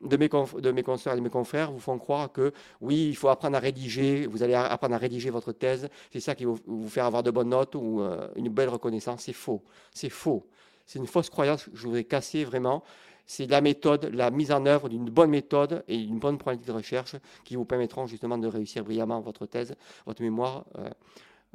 de 0.00 0.16
mes, 0.16 0.28
de 0.28 0.70
mes 0.72 0.82
consoeurs 0.82 1.14
et 1.14 1.16
de 1.16 1.22
mes 1.22 1.30
confrères 1.30 1.70
vous 1.70 1.80
font 1.80 1.98
croire 1.98 2.32
que 2.32 2.52
oui, 2.80 3.08
il 3.08 3.16
faut 3.16 3.28
apprendre 3.28 3.56
à 3.56 3.60
rédiger, 3.60 4.26
vous 4.26 4.42
allez 4.42 4.54
apprendre 4.54 4.94
à 4.94 4.98
rédiger 4.98 5.30
votre 5.30 5.52
thèse, 5.52 5.88
c'est 6.12 6.20
ça 6.20 6.34
qui 6.34 6.44
va 6.44 6.54
vous 6.66 6.88
faire 6.88 7.06
avoir 7.06 7.22
de 7.22 7.30
bonnes 7.30 7.50
notes 7.50 7.74
ou 7.74 8.00
euh, 8.00 8.28
une 8.36 8.48
belle 8.48 8.68
reconnaissance. 8.68 9.22
C'est 9.22 9.32
faux. 9.32 9.62
C'est 9.92 10.10
faux. 10.10 10.46
C'est 10.86 10.98
une 10.98 11.06
fausse 11.06 11.30
croyance 11.30 11.64
que 11.64 11.70
je 11.74 11.82
voudrais 11.84 12.04
casser 12.04 12.44
vraiment 12.44 12.82
c'est 13.26 13.46
la 13.46 13.60
méthode, 13.60 14.10
la 14.12 14.30
mise 14.30 14.52
en 14.52 14.66
œuvre 14.66 14.88
d'une 14.88 15.08
bonne 15.08 15.30
méthode 15.30 15.84
et 15.88 15.96
d'une 15.96 16.18
bonne 16.18 16.38
pratique 16.38 16.66
de 16.66 16.72
recherche 16.72 17.16
qui 17.44 17.56
vous 17.56 17.64
permettront 17.64 18.06
justement 18.06 18.38
de 18.38 18.46
réussir 18.46 18.84
brillamment 18.84 19.20
votre 19.20 19.46
thèse, 19.46 19.74
votre 20.06 20.22
mémoire 20.22 20.64
euh, 20.78 20.90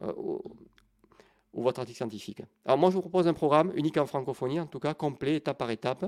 euh, 0.02 0.14
ou 1.54 1.64
votre 1.64 1.80
article 1.80 1.98
scientifique. 1.98 2.42
Alors 2.66 2.78
moi, 2.78 2.90
je 2.90 2.96
vous 2.96 3.02
propose 3.02 3.28
un 3.28 3.34
programme 3.34 3.72
unique 3.76 3.98
en 3.98 4.06
francophonie, 4.06 4.60
en 4.60 4.68
tout 4.68 4.80
cas 4.80 4.94
complet, 4.94 5.38
étape 5.38 5.58
par 5.58 5.72
étape, 5.72 6.06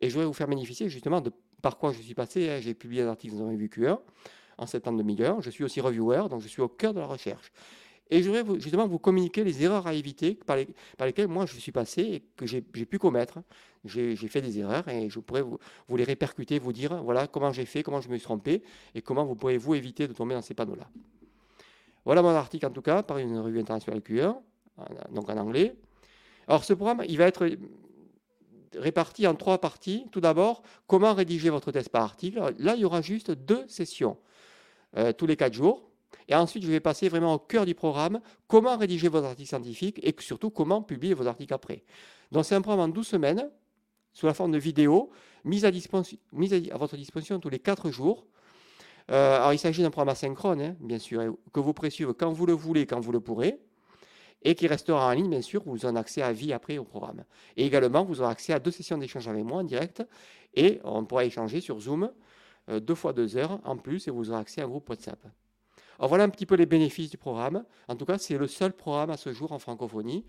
et 0.00 0.10
je 0.10 0.18
vais 0.18 0.24
vous 0.24 0.32
faire 0.32 0.48
bénéficier 0.48 0.88
justement 0.88 1.20
de 1.20 1.32
par 1.62 1.78
quoi 1.78 1.92
je 1.92 2.00
suis 2.00 2.14
passé. 2.14 2.50
Hein. 2.50 2.60
J'ai 2.60 2.74
publié 2.74 3.02
un 3.02 3.08
article 3.08 3.36
dans 3.36 3.44
un 3.44 3.50
revue 3.50 3.68
QR 3.68 3.96
en 4.58 4.66
septembre 4.66 4.98
2001. 4.98 5.40
Je 5.40 5.50
suis 5.50 5.64
aussi 5.64 5.80
reviewer, 5.80 6.24
donc 6.28 6.42
je 6.42 6.48
suis 6.48 6.62
au 6.62 6.68
cœur 6.68 6.92
de 6.92 7.00
la 7.00 7.06
recherche. 7.06 7.50
Et 8.12 8.22
je 8.22 8.28
voudrais 8.28 8.60
justement 8.60 8.88
vous 8.88 8.98
communiquer 8.98 9.44
les 9.44 9.62
erreurs 9.62 9.86
à 9.86 9.94
éviter 9.94 10.34
par, 10.34 10.56
lesquelles 10.56 11.28
moi 11.28 11.46
je 11.46 11.56
suis 11.56 11.70
passé 11.70 12.02
et 12.02 12.22
que 12.36 12.44
j'ai 12.44 12.60
pu 12.60 12.98
commettre. 12.98 13.38
J'ai 13.84 14.16
fait 14.16 14.42
des 14.42 14.58
erreurs 14.58 14.88
et 14.88 15.08
je 15.08 15.20
pourrais 15.20 15.42
vous, 15.42 15.58
les 15.96 16.04
répercuter, 16.04 16.58
vous 16.58 16.72
dire 16.72 17.02
voilà 17.04 17.28
comment 17.28 17.52
j'ai 17.52 17.66
fait, 17.66 17.84
comment 17.84 18.00
je 18.00 18.08
me 18.08 18.16
suis 18.16 18.24
trompé 18.24 18.62
et 18.96 19.00
comment 19.00 19.24
vous 19.24 19.36
pourrez 19.36 19.58
vous 19.58 19.76
éviter 19.76 20.08
de 20.08 20.12
tomber 20.12 20.34
dans 20.34 20.42
ces 20.42 20.54
panneaux-là. 20.54 20.90
Voilà 22.04 22.22
mon 22.22 22.30
article 22.30 22.66
en 22.66 22.70
tout 22.70 22.82
cas 22.82 23.02
par 23.02 23.18
une 23.18 23.38
revue 23.38 23.60
internationale 23.60 24.00
QR 24.02 24.32
donc 25.10 25.28
en 25.28 25.36
anglais. 25.36 25.74
Alors 26.48 26.64
ce 26.64 26.72
programme, 26.72 27.02
il 27.08 27.18
va 27.18 27.26
être 27.26 27.48
réparti 28.76 29.26
en 29.26 29.34
trois 29.34 29.58
parties. 29.58 30.06
Tout 30.10 30.20
d'abord, 30.20 30.62
comment 30.86 31.14
rédiger 31.14 31.50
votre 31.50 31.72
test 31.72 31.88
par 31.90 32.02
article. 32.02 32.54
Là, 32.58 32.74
il 32.74 32.80
y 32.80 32.84
aura 32.84 33.02
juste 33.02 33.30
deux 33.30 33.66
sessions 33.68 34.16
euh, 34.96 35.12
tous 35.12 35.26
les 35.26 35.36
quatre 35.36 35.54
jours. 35.54 35.88
Et 36.28 36.34
ensuite, 36.34 36.64
je 36.64 36.70
vais 36.70 36.80
passer 36.80 37.08
vraiment 37.08 37.34
au 37.34 37.38
cœur 37.38 37.66
du 37.66 37.74
programme, 37.74 38.20
comment 38.46 38.76
rédiger 38.76 39.08
vos 39.08 39.22
articles 39.22 39.48
scientifiques 39.48 40.00
et 40.02 40.14
surtout 40.20 40.50
comment 40.50 40.82
publier 40.82 41.14
vos 41.14 41.26
articles 41.26 41.54
après. 41.54 41.84
Donc 42.32 42.44
c'est 42.44 42.54
un 42.54 42.62
programme 42.62 42.90
en 42.90 42.92
12 42.92 43.06
semaines, 43.06 43.50
sous 44.12 44.26
la 44.26 44.34
forme 44.34 44.52
de 44.52 44.58
vidéos, 44.58 45.10
mise 45.44 45.64
à, 45.64 45.70
votre 46.76 46.96
disposition 46.96 47.38
tous 47.40 47.48
les 47.48 47.58
quatre 47.58 47.90
jours. 47.90 48.26
Euh, 49.10 49.36
alors 49.36 49.52
il 49.52 49.58
s'agit 49.58 49.82
d'un 49.82 49.90
programme 49.90 50.10
asynchrone, 50.10 50.60
hein, 50.60 50.76
bien 50.80 50.98
sûr, 50.98 51.36
que 51.52 51.60
vous 51.60 51.72
pourrez 51.72 51.90
quand 52.16 52.32
vous 52.32 52.46
le 52.46 52.52
voulez, 52.52 52.86
quand 52.86 53.00
vous 53.00 53.12
le 53.12 53.20
pourrez 53.20 53.58
et 54.42 54.54
qui 54.54 54.66
restera 54.66 55.06
en 55.06 55.12
ligne, 55.12 55.28
bien 55.28 55.42
sûr. 55.42 55.62
Vous 55.66 55.84
aurez 55.84 55.98
accès 55.98 56.22
à 56.22 56.32
vie 56.32 56.52
après 56.52 56.78
au 56.78 56.84
programme. 56.84 57.24
Et 57.56 57.66
également, 57.66 58.04
vous 58.04 58.20
aurez 58.22 58.30
accès 58.30 58.52
à 58.52 58.58
deux 58.58 58.70
sessions 58.70 58.98
d'échange 58.98 59.28
avec 59.28 59.44
moi 59.44 59.58
en 59.58 59.64
direct 59.64 60.02
et 60.54 60.80
on 60.84 61.04
pourra 61.04 61.24
échanger 61.24 61.60
sur 61.60 61.78
Zoom 61.78 62.10
euh, 62.68 62.80
deux 62.80 62.94
fois 62.94 63.12
deux 63.12 63.36
heures 63.36 63.60
en 63.64 63.76
plus 63.76 64.08
et 64.08 64.10
vous 64.10 64.30
aurez 64.30 64.40
accès 64.40 64.60
à 64.60 64.64
un 64.64 64.68
groupe 64.68 64.88
WhatsApp. 64.88 65.22
Alors 65.98 66.08
voilà 66.08 66.24
un 66.24 66.30
petit 66.30 66.46
peu 66.46 66.54
les 66.54 66.66
bénéfices 66.66 67.10
du 67.10 67.18
programme. 67.18 67.64
En 67.88 67.96
tout 67.96 68.06
cas, 68.06 68.18
c'est 68.18 68.38
le 68.38 68.46
seul 68.46 68.72
programme 68.72 69.10
à 69.10 69.16
ce 69.16 69.32
jour 69.32 69.52
en 69.52 69.58
francophonie 69.58 70.24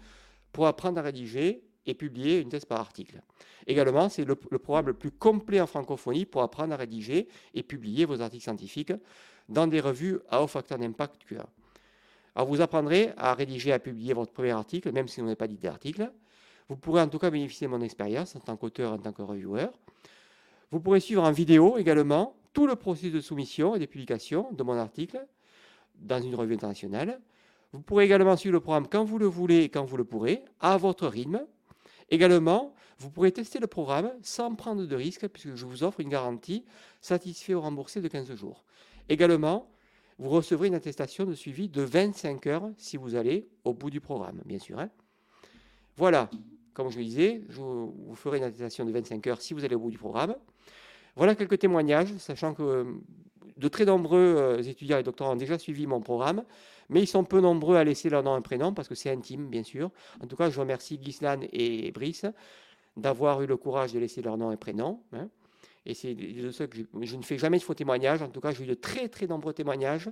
pour 0.51 0.67
apprendre 0.67 0.99
à 0.99 1.01
rédiger 1.01 1.63
et 1.85 1.93
publier 1.93 2.39
une 2.39 2.49
thèse 2.49 2.65
par 2.65 2.79
article. 2.79 3.21
Également, 3.67 4.09
c'est 4.09 4.25
le, 4.25 4.35
programme 4.35 4.87
le 4.87 4.93
plus 4.93 5.11
complet 5.11 5.61
en 5.61 5.67
francophonie 5.67 6.25
pour 6.25 6.41
apprendre 6.41 6.73
à 6.73 6.77
rédiger 6.77 7.27
et 7.53 7.63
publier 7.63 8.05
vos 8.05 8.21
articles 8.21 8.43
scientifiques 8.43 8.93
dans 9.49 9.67
des 9.67 9.79
revues 9.79 10.19
à 10.29 10.43
haut 10.43 10.47
facteur 10.47 10.77
d'impact 10.77 11.23
QA. 11.27 11.45
Alors 12.35 12.47
vous 12.47 12.61
apprendrez 12.61 13.11
à 13.17 13.33
rédiger, 13.33 13.73
à 13.73 13.79
publier 13.79 14.13
votre 14.13 14.31
premier 14.31 14.51
article, 14.51 14.91
même 14.91 15.07
si 15.07 15.19
vous 15.19 15.25
n'avez 15.25 15.35
pas 15.35 15.47
d'idée 15.47 15.67
d'article. 15.67 16.11
Vous 16.69 16.77
pourrez 16.77 17.01
en 17.01 17.09
tout 17.09 17.19
cas 17.19 17.29
bénéficier 17.29 17.67
de 17.67 17.71
mon 17.71 17.81
expérience 17.81 18.35
en 18.35 18.39
tant 18.39 18.55
qu'auteur, 18.55 18.93
en 18.93 18.97
tant 18.97 19.11
que 19.11 19.21
reviewer. 19.21 19.67
Vous 20.71 20.79
pourrez 20.79 21.01
suivre 21.01 21.23
en 21.23 21.31
vidéo 21.31 21.77
également 21.77 22.35
tout 22.53 22.67
le 22.67 22.75
processus 22.75 23.11
de 23.11 23.19
soumission 23.19 23.75
et 23.75 23.79
de 23.79 23.85
publication 23.85 24.49
de 24.51 24.63
mon 24.63 24.77
article 24.77 25.25
dans 25.95 26.21
une 26.21 26.35
revue 26.35 26.53
internationale. 26.53 27.19
Vous 27.73 27.81
pourrez 27.81 28.05
également 28.05 28.35
suivre 28.37 28.53
le 28.53 28.59
programme 28.59 28.87
quand 28.87 29.03
vous 29.03 29.17
le 29.17 29.25
voulez 29.25 29.63
et 29.63 29.69
quand 29.69 29.83
vous 29.83 29.97
le 29.97 30.03
pourrez, 30.03 30.43
à 30.59 30.77
votre 30.77 31.07
rythme. 31.07 31.45
Également, 32.11 32.73
vous 32.99 33.09
pourrez 33.09 33.31
tester 33.31 33.59
le 33.59 33.67
programme 33.67 34.11
sans 34.21 34.53
prendre 34.53 34.85
de 34.85 34.95
risque, 34.95 35.27
puisque 35.29 35.55
je 35.55 35.65
vous 35.65 35.83
offre 35.83 36.01
une 36.01 36.09
garantie 36.09 36.65
satisfait 36.99 37.55
ou 37.55 37.61
remboursée 37.61 38.01
de 38.01 38.07
15 38.07 38.35
jours. 38.35 38.65
Également, 39.09 39.71
vous 40.19 40.29
recevrez 40.29 40.67
une 40.67 40.75
attestation 40.75 41.25
de 41.25 41.33
suivi 41.33 41.69
de 41.69 41.81
25 41.81 42.45
heures 42.47 42.69
si 42.77 42.97
vous 42.97 43.15
allez 43.15 43.47
au 43.63 43.73
bout 43.73 43.89
du 43.89 44.01
programme, 44.01 44.41
bien 44.45 44.59
sûr. 44.59 44.77
Hein. 44.77 44.89
Voilà, 45.95 46.29
comme 46.73 46.89
je 46.91 46.99
le 46.99 47.05
disais, 47.05 47.41
vous 47.49 48.13
ferai 48.15 48.37
une 48.37 48.43
attestation 48.43 48.85
de 48.85 48.91
25 48.91 49.27
heures 49.27 49.41
si 49.41 49.53
vous 49.53 49.63
allez 49.63 49.75
au 49.75 49.79
bout 49.79 49.91
du 49.91 49.97
programme. 49.97 50.35
Voilà 51.15 51.33
quelques 51.33 51.59
témoignages, 51.59 52.15
sachant 52.17 52.53
que 52.53 52.85
de 53.61 53.67
très 53.67 53.85
nombreux 53.85 54.35
euh, 54.37 54.63
étudiants 54.63 54.97
et 54.97 55.03
doctorants 55.03 55.33
ont 55.33 55.37
déjà 55.37 55.59
suivi 55.59 55.85
mon 55.85 56.01
programme, 56.01 56.43
mais 56.89 57.01
ils 57.01 57.07
sont 57.07 57.23
peu 57.23 57.39
nombreux 57.39 57.77
à 57.77 57.83
laisser 57.83 58.09
leur 58.09 58.23
nom 58.23 58.35
et 58.35 58.41
prénom 58.41 58.73
parce 58.73 58.87
que 58.87 58.95
c'est 58.95 59.11
intime, 59.11 59.47
bien 59.47 59.63
sûr. 59.63 59.91
En 60.21 60.25
tout 60.25 60.35
cas, 60.35 60.49
je 60.49 60.59
remercie 60.59 60.99
Gislan 61.01 61.41
et 61.53 61.91
Brice 61.91 62.25
d'avoir 62.97 63.41
eu 63.41 63.45
le 63.45 63.55
courage 63.57 63.93
de 63.93 63.99
laisser 63.99 64.23
leur 64.23 64.35
nom 64.35 64.51
et 64.51 64.57
prénom. 64.57 65.01
Hein. 65.13 65.29
Et 65.85 65.93
c'est 65.93 66.15
de 66.15 66.51
ça 66.51 66.65
que 66.65 66.75
je, 67.01 67.15
ne 67.15 67.21
fais 67.21 67.37
jamais 67.37 67.59
de 67.59 67.63
faux 67.63 67.75
témoignages. 67.75 68.23
En 68.23 68.29
tout 68.29 68.41
cas, 68.41 68.51
j'ai 68.51 68.63
eu 68.63 68.67
de 68.67 68.73
très 68.73 69.07
très 69.07 69.27
nombreux 69.27 69.53
témoignages 69.53 70.09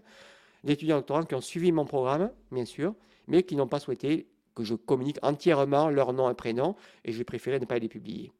d'étudiants 0.63 0.97
doctorants 0.97 1.23
qui 1.23 1.33
ont 1.33 1.41
suivi 1.41 1.71
mon 1.71 1.85
programme, 1.85 2.31
bien 2.51 2.65
sûr, 2.65 2.93
mais 3.27 3.41
qui 3.41 3.55
n'ont 3.55 3.67
pas 3.67 3.79
souhaité 3.79 4.27
que 4.53 4.63
je 4.63 4.75
communique 4.75 5.17
entièrement 5.23 5.89
leur 5.89 6.13
nom 6.13 6.29
et 6.29 6.35
prénom, 6.35 6.75
et 7.03 7.11
j'ai 7.11 7.23
préféré 7.23 7.59
ne 7.59 7.65
pas 7.65 7.79
les 7.79 7.87
publier. 7.87 8.31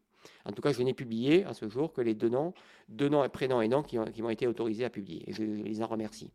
En 0.46 0.52
tout 0.52 0.62
cas, 0.62 0.72
je 0.72 0.82
n'ai 0.82 0.94
publié 0.94 1.46
à 1.46 1.54
ce 1.54 1.70
jour 1.70 1.94
que 1.94 2.02
les 2.02 2.14
deux 2.14 2.30
noms, 2.30 2.54
deux 2.88 3.10
noms, 3.10 3.28
prénoms 3.30 3.62
et 3.62 3.68
noms 3.68 3.84
qui, 3.84 3.98
m'ont 3.98 4.30
été 4.30 4.48
autorisés 4.48 4.86
à 4.86 4.90
publier. 4.90 5.24
Et 5.28 5.34
je 5.34 5.44
les 5.44 5.82
en 5.82 5.88
remercie. 5.88 6.30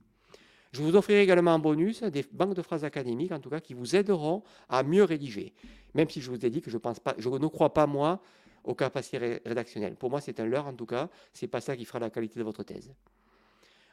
Je 0.72 0.82
vous 0.82 0.96
offrirai 0.96 1.22
également 1.22 1.54
en 1.54 1.58
bonus 1.58 2.02
des 2.02 2.24
banques 2.32 2.54
de 2.54 2.62
phrases 2.62 2.84
académiques, 2.84 3.32
en 3.32 3.38
tout 3.38 3.50
cas, 3.50 3.60
qui 3.60 3.74
vous 3.74 3.94
aideront 3.94 4.42
à 4.68 4.82
mieux 4.82 5.04
rédiger. 5.04 5.52
Même 5.94 6.10
si 6.10 6.20
je 6.20 6.30
vous 6.30 6.44
ai 6.44 6.50
dit 6.50 6.60
que 6.60 6.70
je, 6.70 6.78
je 7.18 7.28
ne 7.28 7.46
crois 7.46 7.72
pas, 7.72 7.86
moi, 7.86 8.20
aux 8.64 8.74
capacités 8.74 9.40
rédactionnelles. 9.44 9.94
Pour 9.94 10.10
moi, 10.10 10.20
c'est 10.20 10.40
un 10.40 10.46
leurre 10.46 10.66
en 10.66 10.74
tout 10.74 10.86
cas. 10.86 11.08
C'est 11.32 11.46
pas 11.46 11.60
ça 11.60 11.76
qui 11.76 11.84
fera 11.84 11.98
la 11.98 12.10
qualité 12.10 12.38
de 12.38 12.44
votre 12.44 12.62
thèse. 12.62 12.92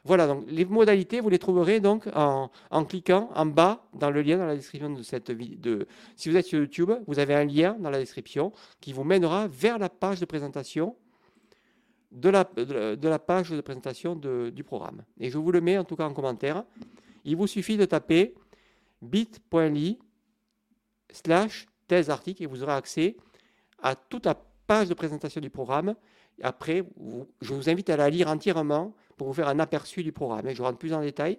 Voilà, 0.04 0.26
donc 0.26 0.44
les 0.48 0.64
modalités, 0.64 1.20
vous 1.20 1.28
les 1.28 1.38
trouverez 1.38 1.78
donc 1.78 2.08
en, 2.14 2.50
cliquant 2.84 3.30
en 3.34 3.46
bas 3.46 3.84
dans 3.94 4.10
le 4.10 4.22
lien 4.22 4.36
dans 4.36 4.46
la 4.46 4.56
description 4.56 4.90
de 4.90 5.02
cette 5.02 5.30
vidéo. 5.30 5.84
Si 6.16 6.28
vous 6.28 6.36
êtes 6.36 6.46
sur 6.46 6.58
YouTube, 6.58 6.90
vous 7.06 7.18
avez 7.20 7.34
un 7.34 7.44
lien 7.44 7.76
dans 7.78 7.90
la 7.90 7.98
description 7.98 8.52
qui 8.80 8.92
vous 8.92 9.04
mènera 9.04 9.46
vers 9.46 9.78
la 9.78 9.88
page 9.88 10.18
de 10.18 10.24
présentation 10.24 10.96
de 12.10 12.28
la, 12.28 12.44
de 12.44 13.08
la 13.08 13.18
page 13.18 13.50
de 13.50 13.60
présentation 13.60 14.16
du 14.16 14.64
programme. 14.64 15.02
Et 15.20 15.30
je 15.30 15.38
vous 15.38 15.52
le 15.52 15.60
mets 15.60 15.78
en 15.78 15.84
tout 15.84 15.96
cas 15.96 16.04
en 16.04 16.12
commentaire. 16.12 16.64
Il 17.24 17.36
vous 17.36 17.46
suffit 17.46 17.76
de 17.76 17.84
taper 17.84 18.34
bit.ly 19.00 19.98
slash 21.12 21.66
thèse 21.86 22.10
article 22.10 22.42
et 22.42 22.46
vous 22.46 22.62
aurez 22.62 22.72
accès 22.72 23.16
à 23.80 23.94
toute 23.94 24.26
la 24.26 24.34
page 24.66 24.88
de 24.88 24.94
présentation 24.94 25.40
du 25.40 25.50
programme. 25.50 25.94
Après, 26.42 26.82
je 27.40 27.54
vous 27.54 27.68
invite 27.68 27.90
à 27.90 27.96
la 27.96 28.10
lire 28.10 28.28
entièrement 28.28 28.94
pour 29.22 29.28
vous 29.28 29.34
faire 29.34 29.46
un 29.46 29.60
aperçu 29.60 30.02
du 30.02 30.10
programme. 30.10 30.48
Et 30.48 30.54
je 30.56 30.60
rentre 30.64 30.78
plus 30.78 30.92
en 30.92 31.00
détail 31.00 31.38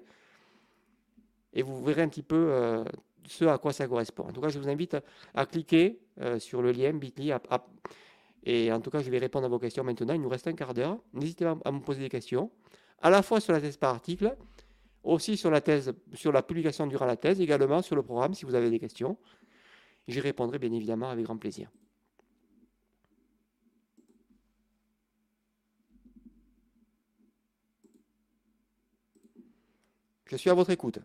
et 1.51 1.61
vous 1.63 1.84
verrez 1.84 2.01
un 2.01 2.07
petit 2.07 2.23
peu 2.23 2.47
euh, 2.49 2.86
ce 3.27 3.43
à 3.43 3.57
quoi 3.57 3.73
ça 3.73 3.86
correspond. 3.89 4.23
En 4.23 4.31
tout 4.31 4.39
cas, 4.39 4.47
je 4.47 4.57
vous 4.57 4.69
invite 4.69 4.95
à, 5.34 5.45
cliquer 5.45 5.99
euh, 6.21 6.39
sur 6.39 6.61
le 6.61 6.71
lien 6.71 6.93
bit.ly 6.93 7.34
Et 8.45 8.71
en 8.71 8.79
tout 8.79 8.89
cas, 8.89 9.01
je 9.01 9.11
vais 9.11 9.17
répondre 9.17 9.47
à 9.47 9.49
vos 9.49 9.59
questions 9.59 9.84
maintenant. 9.84 10.13
Il 10.13 10.21
nous 10.21 10.29
reste 10.29 10.47
un 10.47 10.53
quart 10.53 10.73
d'heure. 10.73 10.97
N'hésitez 11.11 11.43
pas 11.43 11.57
à 11.65 11.71
me 11.73 11.81
poser 11.81 11.99
des 11.99 12.09
questions, 12.09 12.51
à 13.01 13.09
la 13.09 13.21
fois 13.21 13.41
sur 13.41 13.51
la 13.51 13.59
thèse 13.59 13.75
par 13.75 13.93
article, 13.93 14.34
aussi 15.03 15.36
sur 15.36 15.51
la 15.51 15.59
thèse, 15.59 15.91
sur 16.13 16.31
la 16.31 16.41
publication 16.41 16.88
durant 16.88 17.05
la 17.05 17.17
thèse, 17.17 17.41
également 17.41 17.81
sur 17.81 17.97
le 17.97 18.01
programme 18.01 18.34
si 18.34 18.45
vous 18.45 18.55
avez 18.55 18.69
des 18.69 18.79
questions. 18.79 19.17
J'y 20.07 20.21
répondrai 20.21 20.57
bien 20.57 20.71
évidemment 20.71 21.09
avec 21.09 21.25
grand 21.25 21.36
plaisir. 21.36 21.69
Je 30.26 30.36
suis 30.36 30.49
à 30.49 30.53
votre 30.53 30.69
écoute. 30.71 30.99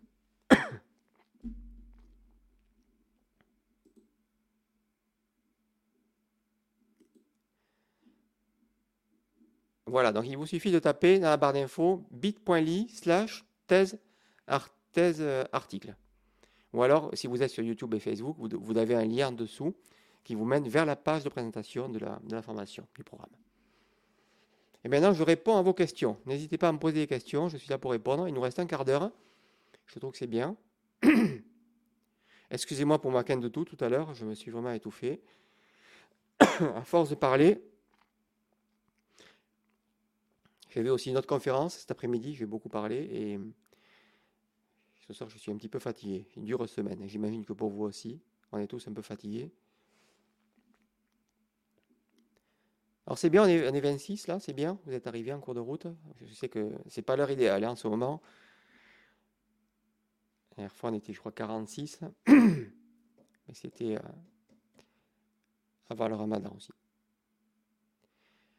Voilà, 9.88 10.12
donc 10.12 10.26
il 10.26 10.36
vous 10.36 10.46
suffit 10.46 10.70
de 10.70 10.78
taper 10.78 11.18
dans 11.18 11.30
la 11.30 11.38
barre 11.38 11.54
d'infos 11.54 12.04
bit.ly 12.10 12.88
slash 12.90 13.44
thèse, 13.66 13.98
euh, 14.98 15.44
article. 15.52 15.94
Ou 16.74 16.82
alors, 16.82 17.10
si 17.14 17.26
vous 17.26 17.42
êtes 17.42 17.50
sur 17.50 17.64
YouTube 17.64 17.94
et 17.94 17.98
Facebook, 17.98 18.36
vous, 18.38 18.76
avez 18.76 18.94
un 18.94 19.06
lien 19.06 19.28
en 19.28 19.32
dessous 19.32 19.74
qui 20.24 20.34
vous 20.34 20.44
mène 20.44 20.68
vers 20.68 20.84
la 20.84 20.96
page 20.96 21.24
de 21.24 21.30
présentation 21.30 21.88
de 21.88 21.98
la, 21.98 22.20
de 22.22 22.34
la 22.34 22.42
formation, 22.42 22.86
du 22.94 23.02
programme. 23.02 23.30
Et 24.84 24.88
maintenant, 24.88 25.12
je 25.12 25.22
réponds 25.22 25.56
à 25.56 25.62
vos 25.62 25.74
questions. 25.74 26.16
N'hésitez 26.26 26.56
pas 26.58 26.68
à 26.68 26.72
me 26.72 26.78
poser 26.78 27.00
des 27.00 27.06
questions, 27.06 27.48
je 27.48 27.56
suis 27.56 27.68
là 27.68 27.78
pour 27.78 27.90
répondre. 27.90 28.28
Il 28.28 28.34
nous 28.34 28.40
reste 28.40 28.58
un 28.58 28.66
quart 28.66 28.84
d'heure. 28.84 29.10
Je 29.86 29.98
trouve 29.98 30.12
que 30.12 30.18
c'est 30.18 30.26
bien. 30.26 30.56
Excusez-moi 32.50 33.00
pour 33.00 33.10
ma 33.10 33.24
canne 33.24 33.40
de 33.40 33.48
tout 33.48 33.64
tout 33.64 33.82
à 33.84 33.88
l'heure, 33.88 34.14
je 34.14 34.24
me 34.24 34.34
suis 34.34 34.50
vraiment 34.50 34.72
étouffé. 34.72 35.20
à 36.40 36.82
force 36.82 37.10
de 37.10 37.14
parler, 37.14 37.62
j'avais 40.70 40.90
aussi 40.90 41.10
une 41.10 41.18
autre 41.18 41.26
conférence 41.26 41.78
cet 41.78 41.90
après-midi, 41.90 42.34
j'ai 42.34 42.46
beaucoup 42.46 42.68
parlé 42.68 42.96
et 42.96 43.40
ce 45.06 45.12
soir 45.12 45.28
je 45.28 45.38
suis 45.38 45.50
un 45.50 45.56
petit 45.56 45.68
peu 45.68 45.78
fatigué. 45.78 46.26
Une 46.36 46.44
dure 46.44 46.66
semaine, 46.68 47.06
j'imagine 47.06 47.44
que 47.44 47.52
pour 47.52 47.70
vous 47.70 47.84
aussi, 47.84 48.20
on 48.52 48.58
est 48.58 48.66
tous 48.66 48.86
un 48.88 48.92
peu 48.92 49.02
fatigués. 49.02 49.50
Alors 53.08 53.16
c'est 53.16 53.30
bien, 53.30 53.44
on 53.44 53.46
est, 53.46 53.80
26 53.80 54.26
là, 54.26 54.38
c'est 54.38 54.52
bien, 54.52 54.78
vous 54.84 54.92
êtes 54.92 55.06
arrivé 55.06 55.32
en 55.32 55.40
cours 55.40 55.54
de 55.54 55.60
route. 55.60 55.86
Je 56.20 56.34
sais 56.34 56.50
que 56.50 56.72
c'est 56.88 57.00
pas 57.00 57.16
l'heure 57.16 57.30
idéale 57.30 57.64
hein, 57.64 57.70
en 57.70 57.74
ce 57.74 57.88
moment. 57.88 58.20
La 60.50 60.56
dernière 60.56 60.76
fois 60.76 60.90
on 60.90 60.94
était 60.94 61.14
je 61.14 61.18
crois 61.18 61.32
46, 61.32 62.00
mais 62.26 62.68
c'était 63.54 63.96
euh, 63.96 64.00
avant 65.88 66.06
le 66.08 66.16
ramadan 66.16 66.52
aussi. 66.54 66.70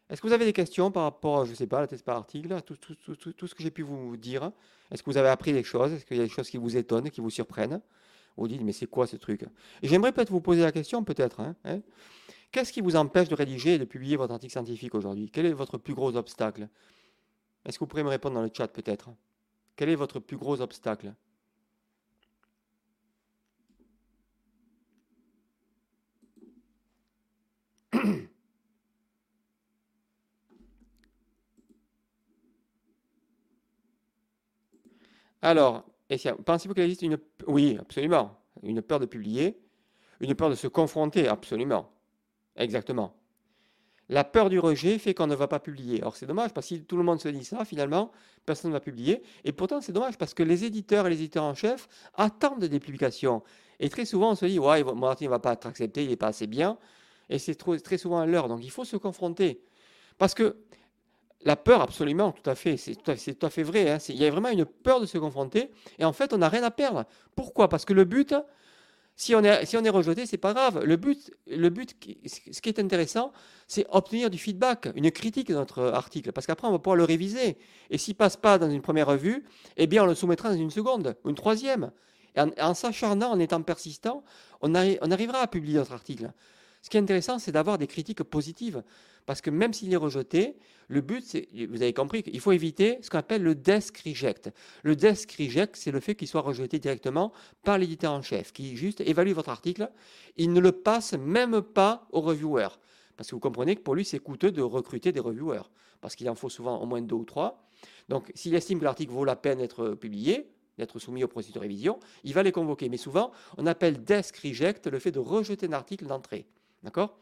Est-ce 0.10 0.20
que 0.20 0.26
vous 0.26 0.34
avez 0.34 0.46
des 0.46 0.54
questions 0.54 0.90
par 0.90 1.04
rapport, 1.04 1.46
je 1.46 1.52
ne 1.52 1.56
sais 1.56 1.68
pas, 1.68 1.78
à 1.78 1.82
la 1.82 1.88
thèse 1.88 2.02
par 2.02 2.18
article, 2.18 2.60
tout, 2.64 2.76
tout, 2.76 3.48
ce 3.48 3.54
que 3.54 3.62
j'ai 3.62 3.70
pu 3.70 3.84
vous 3.84 4.18
dire? 4.18 4.52
Est-ce 4.90 5.04
que 5.04 5.12
vous 5.12 5.18
avez 5.18 5.30
appris 5.30 5.54
des 5.54 5.62
choses? 5.62 5.94
Est-ce 5.94 6.08
qu'il 6.08 6.18
y 6.18 6.22
a 6.22 6.24
des 6.24 6.30
choses 6.30 6.50
qui 6.50 6.58
vous 6.58 6.76
étonnent, 6.76 7.12
qui 7.12 7.22
vous 7.22 7.30
surprennent? 7.30 7.84
Vous 8.36 8.48
dites, 8.48 8.64
mais 8.64 8.72
c'est 8.72 8.88
quoi 8.88 9.06
ce 9.06 9.16
truc? 9.16 9.46
J'aimerais 9.84 10.12
peut-être 10.12 10.32
vous 10.32 10.42
poser 10.42 10.64
la 10.64 10.72
question, 10.72 11.04
peut-être. 11.04 11.40
Hein, 11.40 11.56
hein. 11.66 11.82
Qu'est-ce 12.52 12.74
qui 12.74 12.82
vous 12.82 12.96
empêche 12.96 13.30
de 13.30 13.36
rédiger 13.36 13.76
et 13.76 13.80
de 13.80 13.86
publier 13.86 14.16
votre 14.16 14.34
article 14.34 14.52
scientifique 14.52 14.96
aujourd'hui? 14.96 15.30
Quel 15.32 15.46
est 15.46 15.54
votre 15.54 15.78
plus 15.78 15.94
gros 15.94 16.16
obstacle? 16.16 16.68
Est-ce 17.66 17.78
que 17.78 17.84
vous 17.84 17.88
pourriez 17.88 18.04
me 18.04 18.10
répondre 18.10 18.36
dans 18.36 18.42
le 18.42 18.50
chat, 18.52 18.68
peut-être? 18.68 19.10
Quel 19.76 19.90
est 19.90 19.96
votre 19.96 20.20
plus 20.20 20.38
gros 20.38 20.60
obstacle? 20.62 21.14
Alors, 35.42 35.86
pensez-vous 36.46 36.74
qu'il 36.74 36.84
existe 36.84 37.04
une... 37.04 37.20
Oui, 37.48 37.78
absolument. 37.80 38.42
Une 38.64 38.82
peur 38.82 39.00
de 39.00 39.06
publier, 39.06 39.62
une 40.20 40.34
peur 40.36 40.50
de 40.50 40.56
se 40.56 40.68
confronter, 40.68 41.28
absolument. 41.28 41.92
Exactement. 42.56 43.16
La 44.10 44.24
peur 44.24 44.50
du 44.50 44.58
rejet 44.58 44.98
fait 44.98 45.14
qu'on 45.14 45.28
ne 45.28 45.36
va 45.36 45.48
pas 45.48 45.60
publier. 45.60 46.02
Alors 46.02 46.16
c'est 46.16 46.26
dommage 46.26 46.52
parce 46.52 46.68
que 46.68 46.76
si 46.76 46.84
tout 46.84 46.98
le 46.98 47.04
monde 47.04 47.22
se 47.22 47.30
dit 47.30 47.46
ça, 47.46 47.64
finalement, 47.64 48.12
personne 48.46 48.72
ne 48.72 48.76
va 48.76 48.80
publier. 48.80 49.22
Et 49.44 49.52
pourtant 49.52 49.82
c'est 49.82 49.92
dommage 49.92 50.18
parce 50.18 50.34
que 50.34 50.42
les 50.42 50.66
éditeurs 50.66 51.06
et 51.06 51.12
les 51.12 51.18
éditeurs 51.18 51.44
en 51.44 51.54
chef 51.54 51.88
attendent 52.16 52.66
des 52.66 52.80
publications. 52.80 53.44
Et 53.80 53.90
très 53.90 54.06
souvent 54.06 54.32
on 54.32 54.36
se 54.36 54.46
dit, 54.46 54.58
ouais, 54.58 54.84
mon 54.84 55.08
article 55.08 55.30
ne 55.30 55.36
va 55.36 55.40
pas 55.40 55.54
être 55.54 55.68
accepté, 55.68 56.04
il 56.04 56.10
n'est 56.10 56.16
pas 56.16 56.28
assez 56.28 56.48
bien. 56.48 56.78
Et 57.30 57.38
c'est 57.38 57.56
très 57.56 57.98
souvent 57.98 58.20
à 58.20 58.26
l'heure. 58.26 58.48
Donc 58.48 58.64
il 58.64 58.72
faut 58.72 58.86
se 58.86 58.98
confronter. 58.98 59.62
Parce 60.18 60.34
que 60.34 60.58
la 61.44 61.56
peur, 61.56 61.82
absolument, 61.82 62.32
tout 62.32 62.50
à 62.50 62.56
fait, 62.56 62.78
c'est 62.78 62.96
tout, 62.96 63.46
à 63.46 63.50
fait 63.50 63.64
vrai. 63.64 63.90
Hein. 63.90 63.98
Il 64.10 64.18
y 64.18 64.26
a 64.26 64.32
vraiment 64.32 64.50
une 64.50 64.66
peur 64.66 65.00
de 65.00 65.06
se 65.06 65.18
confronter, 65.18 65.72
et 65.98 66.06
en 66.06 66.12
fait, 66.12 66.34
on 66.34 66.40
n'a 66.40 66.50
rien 66.50 66.64
à 66.64 66.72
perdre. 66.72 67.06
Pourquoi? 67.36 67.70
Parce 67.70 67.86
que 67.86 67.94
le 67.94 68.04
but, 68.04 68.36
si 69.20 69.36
on 69.36 69.44
est, 69.44 69.66
si 69.66 69.76
on 69.76 69.84
est 69.84 69.90
rejeté, 69.90 70.26
c'est 70.26 70.38
pas 70.38 70.54
grave. 70.54 70.82
Le 70.86 70.96
but, 70.96 71.30
le 71.46 71.70
but, 71.70 71.94
ce 72.26 72.62
qui 72.62 72.70
est 72.70 72.80
intéressant, 72.80 73.34
c'est 73.68 73.86
obtenir 73.90 74.30
du 74.30 74.38
feedback, 74.38 74.88
une 74.96 75.12
critique 75.12 75.50
de 75.50 75.56
notre 75.56 75.84
article, 75.84 76.32
parce 76.32 76.48
qu'après, 76.48 76.70
on 76.70 76.72
va 76.72 76.80
pouvoir 76.80 76.96
le 76.96 77.04
réviser. 77.04 77.58
Et 77.90 77.98
s'il 77.98 78.16
passe 78.16 78.38
pas 78.38 78.58
dans 78.58 78.70
une 78.70 78.82
première 78.82 79.08
revue, 79.08 79.44
eh 79.76 79.88
bien, 79.88 80.04
on 80.04 80.06
le 80.06 80.16
soumettra 80.16 80.52
dans 80.52 80.58
une 80.58 80.72
seconde 80.72 81.18
une 81.26 81.36
troisième. 81.36 81.92
Et 82.38 82.62
en, 82.62 82.74
s'acharnant, 82.74 83.32
en 83.32 83.40
étant 83.40 83.62
persistant, 83.62 84.24
on 84.62 84.74
arrivera 84.74 85.40
à 85.40 85.48
publier 85.48 85.80
notre 85.80 85.92
article. 85.92 86.32
Ce 86.82 86.90
qui 86.90 86.96
est 86.96 87.02
intéressant, 87.02 87.40
c'est 87.40 87.52
d'avoir 87.52 87.78
des 87.78 87.88
critiques 87.88 88.24
positives. 88.24 88.84
Parce 89.30 89.42
que 89.42 89.52
même 89.52 89.74
s'il 89.74 89.94
est 89.94 89.96
rejeté, 89.96 90.56
le 90.88 91.02
but, 91.02 91.24
c'est, 91.24 91.48
vous 91.70 91.84
avez 91.84 91.94
compris 91.94 92.24
qu'il 92.24 92.40
faut 92.40 92.52
éviter 92.52 92.98
ce 93.04 93.12
qu'on 93.12 93.20
appelle 93.20 93.44
le 93.44 93.54
desk 93.54 94.02
reject. 94.04 94.50
Le 94.82 94.96
desk 94.96 95.32
reject, 95.34 95.76
c'est 95.76 95.92
le 95.92 96.00
fait 96.00 96.16
qu'il 96.16 96.28
soit 96.28 96.42
rejeté 96.42 96.80
directement 96.80 97.32
par 97.64 97.78
l'éditeur 97.78 98.12
en 98.12 98.24
chef, 98.24 98.52
qui 98.52 98.76
juste 98.76 99.02
évalue 99.02 99.34
votre 99.34 99.50
article. 99.50 99.92
Il 100.38 100.52
ne 100.52 100.60
le 100.60 100.72
passe 100.72 101.14
même 101.14 101.62
pas 101.62 102.08
au 102.12 102.22
reviewer. 102.22 102.70
Parce 103.18 103.30
que 103.30 103.36
vous 103.36 103.40
comprenez 103.40 103.76
que 103.76 103.82
pour 103.82 103.94
lui, 103.94 104.04
c'est 104.04 104.18
coûteux 104.18 104.50
de 104.52 104.64
recruter 104.64 105.12
des 105.12 105.20
reviewers. 105.20 105.70
Parce 106.02 106.16
qu'il 106.16 106.28
en 106.28 106.34
faut 106.34 106.50
souvent 106.50 106.82
au 106.82 106.88
moins 106.88 107.04
deux 107.04 107.18
ou 107.18 107.24
trois. 107.24 107.70
Donc, 108.08 108.32
s'il 108.34 108.56
estime 108.56 108.80
que 108.80 108.86
l'article 108.86 109.12
vaut 109.12 109.26
la 109.26 109.36
peine 109.36 109.60
d'être 109.60 109.90
publié, 109.90 110.50
d'être 110.80 110.98
soumis 110.98 111.24
au 111.24 111.28
processus 111.28 111.54
de 111.54 111.60
révision, 111.60 112.00
il 112.24 112.34
va 112.34 112.42
les 112.42 112.52
convoquer. 112.52 112.90
Mais 112.90 112.98
souvent, 112.98 113.30
on 113.60 113.68
appelle 113.68 114.04
desk 114.04 114.38
reject 114.38 114.88
le 114.88 114.98
fait 114.98 115.12
de 115.12 115.20
rejeter 115.20 115.68
un 115.68 115.74
article 115.74 116.08
d'entrée. 116.08 116.48
D'accord? 116.82 117.20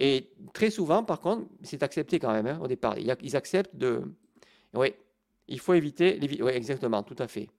Et 0.00 0.30
très 0.54 0.70
souvent, 0.70 1.04
par 1.04 1.20
contre, 1.20 1.46
c'est 1.62 1.82
accepté 1.82 2.18
quand 2.18 2.32
même 2.32 2.46
hein, 2.46 2.58
au 2.62 2.66
départ. 2.66 2.98
Ils 2.98 3.36
acceptent 3.36 3.76
de. 3.76 4.02
Oui, 4.72 4.94
il 5.46 5.60
faut 5.60 5.74
éviter. 5.74 6.18
Les... 6.18 6.42
Oui, 6.42 6.52
exactement, 6.52 7.02
tout 7.02 7.16
à 7.18 7.28
fait. 7.28 7.50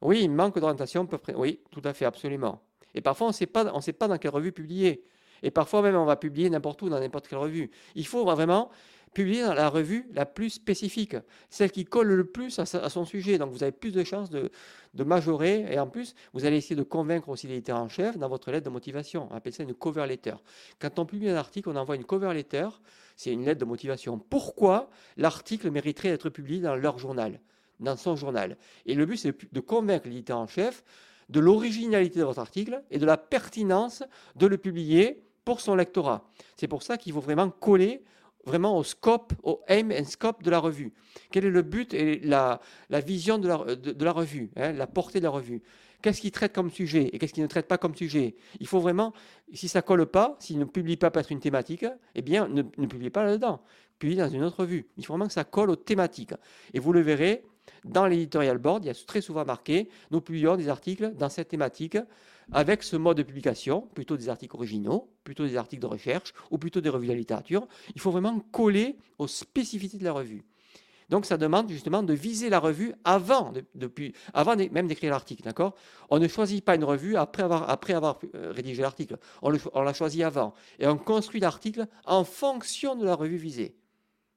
Oui, 0.00 0.22
il 0.22 0.30
manque 0.30 0.58
d'orientation. 0.58 1.08
Oui, 1.36 1.60
tout 1.70 1.82
à 1.84 1.94
fait, 1.94 2.04
absolument. 2.04 2.60
Et 2.94 3.00
parfois, 3.00 3.28
on 3.28 3.30
ne 3.30 3.80
sait 3.80 3.92
pas 3.92 4.08
dans 4.08 4.18
quelle 4.18 4.32
revue 4.32 4.50
publier. 4.50 5.04
Et 5.44 5.52
parfois 5.52 5.82
même, 5.82 5.94
on 5.94 6.04
va 6.04 6.16
publier 6.16 6.50
n'importe 6.50 6.82
où, 6.82 6.88
dans 6.88 6.98
n'importe 6.98 7.28
quelle 7.28 7.38
revue. 7.38 7.70
Il 7.94 8.06
faut 8.06 8.24
vraiment 8.24 8.70
publier 9.12 9.42
dans 9.42 9.54
la 9.54 9.68
revue 9.68 10.08
la 10.14 10.26
plus 10.26 10.50
spécifique, 10.50 11.16
celle 11.50 11.70
qui 11.70 11.84
colle 11.84 12.08
le 12.08 12.24
plus 12.24 12.58
à, 12.58 12.64
son 12.64 13.04
sujet. 13.04 13.38
Donc 13.38 13.52
vous 13.52 13.62
avez 13.62 13.72
plus 13.72 13.92
de 13.92 14.04
chances 14.04 14.30
de, 14.30 14.50
majorer 15.04 15.66
et 15.70 15.78
en 15.78 15.86
plus, 15.86 16.14
vous 16.32 16.44
allez 16.44 16.56
essayer 16.56 16.76
de 16.76 16.82
convaincre 16.82 17.28
aussi 17.28 17.46
l'éditeur 17.46 17.78
en 17.78 17.88
chef 17.88 18.18
dans 18.18 18.28
votre 18.28 18.50
lettre 18.50 18.64
de 18.64 18.70
motivation. 18.70 19.28
On 19.30 19.34
appelle 19.34 19.52
ça 19.52 19.62
une 19.62 19.74
cover 19.74 20.06
letter. 20.06 20.34
Quand 20.78 20.98
on 20.98 21.06
publie 21.06 21.28
un 21.28 21.36
article, 21.36 21.68
on 21.68 21.76
envoie 21.76 21.96
une 21.96 22.04
cover 22.04 22.32
letter, 22.32 22.68
c'est 23.16 23.32
une 23.32 23.44
lettre 23.44 23.60
de 23.60 23.64
motivation. 23.64 24.18
Pourquoi 24.18 24.90
l'article 25.16 25.70
mériterait 25.70 26.10
d'être 26.10 26.30
publié 26.30 26.60
dans 26.60 26.76
leur 26.76 26.98
journal, 26.98 27.40
dans 27.80 27.96
son 27.96 28.16
journal? 28.16 28.56
Et 28.86 28.94
le 28.94 29.06
but, 29.06 29.16
c'est 29.16 29.52
de 29.52 29.60
convaincre 29.60 30.08
l'éditeur 30.08 30.38
en 30.38 30.46
chef 30.46 30.84
de 31.28 31.40
l'originalité 31.40 32.20
de 32.20 32.24
votre 32.24 32.40
article 32.40 32.82
et 32.90 32.98
de 32.98 33.06
la 33.06 33.16
pertinence 33.16 34.02
de 34.36 34.46
le 34.46 34.58
publier 34.58 35.22
pour 35.44 35.60
son 35.60 35.74
lectorat. 35.74 36.28
C'est 36.56 36.68
pour 36.68 36.82
ça 36.82 36.96
qu'il 36.96 37.12
faut 37.12 37.20
vraiment 37.20 37.50
coller 37.50 38.04
vraiment 38.44 38.76
au 38.76 38.82
scope, 38.82 39.32
au 39.42 39.60
aim 39.68 39.90
and 39.92 40.04
scope 40.04 40.42
de 40.42 40.50
la 40.50 40.58
revue. 40.58 40.92
Quel 41.30 41.44
est 41.44 41.50
le 41.50 41.62
but 41.62 41.94
et 41.94 42.20
la, 42.20 42.60
vision 43.04 43.38
de 43.38 43.48
la, 43.48 43.58
de, 43.76 44.04
la 44.04 44.12
revue, 44.12 44.50
hein, 44.56 44.72
la 44.72 44.86
portée 44.86 45.18
de 45.18 45.24
la 45.24 45.30
revue? 45.30 45.62
Qu'est-ce 46.02 46.20
qu'il 46.20 46.32
traite 46.32 46.52
comme 46.52 46.70
sujet 46.70 47.10
et 47.12 47.18
qu'est-ce 47.18 47.32
qu'il 47.32 47.44
ne 47.44 47.48
traite 47.48 47.68
pas 47.68 47.78
comme 47.78 47.94
sujet? 47.94 48.34
Il 48.58 48.66
faut 48.66 48.80
vraiment, 48.80 49.12
si 49.52 49.68
ça 49.68 49.82
colle 49.82 50.06
pas, 50.06 50.36
s'il 50.40 50.58
ne 50.58 50.64
publie 50.64 50.96
pas 50.96 51.12
peut-être 51.12 51.30
une 51.30 51.38
thématique, 51.38 51.86
eh 52.16 52.22
bien, 52.22 52.48
ne, 52.48 52.62
ne 52.76 52.86
publiez 52.86 53.10
pas 53.10 53.22
là-dedans. 53.22 53.62
Publiez 54.00 54.18
dans 54.18 54.28
une 54.28 54.42
autre 54.42 54.60
revue. 54.60 54.88
Il 54.96 55.06
faut 55.06 55.12
vraiment 55.12 55.28
que 55.28 55.32
ça 55.32 55.44
colle 55.44 55.70
aux 55.70 55.76
thématiques. 55.76 56.34
Et 56.74 56.80
vous 56.80 56.92
le 56.92 57.00
verrez, 57.00 57.44
dans 57.84 58.06
l'éditorial 58.06 58.58
board, 58.58 58.84
il 58.84 58.88
y 58.88 58.90
a 58.90 58.94
très 58.94 59.20
souvent 59.20 59.44
marqué, 59.44 59.88
nous 60.10 60.20
publions 60.20 60.56
des 60.56 60.68
articles 60.68 61.14
dans 61.14 61.28
cette 61.28 61.48
thématique 61.48 61.98
avec 62.52 62.82
ce 62.82 62.96
mode 62.96 63.16
de 63.16 63.22
publication, 63.22 63.88
plutôt 63.94 64.16
des 64.16 64.28
articles 64.28 64.56
originaux, 64.56 65.08
plutôt 65.24 65.46
des 65.46 65.56
articles 65.56 65.82
de 65.82 65.86
recherche 65.86 66.34
ou 66.50 66.58
plutôt 66.58 66.80
des 66.80 66.88
revues 66.88 67.06
de 67.06 67.12
la 67.12 67.18
littérature. 67.18 67.66
Il 67.94 68.00
faut 68.00 68.10
vraiment 68.10 68.38
coller 68.52 68.96
aux 69.18 69.26
spécificités 69.26 69.98
de 69.98 70.04
la 70.04 70.12
revue. 70.12 70.44
Donc 71.08 71.26
ça 71.26 71.36
demande 71.36 71.68
justement 71.68 72.02
de 72.02 72.14
viser 72.14 72.48
la 72.48 72.58
revue 72.58 72.94
avant, 73.04 73.52
depuis, 73.74 74.14
avant 74.32 74.56
même 74.56 74.86
d'écrire 74.86 75.10
l'article, 75.10 75.42
On 76.08 76.18
ne 76.18 76.28
choisit 76.28 76.64
pas 76.64 76.74
une 76.74 76.84
revue 76.84 77.16
après 77.16 77.42
avoir, 77.42 77.68
après 77.68 77.92
avoir 77.92 78.18
euh, 78.34 78.50
rédigé 78.50 78.80
l'article, 78.82 79.18
on, 79.42 79.50
la 79.82 79.92
choisit 79.92 80.22
avant. 80.22 80.54
Et 80.78 80.86
on 80.86 80.96
construit 80.96 81.40
l'article 81.40 81.86
en 82.06 82.24
fonction 82.24 82.96
de 82.96 83.04
la 83.04 83.14
revue 83.14 83.36
visée. 83.36 83.74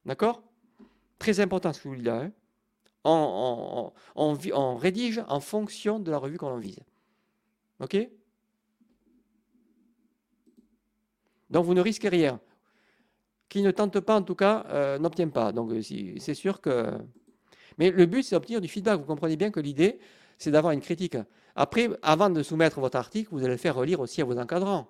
D'accord? 0.06 0.44
Très 1.18 1.40
important 1.40 1.72
ce 1.72 1.82
que 1.82 1.88
on, 3.06 4.76
rédige 4.76 5.24
en 5.28 5.40
fonction 5.40 6.00
de 6.00 6.12
la 6.12 6.18
revue 6.18 6.38
qu'on 6.38 6.58
vise. 6.58 6.80
OK? 7.80 7.98
Donc 11.50 11.66
vous 11.66 11.74
ne 11.74 11.82
risquez 11.82 12.10
rien. 12.10 12.40
Qui 13.48 13.62
ne 13.62 13.72
tente 13.72 14.00
pas, 14.00 14.16
en 14.16 14.24
tout 14.24 14.36
cas, 14.36 14.66
euh, 14.70 14.98
n'obtient 14.98 15.30
pas. 15.30 15.52
Donc 15.52 15.72
euh, 15.72 15.82
c'est 15.82 16.34
sûr 16.34 16.60
que. 16.60 16.92
Mais 17.78 17.92
le 17.92 18.06
but, 18.06 18.24
c'est 18.24 18.36
d'obtenir 18.36 18.62
du 18.62 18.68
feedback. 18.68 19.00
Vous 19.00 19.06
comprenez 19.06 19.36
bien 19.36 19.52
que 19.52 19.60
l'idée, 19.60 20.00
c'est 20.38 20.52
d'avoir 20.52 20.74
une 20.74 20.82
critique. 20.82 21.18
Après, 21.56 21.90
avant 22.02 22.30
de 22.30 22.42
soumettre 22.44 22.80
votre 22.80 22.98
article, 22.98 23.30
vous 23.32 23.40
allez 23.40 23.54
le 23.54 23.58
faire 23.58 23.76
relire 23.76 24.00
aussi 24.00 24.22
à 24.22 24.26
vos 24.26 24.38
encadrants. 24.38 24.90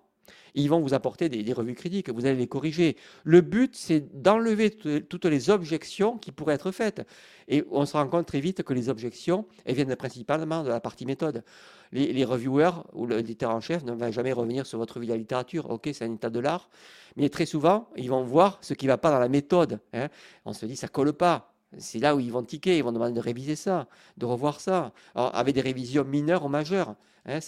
Ils 0.53 0.69
vont 0.69 0.79
vous 0.79 0.93
apporter 0.93 1.29
des, 1.29 1.53
revues 1.53 1.75
critiques, 1.75 2.09
vous 2.09 2.25
allez 2.25 2.35
les 2.35 2.47
corriger. 2.47 2.95
Le 3.23 3.41
but, 3.41 3.75
c'est 3.75 4.21
d'enlever 4.21 4.71
toutes 4.71 5.25
les 5.25 5.49
objections 5.49 6.17
qui 6.17 6.31
pourraient 6.31 6.55
être 6.55 6.71
faites. 6.71 7.01
Et 7.47 7.63
on 7.71 7.85
se 7.85 7.93
rend 7.93 8.07
compte 8.07 8.25
très 8.25 8.39
vite 8.39 8.63
que 8.63 8.73
les 8.73 8.89
objections, 8.89 9.45
viennent 9.65 9.95
principalement 9.95 10.63
de 10.63 10.69
la 10.69 10.79
partie 10.79 11.05
méthode. 11.05 11.43
Les, 11.91 12.25
reviewers 12.25 12.83
ou 12.93 13.05
l'éditeur 13.05 13.51
en 13.51 13.61
chef 13.61 13.83
ne 13.83 13.93
va 13.93 14.11
jamais 14.11 14.33
revenir 14.33 14.65
sur 14.65 14.79
votre 14.79 14.99
vie 14.99 15.07
de 15.07 15.11
la 15.11 15.17
littérature. 15.17 15.69
Ok, 15.69 15.89
c'est 15.93 16.05
un 16.05 16.13
état 16.13 16.29
de 16.29 16.39
l'art. 16.39 16.69
Mais 17.15 17.29
très 17.29 17.45
souvent, 17.45 17.89
ils 17.95 18.09
vont 18.09 18.23
voir 18.23 18.57
ce 18.61 18.73
qui 18.73 18.85
ne 18.85 18.91
va 18.91 18.97
pas 18.97 19.11
dans 19.11 19.19
la 19.19 19.29
méthode. 19.29 19.79
Hein. 19.93 20.09
On 20.45 20.53
se 20.53 20.65
dit, 20.65 20.75
ça 20.75 20.87
colle 20.87 21.13
pas. 21.13 21.54
C'est 21.77 21.99
là 21.99 22.15
où 22.15 22.19
ils 22.19 22.31
vont 22.31 22.43
tiquer, 22.43 22.77
ils 22.77 22.83
vont 22.83 22.91
demander 22.91 23.13
de 23.13 23.19
réviser 23.19 23.55
ça, 23.55 23.87
de 24.17 24.25
revoir 24.25 24.59
ça, 24.59 24.93
avec 25.15 25.55
des 25.55 25.61
révisions 25.61 26.03
mineures 26.03 26.45
ou 26.45 26.49
majeures. 26.49 26.95
Hein, 27.27 27.39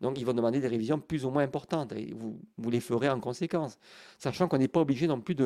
donc 0.00 0.18
ils 0.18 0.24
vont 0.24 0.32
demander 0.32 0.58
des 0.58 0.68
révisions 0.68 0.98
plus 0.98 1.26
ou 1.26 1.30
moins 1.30 1.42
importantes, 1.42 1.92
et 1.92 2.14
vous, 2.14 2.40
vous 2.56 2.70
les 2.70 2.80
ferez 2.80 3.10
en 3.10 3.20
conséquence, 3.20 3.78
sachant 4.18 4.48
qu'on 4.48 4.56
n'est 4.56 4.68
pas 4.68 4.80
obligé 4.80 5.06
non 5.06 5.20
plus 5.20 5.36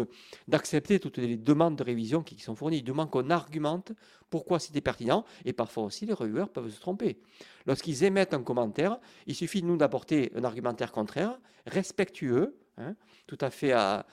d'accepter 0.47 1.01
toutes 1.01 1.18
les 1.18 1.37
demandes 1.37 1.76
de 1.76 1.83
révision 1.83 2.22
qui, 2.22 2.39
sont 2.39 2.55
fournies. 2.55 2.78
Il 2.78 2.85
demande 2.85 3.11
qu'on 3.11 3.28
argumente 3.30 3.93
pourquoi 4.30 4.61
c'était 4.61 4.80
pertinent, 4.80 5.24
et 5.45 5.53
parfois 5.53 5.85
aussi 5.85 6.07
les 6.07 6.12
reviewers 6.12 6.47
peuvent 6.53 6.70
se 6.70 6.80
tromper. 6.80 7.18
Lorsqu'ils 7.66 8.05
émettent 8.05 8.35
un 8.35 8.43
commentaire, 8.43 8.99
il 9.26 9.35
suffit 9.35 9.62
de 9.62 9.66
nous 9.66 9.76
d'apporter 9.76 10.30
un 10.37 10.45
argumentaire 10.45 10.93
contraire, 10.93 11.39
respectueux, 11.66 12.57
hein, 12.78 12.95
tout 13.26 13.39
à 13.41 13.51
fait 13.51 13.72
à, 13.72 14.07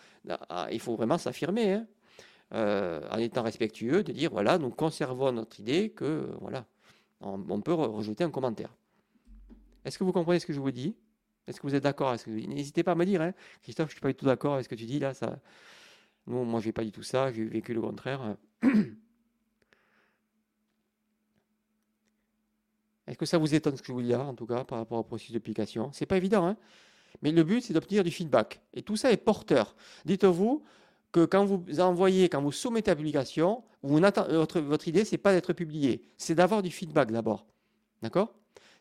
il 0.72 0.80
faut 0.80 0.96
vraiment 0.96 1.20
s'affirmer. 1.20 1.74
Hein, 1.74 1.88
euh, 2.54 3.02
en 3.12 3.18
étant 3.18 3.44
respectueux, 3.44 4.04
de 4.04 4.12
dire 4.12 4.32
voilà, 4.32 4.58
nous 4.58 4.70
conservons 4.70 5.32
notre 5.32 5.60
idée 5.60 5.92
que 5.92 6.30
voilà, 6.42 6.66
on, 7.22 7.62
peut 7.62 7.74
rejeter 7.74 8.24
un 8.24 8.32
commentaire. 8.32 8.76
Est-ce 9.86 9.98
que 9.98 10.04
vous 10.04 10.12
comprenez 10.12 10.40
ce 10.40 10.46
que 10.46 10.54
je 10.54 10.60
vous 10.60 10.72
dis? 10.72 10.96
Est-ce 11.48 11.60
que 11.60 11.68
vous 11.68 11.76
êtes 11.76 11.84
d'accord 11.84 12.16
N'hésitez 12.28 12.84
pas 12.84 12.92
à 12.94 12.96
me 12.96 13.06
dire, 13.06 13.22
hein. 13.22 13.34
Christophe, 13.64 13.90
je 13.90 13.92
ne 13.92 13.96
suis 13.96 14.02
pas 14.02 14.10
du 14.10 14.16
tout 14.16 14.26
d'accord 14.26 14.54
avec 14.54 14.66
ce 14.66 14.70
que 14.70 14.76
tu 14.76 14.86
dis 14.86 15.00
là. 15.00 15.14
Ça... 15.14 15.40
Non, 16.28 16.46
moi, 16.46 16.60
je 16.60 16.68
n'ai 16.68 16.74
pas 16.74 16.84
dit 16.84 16.92
tout 16.92 17.04
ça, 17.04 17.32
j'ai 17.32 17.46
vécu 17.46 17.74
le 17.74 17.82
contraire. 17.82 18.36
Est-ce 23.08 23.18
que 23.18 23.26
ça 23.26 23.40
vous 23.40 23.56
étonne 23.56 23.76
ce 23.76 23.82
que 23.82 23.88
je 23.88 23.94
vous 23.94 24.04
dis 24.04 24.10
là, 24.10 24.24
en 24.24 24.36
tout 24.36 24.46
cas, 24.46 24.64
par 24.64 24.78
rapport 24.78 25.00
au 25.00 25.04
processus 25.04 25.34
d'application? 25.34 25.92
C'est 25.92 26.06
pas 26.06 26.18
évident, 26.18 26.46
hein 26.46 26.58
mais 27.22 27.32
le 27.32 27.44
but, 27.44 27.62
c'est 27.62 27.74
d'obtenir 27.74 28.04
du 28.04 28.12
feedback. 28.12 28.62
Et 28.74 28.82
tout 28.82 28.96
ça 28.96 29.12
est 29.12 29.18
porteur. 29.18 29.76
Dites-vous, 30.06 30.64
que 31.12 31.26
quand 31.26 31.46
vous 31.46 31.80
envoyez, 31.80 32.30
quand 32.30 32.42
vous 32.42 32.52
soumettez 32.52 32.92
la 32.92 32.96
publication, 32.96 33.64
votre, 33.84 34.88
idée, 34.88 35.06
ce 35.06 35.12
n'est 35.14 35.18
pas 35.18 35.34
d'être 35.34 35.54
publié, 35.54 36.04
c'est 36.18 36.36
d'avoir 36.36 36.62
du 36.62 36.72
feedback 36.72 37.12
d'abord. 37.12 37.46
D'accord? 38.02 38.34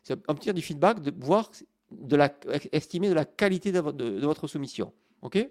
C'est 0.03 0.13
obtenir 0.27 0.53
du 0.53 0.61
feedback, 0.61 1.01
de 1.01 1.13
voir, 1.23 1.51
de 1.91 2.15
la, 2.15 2.33
estimer 2.71 3.09
de 3.09 3.13
la 3.13 3.25
qualité 3.25 3.71
de, 3.71 3.79
votre 4.25 4.47
soumission. 4.47 4.93
OK? 5.21 5.49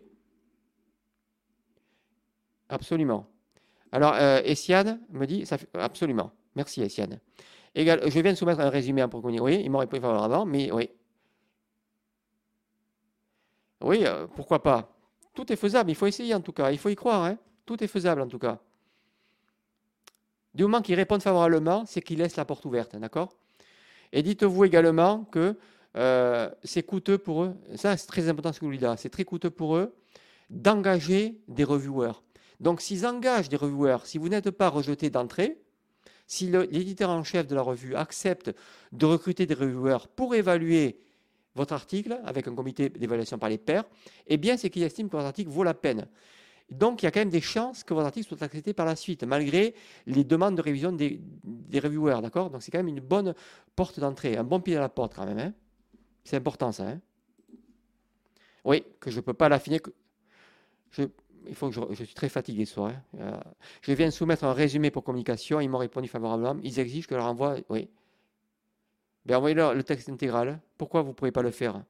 Absolument. 2.68 3.26
Alors, 3.92 4.14
euh, 4.14 4.42
Essiane 4.44 5.00
me 5.10 5.26
dit, 5.26 5.44
absolument. 5.74 6.32
Merci, 6.54 6.82
Essiane. 6.82 7.20
Je 7.74 8.20
viens 8.20 8.32
de 8.32 8.36
soumettre 8.36 8.60
un 8.60 8.70
résumé 8.70 9.06
pour 9.08 9.22
qu'on 9.22 9.36
Oui, 9.38 9.60
il 9.62 9.70
m'aurait 9.70 9.86
faire 9.86 10.04
avant, 10.04 10.44
mais 10.44 10.70
oui. 10.72 10.90
Oui, 13.80 14.04
euh, 14.04 14.26
pourquoi 14.26 14.62
pas? 14.62 14.97
Tout 15.38 15.52
est 15.52 15.56
faisable, 15.56 15.88
il 15.88 15.94
faut 15.94 16.08
essayer 16.08 16.34
en 16.34 16.40
tout 16.40 16.50
cas, 16.50 16.72
il 16.72 16.78
faut 16.78 16.88
y 16.88 16.96
croire. 16.96 17.22
Hein. 17.22 17.38
Tout 17.64 17.84
est 17.84 17.86
faisable 17.86 18.22
en 18.22 18.26
tout 18.26 18.40
cas. 18.40 18.58
Du 20.52 20.64
moment 20.64 20.82
qu'ils 20.82 20.96
répondent 20.96 21.22
favorablement, 21.22 21.84
c'est 21.86 22.02
qu'ils 22.02 22.18
laissent 22.18 22.34
la 22.34 22.44
porte 22.44 22.64
ouverte, 22.64 22.96
d'accord? 22.96 23.28
Et 24.10 24.24
dites-vous 24.24 24.64
également 24.64 25.22
que 25.30 25.56
euh, 25.96 26.50
c'est 26.64 26.82
coûteux 26.82 27.18
pour 27.18 27.44
eux, 27.44 27.54
ça 27.76 27.96
c'est 27.96 28.08
très 28.08 28.28
important 28.28 28.52
ce 28.52 28.58
que 28.58 28.64
vous 28.64 28.72
là, 28.72 28.96
c'est 28.96 29.10
très 29.10 29.24
coûteux 29.24 29.50
pour 29.50 29.76
eux 29.76 29.94
d'engager 30.50 31.40
des 31.46 31.62
reviewers. 31.62 32.20
Donc 32.58 32.80
s'ils 32.80 33.06
engagent 33.06 33.48
des 33.48 33.56
reviewers, 33.56 33.98
si 34.06 34.18
vous 34.18 34.28
n'êtes 34.28 34.50
pas 34.50 34.68
rejeté 34.68 35.08
d'entrée, 35.08 35.56
si 36.26 36.50
l'éditeur 36.50 37.10
en 37.10 37.22
chef 37.22 37.46
de 37.46 37.54
la 37.54 37.62
revue 37.62 37.94
accepte 37.94 38.50
de 38.90 39.06
recruter 39.06 39.46
des 39.46 39.54
reviewers 39.54 40.08
pour 40.16 40.34
évaluer 40.34 40.98
votre 41.54 41.74
article 41.74 42.20
avec 42.24 42.46
un 42.48 42.54
comité 42.54 42.88
d'évaluation 42.88 43.38
par 43.38 43.48
les 43.48 43.58
pairs, 43.58 43.84
eh 44.26 44.36
bien, 44.36 44.56
c'est 44.56 44.70
qu'il 44.70 44.82
estime 44.82 45.08
que 45.08 45.16
votre 45.16 45.26
article 45.26 45.50
vaut 45.50 45.64
la 45.64 45.74
peine. 45.74 46.06
Donc, 46.70 47.02
il 47.02 47.06
y 47.06 47.08
a 47.08 47.10
quand 47.10 47.20
même 47.20 47.30
des 47.30 47.40
chances 47.40 47.82
que 47.82 47.94
votre 47.94 48.06
article 48.06 48.28
soit 48.28 48.42
accepté 48.42 48.74
par 48.74 48.84
la 48.84 48.94
suite, 48.94 49.24
malgré 49.24 49.74
les 50.06 50.24
demandes 50.24 50.54
de 50.54 50.60
révision 50.60 50.92
des, 50.92 51.20
reviewers, 51.74 52.20
d'accord? 52.20 52.50
Donc, 52.50 52.62
c'est 52.62 52.70
quand 52.70 52.78
même 52.78 52.88
une 52.88 53.00
bonne 53.00 53.34
porte 53.74 53.98
d'entrée, 53.98 54.36
un 54.36 54.44
bon 54.44 54.60
pied 54.60 54.76
à 54.76 54.80
la 54.80 54.90
porte 54.90 55.14
quand 55.14 55.24
même. 55.24 55.38
Hein. 55.38 55.52
c'est 56.24 56.36
important, 56.36 56.70
ça. 56.72 56.88
Hein. 56.88 57.00
oui, 58.64 58.84
que 59.00 59.10
je 59.10 59.16
ne 59.16 59.22
peux 59.22 59.32
pas 59.32 59.48
l'affiner. 59.48 59.80
il 60.98 61.54
faut 61.54 61.70
que 61.70 61.74
je, 61.74 61.80
je, 61.90 62.04
suis 62.04 62.14
très 62.14 62.28
fatigué 62.28 62.66
ce 62.66 62.74
soir. 62.74 62.90
Hein. 62.90 63.02
Euh, 63.20 63.40
je 63.80 63.92
viens 63.92 64.06
de 64.06 64.12
soumettre 64.12 64.44
un 64.44 64.52
résumé 64.52 64.90
pour 64.90 65.04
communication. 65.04 65.60
Ils 65.60 65.70
m'ont 65.70 65.78
répondu 65.78 66.06
favorablement. 66.06 66.60
Ils 66.62 66.78
exigent 66.78 67.06
que 67.06 67.14
je 67.14 67.18
leur 67.18 67.28
envoie. 67.28 67.56
Oui, 67.70 67.88
ben, 69.28 69.36
envoyez-leur 69.36 69.74
le 69.74 69.84
texte 69.84 70.08
intégral. 70.08 70.58
Pourquoi 70.78 71.02
vous 71.02 71.08
ne 71.08 71.12
pourrez 71.12 71.32
pas 71.32 71.42
le 71.42 71.50
faire? 71.50 71.84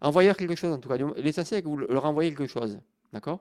Envoyez-leur 0.00 0.38
quelque 0.38 0.54
chose 0.54 0.72
en 0.72 0.78
tout 0.78 0.88
cas. 0.88 0.96
L'essentiel 1.16 1.58
est 1.58 1.62
que 1.62 1.68
vous 1.68 1.76
leur 1.76 2.06
envoyez 2.06 2.30
quelque 2.30 2.46
chose. 2.46 2.80
D'accord? 3.12 3.40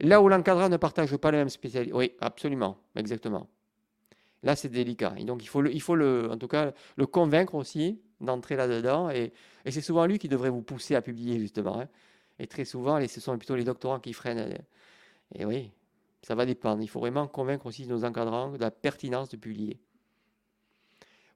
Là 0.00 0.20
où 0.20 0.28
l'encadrant 0.28 0.68
ne 0.68 0.76
partage 0.76 1.16
pas 1.16 1.30
les 1.30 1.38
mêmes 1.38 1.48
spécialités. 1.48 1.94
Oui, 1.94 2.12
absolument. 2.20 2.76
Exactement. 2.94 3.48
Là, 4.42 4.54
c'est 4.54 4.68
délicat. 4.68 5.14
Donc, 5.24 5.42
il 5.42 5.48
faut, 5.48 5.62
le 5.62 7.06
convaincre 7.06 7.54
aussi 7.54 8.02
d'entrer 8.20 8.56
là-dedans. 8.56 9.08
Et, 9.08 9.32
c'est 9.70 9.80
souvent 9.80 10.04
lui 10.04 10.18
qui 10.18 10.28
devrait 10.28 10.50
vous 10.50 10.62
pousser 10.62 10.94
à 10.94 11.00
publier, 11.00 11.38
justement. 11.38 11.80
Hein. 11.80 11.88
Et 12.38 12.46
très 12.46 12.66
souvent, 12.66 13.00
ce 13.06 13.20
sont 13.20 13.36
plutôt 13.38 13.56
les 13.56 13.64
doctorants 13.64 14.00
qui 14.00 14.12
freinent. 14.12 14.58
Et 15.34 15.44
oui, 15.46 15.70
ça 16.22 16.34
va 16.34 16.46
dépendre. 16.46 16.82
Il 16.82 16.88
faut 16.88 17.00
vraiment 17.00 17.26
convaincre 17.26 17.66
aussi 17.66 17.86
nos 17.86 18.04
encadrants 18.04 18.50
de 18.50 18.58
la 18.58 18.70
pertinence 18.70 19.28
de 19.30 19.36
publier. 19.36 19.80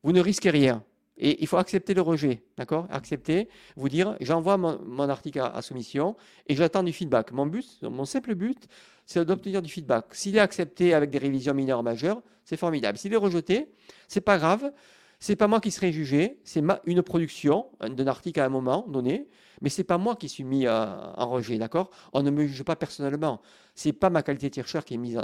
Vous 0.03 0.13
ne 0.13 0.21
risquez 0.21 0.51
rien. 0.51 0.85
Et 1.17 1.41
il 1.43 1.47
faut 1.47 1.59
accepter 1.59 1.95
le 1.95 2.01
rejet, 2.01 2.43
d'accord? 2.57 2.89
Accepter, 2.91 3.49
vous 3.77 3.89
dire, 3.89 4.17
j'envoie 4.21 4.57
mon, 4.57 5.09
article 5.09 5.41
à, 5.41 5.63
soumission 5.63 6.17
et 6.49 6.57
j'attends 6.57 6.83
du 6.83 6.93
feedback. 6.93 7.31
Mon 7.31 7.47
but, 7.47 7.83
mon 7.83 8.05
simple 8.05 8.35
but, 8.35 8.67
c'est 9.07 9.25
d'obtenir 9.25 9.63
du 9.63 9.71
feedback. 9.71 10.07
S'il 10.13 10.37
est 10.37 10.41
accepté 10.41 10.93
avec 10.93 11.11
des 11.11 11.19
révisions 11.19 11.55
mineures 11.55 11.85
majeures, 11.85 12.21
c'est 12.45 12.57
formidable. 12.57 12.99
S'il 12.99 13.13
est 13.13 13.17
rejeté, 13.17 13.69
c'est 14.09 14.21
pas 14.21 14.39
grave. 14.39 14.73
C'est 15.21 15.37
pas 15.37 15.47
moi 15.47 15.61
qui 15.61 15.71
serai 15.71 15.93
jugé, 15.93 16.41
c'est 16.45 16.63
une 16.85 17.03
production 17.03 17.67
d'un 17.81 18.07
article 18.07 18.41
à 18.41 18.45
un 18.45 18.49
moment 18.49 18.87
donné, 18.89 19.29
mais 19.61 19.71
c'est 19.71 19.85
pas 19.85 19.99
moi 19.99 20.17
qui 20.17 20.29
suis 20.29 20.45
mis 20.45 20.69
en 20.69 21.31
rejet, 21.31 21.57
d'accord? 21.59 21.91
On 22.13 22.23
ne 22.23 22.31
me 22.31 22.47
juge 22.47 22.63
pas 22.63 22.77
personnellement. 22.77 23.41
C'est 23.75 23.93
pas 23.93 24.11
ma 24.11 24.23
qualité 24.23 24.51
de 24.51 24.55
chercheur 24.55 24.85
qui 24.85 24.95
est 24.95 24.99
mise 24.99 25.19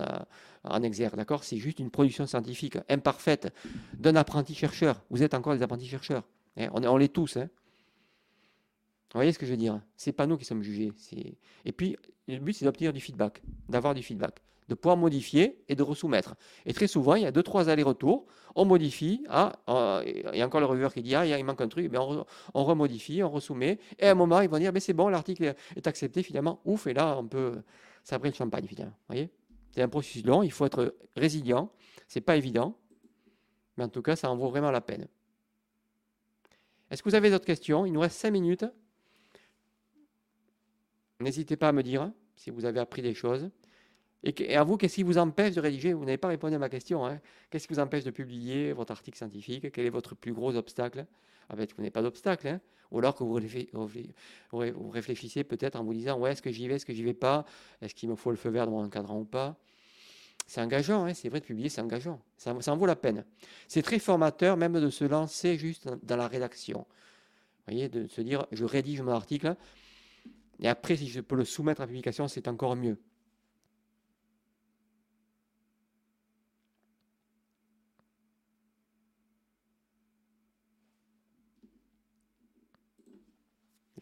en, 0.65 0.83
exergue, 0.83 1.17
d'accord? 1.17 1.45
C'est 1.45 1.59
juste 1.59 1.81
une 1.81 1.91
production 1.91 2.27
scientifique 2.27 2.79
imparfaite 2.89 3.53
d'un 3.95 4.17
apprenti 4.17 4.55
chercheur. 4.55 5.03
Vous 5.11 5.23
êtes 5.23 5.35
encore 5.35 5.55
des 5.55 5.63
apprentis 5.63 5.89
chercheurs, 5.89 6.25
hein? 6.57 6.69
On, 6.73 6.83
on 6.85 6.97
l'est 6.97 7.13
tous. 7.13 7.37
Hein? 7.37 7.49
Vous 9.13 9.19
voyez 9.19 9.33
ce 9.33 9.39
que 9.39 9.47
je 9.47 9.51
veux 9.51 9.57
dire? 9.57 9.81
C'est 9.97 10.13
pas 10.13 10.27
nous 10.27 10.37
qui 10.37 10.45
sommes 10.45 10.63
jugés. 10.63 10.93
Et 11.65 11.73
puis, 11.73 11.97
le 12.29 12.39
but, 12.39 12.53
c'est 12.53 12.65
d'obtenir 12.65 12.93
du 12.93 13.01
feedback, 13.01 13.43
d'avoir 13.69 13.95
du 13.95 14.03
feedback 14.03 14.41
de 14.71 14.77
pouvoir 14.77 14.97
modifier 14.97 15.59
et 15.69 15.75
de 15.75 15.83
resoumettre. 15.83 16.37
Et 16.65 16.73
très 16.73 16.87
souvent, 16.87 17.17
il 17.17 17.25
y 17.25 17.27
a 17.27 17.33
deux, 17.33 17.43
trois 17.43 17.69
allers-retours, 17.69 18.25
on 18.55 18.65
modifie, 18.65 19.25
ah, 19.29 19.53
il 20.07 20.39
y 20.39 20.41
a 20.41 20.47
encore 20.47 20.61
le 20.61 20.67
reviewer 20.67 20.91
qui 20.95 21.03
dit, 21.03 21.15
ah, 21.17 21.27
il 21.27 21.45
manque 21.45 21.61
un 21.61 21.69
truc, 21.69 21.91
bien 21.91 22.01
on, 22.01 22.65
remodifie, 22.65 23.21
on 23.25 23.31
resoumet, 23.31 23.81
et 23.99 24.07
à 24.07 24.13
un 24.13 24.15
moment, 24.15 24.41
ils 24.41 24.49
vont 24.49 24.59
dire, 24.59 24.73
mais 24.73 24.79
c'est 24.79 24.93
bon, 24.93 25.09
l'article 25.09 25.55
est 25.75 25.87
accepté 25.89 26.23
finalement, 26.23 26.61
ouf, 26.65 26.87
et 26.87 26.95
là, 26.95 27.19
on 27.19 27.27
peut 27.27 27.61
ça 28.05 28.19
le 28.19 28.33
champagne 28.33 28.65
finalement. 28.67 28.95
voyez? 29.09 29.29
C'est 29.73 29.83
un 29.83 29.89
processus 29.89 30.25
long, 30.25 30.45
il 30.45 30.53
faut 30.53 30.67
être 30.67 30.95
résilient, 31.17 31.73
c'est 32.07 32.21
pas 32.21 32.37
évident, 32.37 32.79
mais 33.77 33.83
en 33.85 33.89
tout 33.89 34.03
cas, 34.03 34.15
ça 34.15 34.31
en 34.31 34.37
vaut 34.37 34.51
vraiment 34.51 34.71
la 34.71 34.81
peine. 34.81 35.09
Est-ce 36.93 37.03
que 37.03 37.09
vous 37.09 37.17
avez 37.17 37.31
d'autres 37.31 37.45
questions? 37.45 37.87
Il 37.87 37.93
nous 37.93 38.01
reste 38.01 38.19
cinq 38.19 38.31
minutes. 38.31 38.65
N'hésitez 41.19 41.57
pas 41.57 41.69
à 41.69 41.73
me 41.73 41.83
dire. 41.83 42.13
si 42.37 42.51
vous 42.51 42.65
avez 42.65 42.81
appris 42.81 43.03
des 43.03 43.15
choses. 43.15 43.51
Et, 44.23 44.55
à 44.55 44.65
vous, 44.65 44.77
qu'est-ce 44.77 44.97
qui 44.97 45.03
vous 45.03 45.19
empêche 45.19 45.55
de 45.55 45.61
rédiger 45.61 45.93
Vous 45.93 46.05
n'avez 46.05 46.19
pas 46.19 46.29
répondu 46.29 46.55
à 46.55 46.59
ma 46.59 46.69
question. 46.69 47.07
Hein. 47.07 47.21
Qu'est-ce 47.49 47.67
qui 47.67 47.75
vous 47.75 47.81
empêche 47.81 48.05
de 48.05 48.11
publier 48.11 48.73
votre 48.73 48.93
article 48.93 49.17
scientifique? 49.17 49.73
Quel 49.73 49.87
est 49.87 49.91
votre 49.91 50.15
plus 50.15 50.33
gros 50.33 50.55
obstacle? 50.55 51.07
En 51.49 51.57
fait, 51.57 51.73
vous 51.73 51.83
n'avez 51.83 51.91
pas 51.91 52.03
d'obstacle. 52.03 52.49
Hein. 52.49 52.61
Ou 52.91 52.99
alors 52.99 53.15
que 53.15 53.25
vous, 53.25 53.39
réfléchissez 54.91 55.45
peut-être 55.45 55.77
en 55.77 55.85
vous 55.85 55.95
disant 55.95 56.19
Ouais, 56.19 56.33
est-ce 56.33 56.43
que 56.43 56.51
j'y 56.51 56.69
vais 56.69 56.75
Est-ce 56.75 56.87
que 56.87 56.93
j'y 56.93 57.03
vais 57.03 57.15
pas? 57.15 57.45
Est-ce 57.81 57.95
qu'il 57.95 58.09
me 58.09 58.17
faut 58.17 58.31
le 58.31 58.37
feu 58.37 58.51
vert 58.51 58.67
de 58.67 58.73
mon 58.73 58.85
encadrant 58.85 59.21
ou 59.21 59.25
pas? 59.25 59.57
C'est 60.47 60.61
engageant, 60.61 61.05
hein. 61.05 61.15
c'est 61.15 61.29
vrai 61.29 61.39
de 61.39 61.45
publier, 61.45 61.69
c'est 61.69 61.81
engageant. 61.81 62.21
Ça, 62.37 62.57
ça, 62.61 62.73
en 62.73 62.77
vaut 62.77 62.87
la 62.87 62.97
peine. 62.97 63.25
C'est 63.69 63.83
très 63.83 64.01
formateur 64.01 64.57
même 64.57 64.81
de 64.81 64.91
se 64.91 65.05
lancer 65.05 65.57
juste 65.57 65.89
dans 66.03 66.17
la 66.17 66.27
rédaction. 66.27 66.81
Vous 66.81 67.73
voyez, 67.73 67.89
de 67.89 68.09
se 68.09 68.21
dire 68.21 68.47
Je 68.51 68.65
rédige 68.65 69.01
mon 69.01 69.13
article. 69.13 69.55
Et 70.59 70.69
après, 70.69 70.97
si 70.97 71.09
je 71.09 71.21
peux 71.21 71.37
le 71.37 71.45
soumettre 71.45 71.81
à 71.81 71.87
publication, 71.87 72.27
c'est 72.27 72.49
encore 72.49 72.75
mieux. 72.75 72.99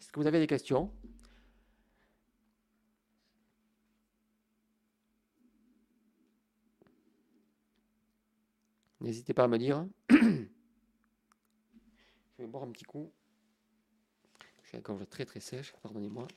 Est-ce 0.09 0.13
que 0.13 0.21
vous 0.21 0.27
avez 0.27 0.39
des 0.39 0.47
questions? 0.47 0.91
N'hésitez 9.01 9.35
pas 9.35 9.43
à 9.43 9.47
me 9.47 9.59
dire. 9.59 9.85
Je 10.09 10.47
vais 12.39 12.47
boire 12.47 12.63
un 12.63 12.71
petit 12.71 12.85
coup. 12.85 13.11
J'ai 14.63 14.77
la 14.77 14.81
gorge 14.81 15.07
très 15.07 15.25
très 15.25 15.41
sèche, 15.41 15.75
pardonnez-moi. 15.83 16.27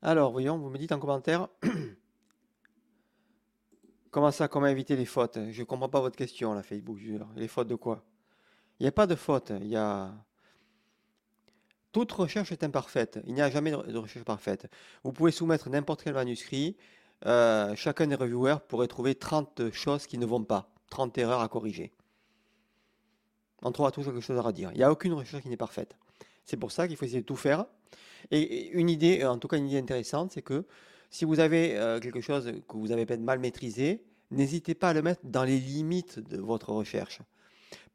Alors, 0.00 0.32
voyons, 0.32 0.56
vous 0.56 0.70
me 0.70 0.78
dites 0.78 0.92
en 0.92 0.98
commentaire. 0.98 1.48
Comment 4.14 4.30
ça, 4.30 4.46
comment 4.46 4.68
éviter 4.68 4.94
les 4.94 5.06
fautes? 5.06 5.40
Je 5.50 5.60
ne 5.60 5.64
comprends 5.64 5.88
pas 5.88 5.98
votre 5.98 6.14
question, 6.14 6.54
là, 6.54 6.62
Facebook. 6.62 7.00
Les 7.34 7.48
fautes 7.48 7.66
de 7.66 7.74
quoi? 7.74 8.04
Il 8.78 8.84
n'y 8.84 8.86
a 8.86 8.92
pas 8.92 9.08
de 9.08 9.16
faute. 9.16 9.50
Il 9.60 9.66
y 9.66 9.74
a... 9.74 10.14
Toute 11.90 12.12
recherche 12.12 12.52
est 12.52 12.62
imparfaite. 12.62 13.18
Il 13.26 13.34
n'y 13.34 13.42
a 13.42 13.50
jamais 13.50 13.72
de 13.72 13.98
recherche 13.98 14.24
parfaite. 14.24 14.70
Vous 15.02 15.10
pouvez 15.10 15.32
soumettre 15.32 15.68
n'importe 15.68 16.04
quel 16.04 16.14
manuscrit. 16.14 16.76
Euh, 17.26 17.74
chacun 17.74 18.06
des 18.06 18.14
reviewers 18.14 18.58
pourrait 18.68 18.86
trouver 18.86 19.16
30 19.16 19.72
choses 19.72 20.06
qui 20.06 20.16
ne 20.16 20.26
vont 20.26 20.44
pas, 20.44 20.70
30 20.90 21.18
erreurs 21.18 21.40
à 21.40 21.48
corriger. 21.48 21.92
On 23.62 23.72
trouvera 23.72 23.90
toujours 23.90 24.12
quelque 24.12 24.22
chose 24.22 24.38
à 24.38 24.42
redire. 24.42 24.70
Il 24.74 24.78
n'y 24.78 24.84
a 24.84 24.92
aucune 24.92 25.14
recherche 25.14 25.42
qui 25.42 25.48
n'est 25.48 25.56
parfaite. 25.56 25.96
C'est 26.44 26.56
pour 26.56 26.70
ça 26.70 26.86
qu'il 26.86 26.96
faut 26.96 27.04
essayer 27.04 27.22
de 27.22 27.26
tout 27.26 27.34
faire. 27.34 27.66
Et 28.30 28.68
une 28.68 28.90
idée, 28.90 29.24
en 29.24 29.38
tout 29.38 29.48
cas 29.48 29.56
une 29.56 29.66
idée 29.66 29.78
intéressante, 29.78 30.30
c'est 30.30 30.42
que 30.42 30.64
si 31.14 31.24
vous 31.24 31.38
avez 31.38 31.78
euh, 31.78 32.00
quelque 32.00 32.20
chose 32.20 32.52
que 32.68 32.76
vous 32.76 32.90
avez 32.90 33.06
peut-être 33.06 33.20
mal 33.20 33.38
maîtrisé, 33.38 34.02
n'hésitez 34.32 34.74
pas 34.74 34.88
à 34.88 34.94
le 34.94 35.00
mettre 35.00 35.20
dans 35.22 35.44
les 35.44 35.60
limites 35.60 36.18
de 36.18 36.38
votre 36.38 36.70
recherche 36.70 37.20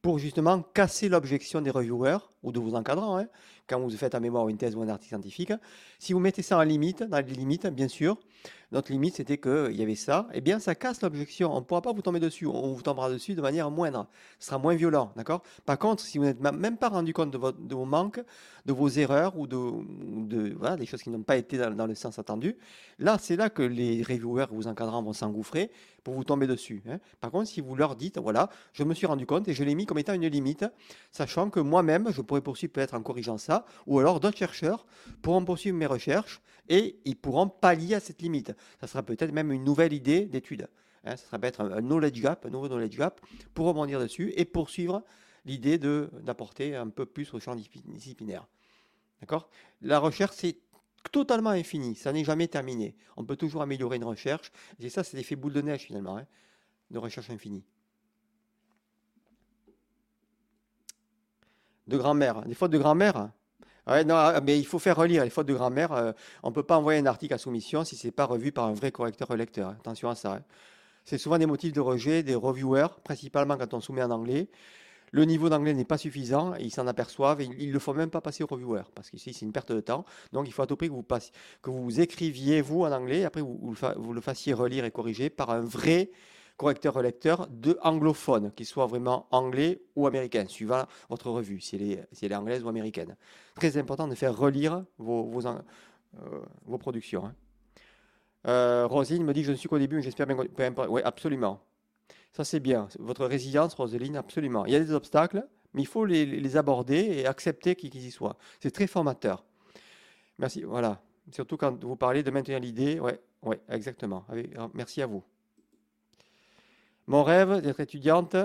pour 0.02 0.18
justement 0.20 0.62
casser 0.62 1.10
l'objection 1.10 1.62
des 1.62 1.72
reviewers 1.72 2.20
ou 2.44 2.52
de 2.52 2.60
vos 2.60 2.76
encadrants. 2.76 3.18
Hein, 3.18 3.28
quand 3.68 3.80
vous 3.80 3.90
faites 3.92 4.16
un 4.16 4.20
mémoire 4.20 4.46
ou 4.46 4.50
une 4.50 4.58
thèse 4.58 4.76
ou 4.76 4.82
un 4.82 4.90
article 4.90 5.10
scientifique, 5.10 5.54
si 6.00 6.14
vous 6.14 6.20
mettez 6.20 6.42
ça 6.42 6.58
en 6.58 6.64
limite, 6.64 7.04
dans 7.04 7.18
les 7.18 7.34
limites, 7.34 7.68
bien 7.68 7.88
sûr, 7.88 8.18
notre 8.72 8.92
limite 8.92 9.16
c'était 9.16 9.38
qu'il 9.38 9.76
y 9.76 9.84
avait 9.84 9.96
ça, 9.96 10.28
eh 10.34 10.42
bien 10.42 10.60
ça 10.60 10.74
casse 10.74 11.02
l'objection. 11.02 11.52
On 11.54 11.60
ne 11.60 11.66
pourra 11.66 11.82
pas 11.82 11.92
vous 11.92 12.02
tomber 12.02 12.20
dessus, 12.20 12.48
on 12.48 12.74
vous 12.74 12.82
tombera 12.82 13.10
dessus 13.10 13.36
de 13.36 13.42
manière 13.42 13.70
moindre. 13.70 14.08
Ce 14.40 14.48
sera 14.48 14.58
moins 14.58 14.76
violent, 14.76 15.12
d'accord? 15.16 15.44
Par 15.66 15.78
contre, 15.78 16.04
si 16.04 16.18
vous 16.18 16.26
n'êtes 16.26 16.40
même 16.40 16.78
pas 16.78 16.90
rendu 16.90 17.14
compte 17.14 17.32
de, 17.32 17.38
vos 17.76 17.86
manques, 17.86 18.22
de 18.66 18.74
vos 18.74 18.90
erreurs 18.90 19.38
ou 19.38 19.48
de, 19.48 20.76
des 20.78 20.86
choses 20.86 21.04
qui 21.04 21.10
n'ont 21.10 21.24
pas 21.24 21.38
été 21.38 21.58
dans, 21.58 21.88
le 21.88 21.96
sens 21.96 22.18
attendu, 22.18 22.58
là 22.98 23.18
c'est 23.20 23.36
là 23.36 23.50
que 23.50 23.62
les 23.62 24.02
reviewers, 24.04 24.48
vos 24.52 24.68
encadrants 24.68 25.04
vont 25.04 25.14
s'engouffrer 25.14 25.72
pour 26.10 26.18
vous 26.18 26.24
tomber 26.24 26.48
dessus. 26.48 26.82
Hein. 26.90 26.98
Par 27.22 27.30
contre, 27.30 27.48
si 27.48 27.62
vous 27.62 27.76
leur 27.76 27.96
dites, 27.96 28.18
voilà, 28.18 28.50
je 28.74 28.84
me 28.84 28.96
suis 28.96 29.06
rendu 29.06 29.28
compte 29.28 29.48
et 29.48 29.54
je 29.54 29.64
l'ai 29.64 29.76
mis 29.76 29.86
comme 29.86 30.00
étant 30.00 30.14
une 30.14 30.26
limite, 30.26 30.66
sachant 31.12 31.52
que 31.52 31.60
moi-même, 31.60 32.12
je 32.12 32.24
pourrais 32.24 32.42
poursuivre 32.42 32.74
peut-être 32.74 32.96
en 32.96 33.04
corrigeant 33.04 33.38
ça, 33.38 33.64
ou 33.86 34.00
alors 34.00 34.20
d'autres 34.20 34.38
chercheurs 34.38 34.88
pourront 35.22 35.46
poursuivre 35.46 35.78
mes 35.78 35.86
recherches 35.86 36.42
et 36.68 37.00
ils 37.06 37.16
pourront 37.16 37.48
pallier 37.48 37.94
à 37.94 38.00
cette 38.00 38.24
limite. 38.24 38.54
Ça 38.82 38.88
sera 38.88 39.04
peut-être 39.04 39.32
même 39.32 39.52
une 39.52 39.64
nouvelle 39.64 39.94
idée 39.94 40.26
d'étude. 40.26 40.68
Hein. 41.04 41.16
ça 41.16 41.28
sera 41.28 41.38
peut-être 41.38 41.62
un, 41.62 41.82
knowledge 41.82 42.20
gap, 42.20 42.44
un 42.48 42.50
nouveau 42.50 42.68
knowledge 42.68 42.98
gap 42.98 43.22
pour 43.54 43.68
rebondir 43.68 44.00
dessus 44.00 44.34
et 44.36 44.46
poursuivre 44.46 45.04
l'idée 45.46 45.78
d'apporter 45.78 46.76
un 46.76 46.90
peu 46.90 47.06
plus 47.06 47.32
au 47.36 47.40
champ 47.40 47.56
disciplinaire. 47.56 48.48
D'accord? 49.22 49.48
La 49.84 50.00
recherche, 50.00 50.36
c'est 50.38 50.58
totalement 51.12 51.50
infini, 51.52 51.96
ça 51.96 52.12
n'est 52.12 52.24
jamais 52.24 52.48
terminé. 52.48 52.96
On 53.18 53.26
peut 53.26 53.36
toujours 53.36 53.62
améliorer 53.62 53.98
une 53.98 54.04
recherche, 54.04 54.52
et 54.80 54.90
ça, 54.90 55.04
c'est 55.04 55.18
l'effet 55.18 55.36
boule 55.36 55.54
de 55.54 55.62
neige 55.62 55.82
finalement, 55.82 56.18
hein, 56.18 56.26
de 56.92 56.98
recherche 56.98 57.30
infinie. 57.30 57.64
De 61.88 61.98
grammaire, 61.98 62.44
des 62.44 62.54
fautes 62.54 62.72
de 62.72 62.78
grammaire 62.78 63.32
non, 64.06 64.16
ah, 64.16 64.42
mais 64.42 64.60
il 64.60 64.66
faut 64.66 64.80
faire 64.80 64.96
relire 64.96 65.24
les 65.24 65.30
fautes 65.30 65.48
de 65.48 65.54
grammaire. 65.54 65.92
Euh, 65.94 66.12
on 66.44 66.50
ne 66.50 66.54
peut 66.54 66.64
pas 66.64 66.78
envoyer 66.78 67.00
un 67.00 67.06
article 67.06 67.34
à 67.34 67.38
soumission 67.38 67.84
si 67.84 67.96
ce 67.96 68.08
n'est 68.08 68.12
pas 68.12 68.26
revu 68.26 68.52
par 68.52 68.66
un 68.66 68.74
vrai 68.74 68.92
correcteur-lecteur. 68.92 69.70
Attention 69.70 70.10
à 70.10 70.16
ça. 70.16 70.34
Hein. 70.34 70.44
C'est 71.06 71.18
souvent 71.18 71.38
des 71.38 71.46
motifs 71.46 71.74
de 71.74 71.80
rejet 71.80 72.24
des 72.24 72.36
reviewers, 72.36 72.88
principalement 73.04 73.58
quand 73.58 73.74
on 73.74 73.82
soumet 73.82 74.04
en 74.04 74.12
anglais. 74.12 74.48
Le 75.12 75.26
niveau 75.26 75.50
d'anglais 75.50 75.74
n'est 75.74 75.86
pas 75.86 75.98
suffisant, 75.98 76.56
ils 76.56 76.72
s'en 76.72 76.88
aperçoivent, 76.88 77.42
et 77.42 77.50
ils 77.58 77.70
ne 77.70 77.74
le 77.74 77.80
font 77.80 77.94
même 77.94 78.10
pas 78.10 78.22
passer 78.22 78.44
au 78.44 78.48
reviewer, 78.48 78.84
parce 78.96 79.10
qu'ici 79.10 79.34
c'est 79.34 79.46
une 79.46 79.52
perte 79.52 79.72
de 79.72 79.82
temps. 79.82 80.06
Donc 80.34 80.48
il 80.48 80.52
faut 80.52 80.62
à 80.62 80.68
tout 80.68 80.76
prix 80.76 80.90
que 80.90 80.94
vous, 80.94 81.04
que 81.04 81.70
vous 81.70 82.00
écriviez 82.00 82.62
vous 82.62 82.82
en 82.82 82.92
anglais, 82.92 83.20
et 83.20 83.26
après 83.26 83.42
vous, 83.42 83.76
le 84.14 84.22
fassiez 84.22 84.54
relire 84.54 84.86
et 84.86 84.92
corriger 84.92 85.30
par 85.30 85.50
un 85.50 85.62
vrai 85.62 86.12
correcteur-relecteur 86.58 87.48
de 87.48 87.78
anglophone, 87.82 88.52
qu'il 88.52 88.66
soit 88.66 88.86
vraiment 88.86 89.28
anglais 89.32 89.82
ou 89.96 90.08
américain, 90.08 90.46
suivant 90.48 90.86
votre 91.10 91.30
revue, 91.30 91.62
si 91.62 91.78
elle 91.78 92.32
est, 92.32 92.36
anglaise 92.36 92.64
ou 92.64 92.70
américaine. 92.70 93.16
Très 93.56 93.78
important 93.78 94.08
de 94.10 94.16
faire 94.16 94.38
relire 94.38 94.84
vos, 94.98 95.24
vos, 95.24 95.48
euh, 95.48 96.78
productions. 96.78 97.26
Hein. 97.26 97.36
Euh, 98.48 98.88
Rosine 98.88 99.24
me 99.24 99.34
dit 99.34 99.42
que 99.42 99.48
je 99.48 99.52
ne 99.52 99.58
suis 99.58 99.70
qu'au 99.70 99.80
début, 99.80 99.98
mais 99.98 100.02
j'espère 100.02 100.28
bien. 100.28 100.38
Oui, 100.90 101.02
absolument. 101.04 101.62
Ça, 102.34 102.44
c'est 102.44 102.60
bien. 102.60 102.88
Votre 103.00 103.26
résilience, 103.26 103.74
Roseline, 103.74 104.16
absolument. 104.16 104.66
Il 104.66 104.74
y 104.74 104.76
a 104.76 104.80
des 104.80 104.92
obstacles, 104.92 105.48
mais 105.74 105.82
il 105.82 105.88
faut 105.88 106.06
les, 106.06 106.58
aborder 106.58 106.98
et 106.98 107.26
accepter 107.26 107.76
qu'ils 107.76 107.96
y 107.96 108.12
soient. 108.12 108.38
C'est 108.60 108.72
très 108.72 108.88
formateur. 108.88 109.44
Merci. 110.38 110.64
Voilà. 110.64 111.02
Surtout 111.32 111.58
quand 111.58 111.84
vous 111.84 111.96
parlez 111.96 112.24
de 112.24 112.32
maintenir 112.32 112.60
l'idée. 112.60 113.00
Oui, 113.00 113.12
ouais, 113.44 113.60
exactement. 113.70 114.26
Merci 114.74 115.02
à 115.02 115.06
vous. 115.06 115.24
Mon 117.08 117.24
rêve 117.24 117.62
d'être 117.62 117.80
étudiante, 117.80 118.36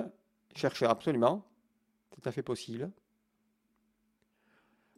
chercheur, 0.54 0.90
absolument. 0.90 1.44
C'est 2.10 2.20
tout 2.20 2.28
à 2.28 2.32
fait 2.32 2.42
possible. 2.42 2.90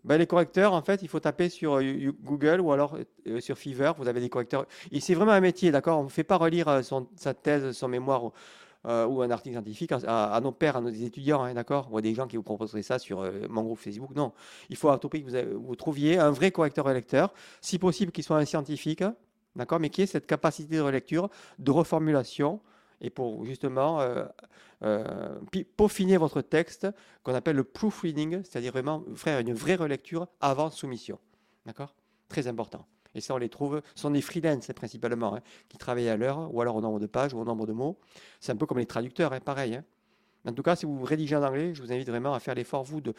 Ben, 0.07 0.19
les 0.19 0.27
correcteurs, 0.29 0.73
en 0.73 0.83
fait, 0.83 1.03
il 1.03 1.09
faut 1.09 1.19
taper 1.19 1.49
sur 1.49 1.79
euh, 1.79 2.13
Google 2.23 2.61
ou 2.61 2.71
alors 2.71 2.97
euh, 3.27 3.41
sur 3.41 3.59
Fiverr. 3.59 3.95
Vous 3.95 4.07
avez 4.07 4.21
des 4.21 4.29
correcteurs. 4.29 4.67
C'est 5.01 5.15
vraiment 5.15 5.33
un 5.33 5.41
métier, 5.41 5.73
d'accord? 5.73 5.99
On 5.99 6.05
ne 6.05 6.09
fait 6.09 6.23
pas 6.23 6.37
relire 6.37 6.69
euh, 6.69 6.83
sa 7.17 7.35
thèse, 7.35 7.73
son 7.73 7.89
mémoire 7.89 8.31
ou 8.87 9.23
un 9.23 9.31
article 9.31 9.55
scientifique 9.55 9.93
à, 9.93 10.41
nos 10.43 10.53
pères, 10.53 10.77
à 10.77 10.81
nos 10.81 10.91
étudiants, 10.91 11.43
hein, 11.43 11.55
d'accord 11.55 11.89
Ou 11.91 11.99
à 11.99 12.03
des 12.03 12.15
gens 12.15 12.27
qui 12.27 12.37
vous 12.37 12.43
proposeraient 12.43 12.83
ça 12.83 12.99
sur 12.99 13.29
mon 13.49 13.63
groupe 13.63 13.79
Facebook. 13.79 14.15
Non. 14.15 14.33
Il 14.71 14.77
faut 14.77 14.91
à 14.91 14.99
tout 14.99 15.09
prix 15.09 15.25
que 15.25 15.31
vous, 15.31 15.67
vous 15.67 15.77
trouviez 15.77 16.19
un 16.19 16.31
vrai 16.31 16.53
correcteur 16.53 16.85
relecteur, 16.85 17.35
si 17.61 17.79
possible 17.79 18.13
qu'il 18.13 18.23
soit 18.23 18.37
un 18.37 18.45
scientifique, 18.45 19.03
d'accord 19.57 19.81
Mais 19.81 19.91
qui 19.91 20.03
ait 20.03 20.07
cette 20.07 20.27
capacité 20.27 20.77
de 20.77 20.83
relecture, 20.83 21.29
de 21.59 21.71
reformulation 21.71 22.61
et 23.01 23.11
pour 23.11 23.45
justement 23.45 24.01
euh, 24.01 24.25
euh, 24.83 25.39
peaufiner 25.77 26.17
votre 26.17 26.41
texte 26.41 26.87
qu'on 27.23 27.35
appelle 27.35 27.57
le 27.57 27.65
proofreading, 27.65 28.43
c'est-à-dire 28.43 28.73
vraiment 28.73 29.05
une 29.27 29.55
vraie 29.55 29.75
relecture 29.75 30.29
avant 30.41 30.71
soumission. 30.71 31.19
D'accord? 31.65 31.95
Très 32.29 32.47
important. 32.47 32.87
Et 33.17 33.21
ça, 33.21 33.35
on 33.35 33.39
les 33.39 33.49
trouve, 33.49 33.81
ce 33.95 34.03
sont 34.03 34.11
des 34.11 34.21
freelances 34.21 34.71
principalement, 34.75 35.35
hein, 35.35 35.41
qui 35.69 35.79
travaillent 35.79 36.11
à 36.11 36.17
l'heure, 36.17 36.55
ou 36.55 36.61
alors 36.61 36.77
au 36.77 36.81
nombre 36.83 37.01
de 37.01 37.07
pages, 37.07 37.33
ou 37.33 37.41
au 37.41 37.45
nombre 37.45 37.67
de 37.67 37.73
mots. 37.73 37.99
C'est 38.41 38.53
un 38.53 38.57
peu 38.57 38.67
comme 38.67 38.79
les 38.79 38.87
traducteurs, 38.87 39.33
hein, 39.33 39.41
pareil. 39.41 39.77
Hein. 39.77 39.85
En 40.47 40.53
tout 40.53 40.63
cas, 40.63 40.77
si 40.77 40.87
vous 40.87 41.03
rédigez 41.03 41.35
en 41.35 41.43
anglais, 41.43 41.75
je 41.75 41.83
vous 41.83 41.93
invite 41.93 42.09
vraiment 42.09 42.35
à 42.35 42.41
faire 42.41 42.55
l'effort, 42.55 42.85
vous, 42.85 43.01
de 43.01 43.15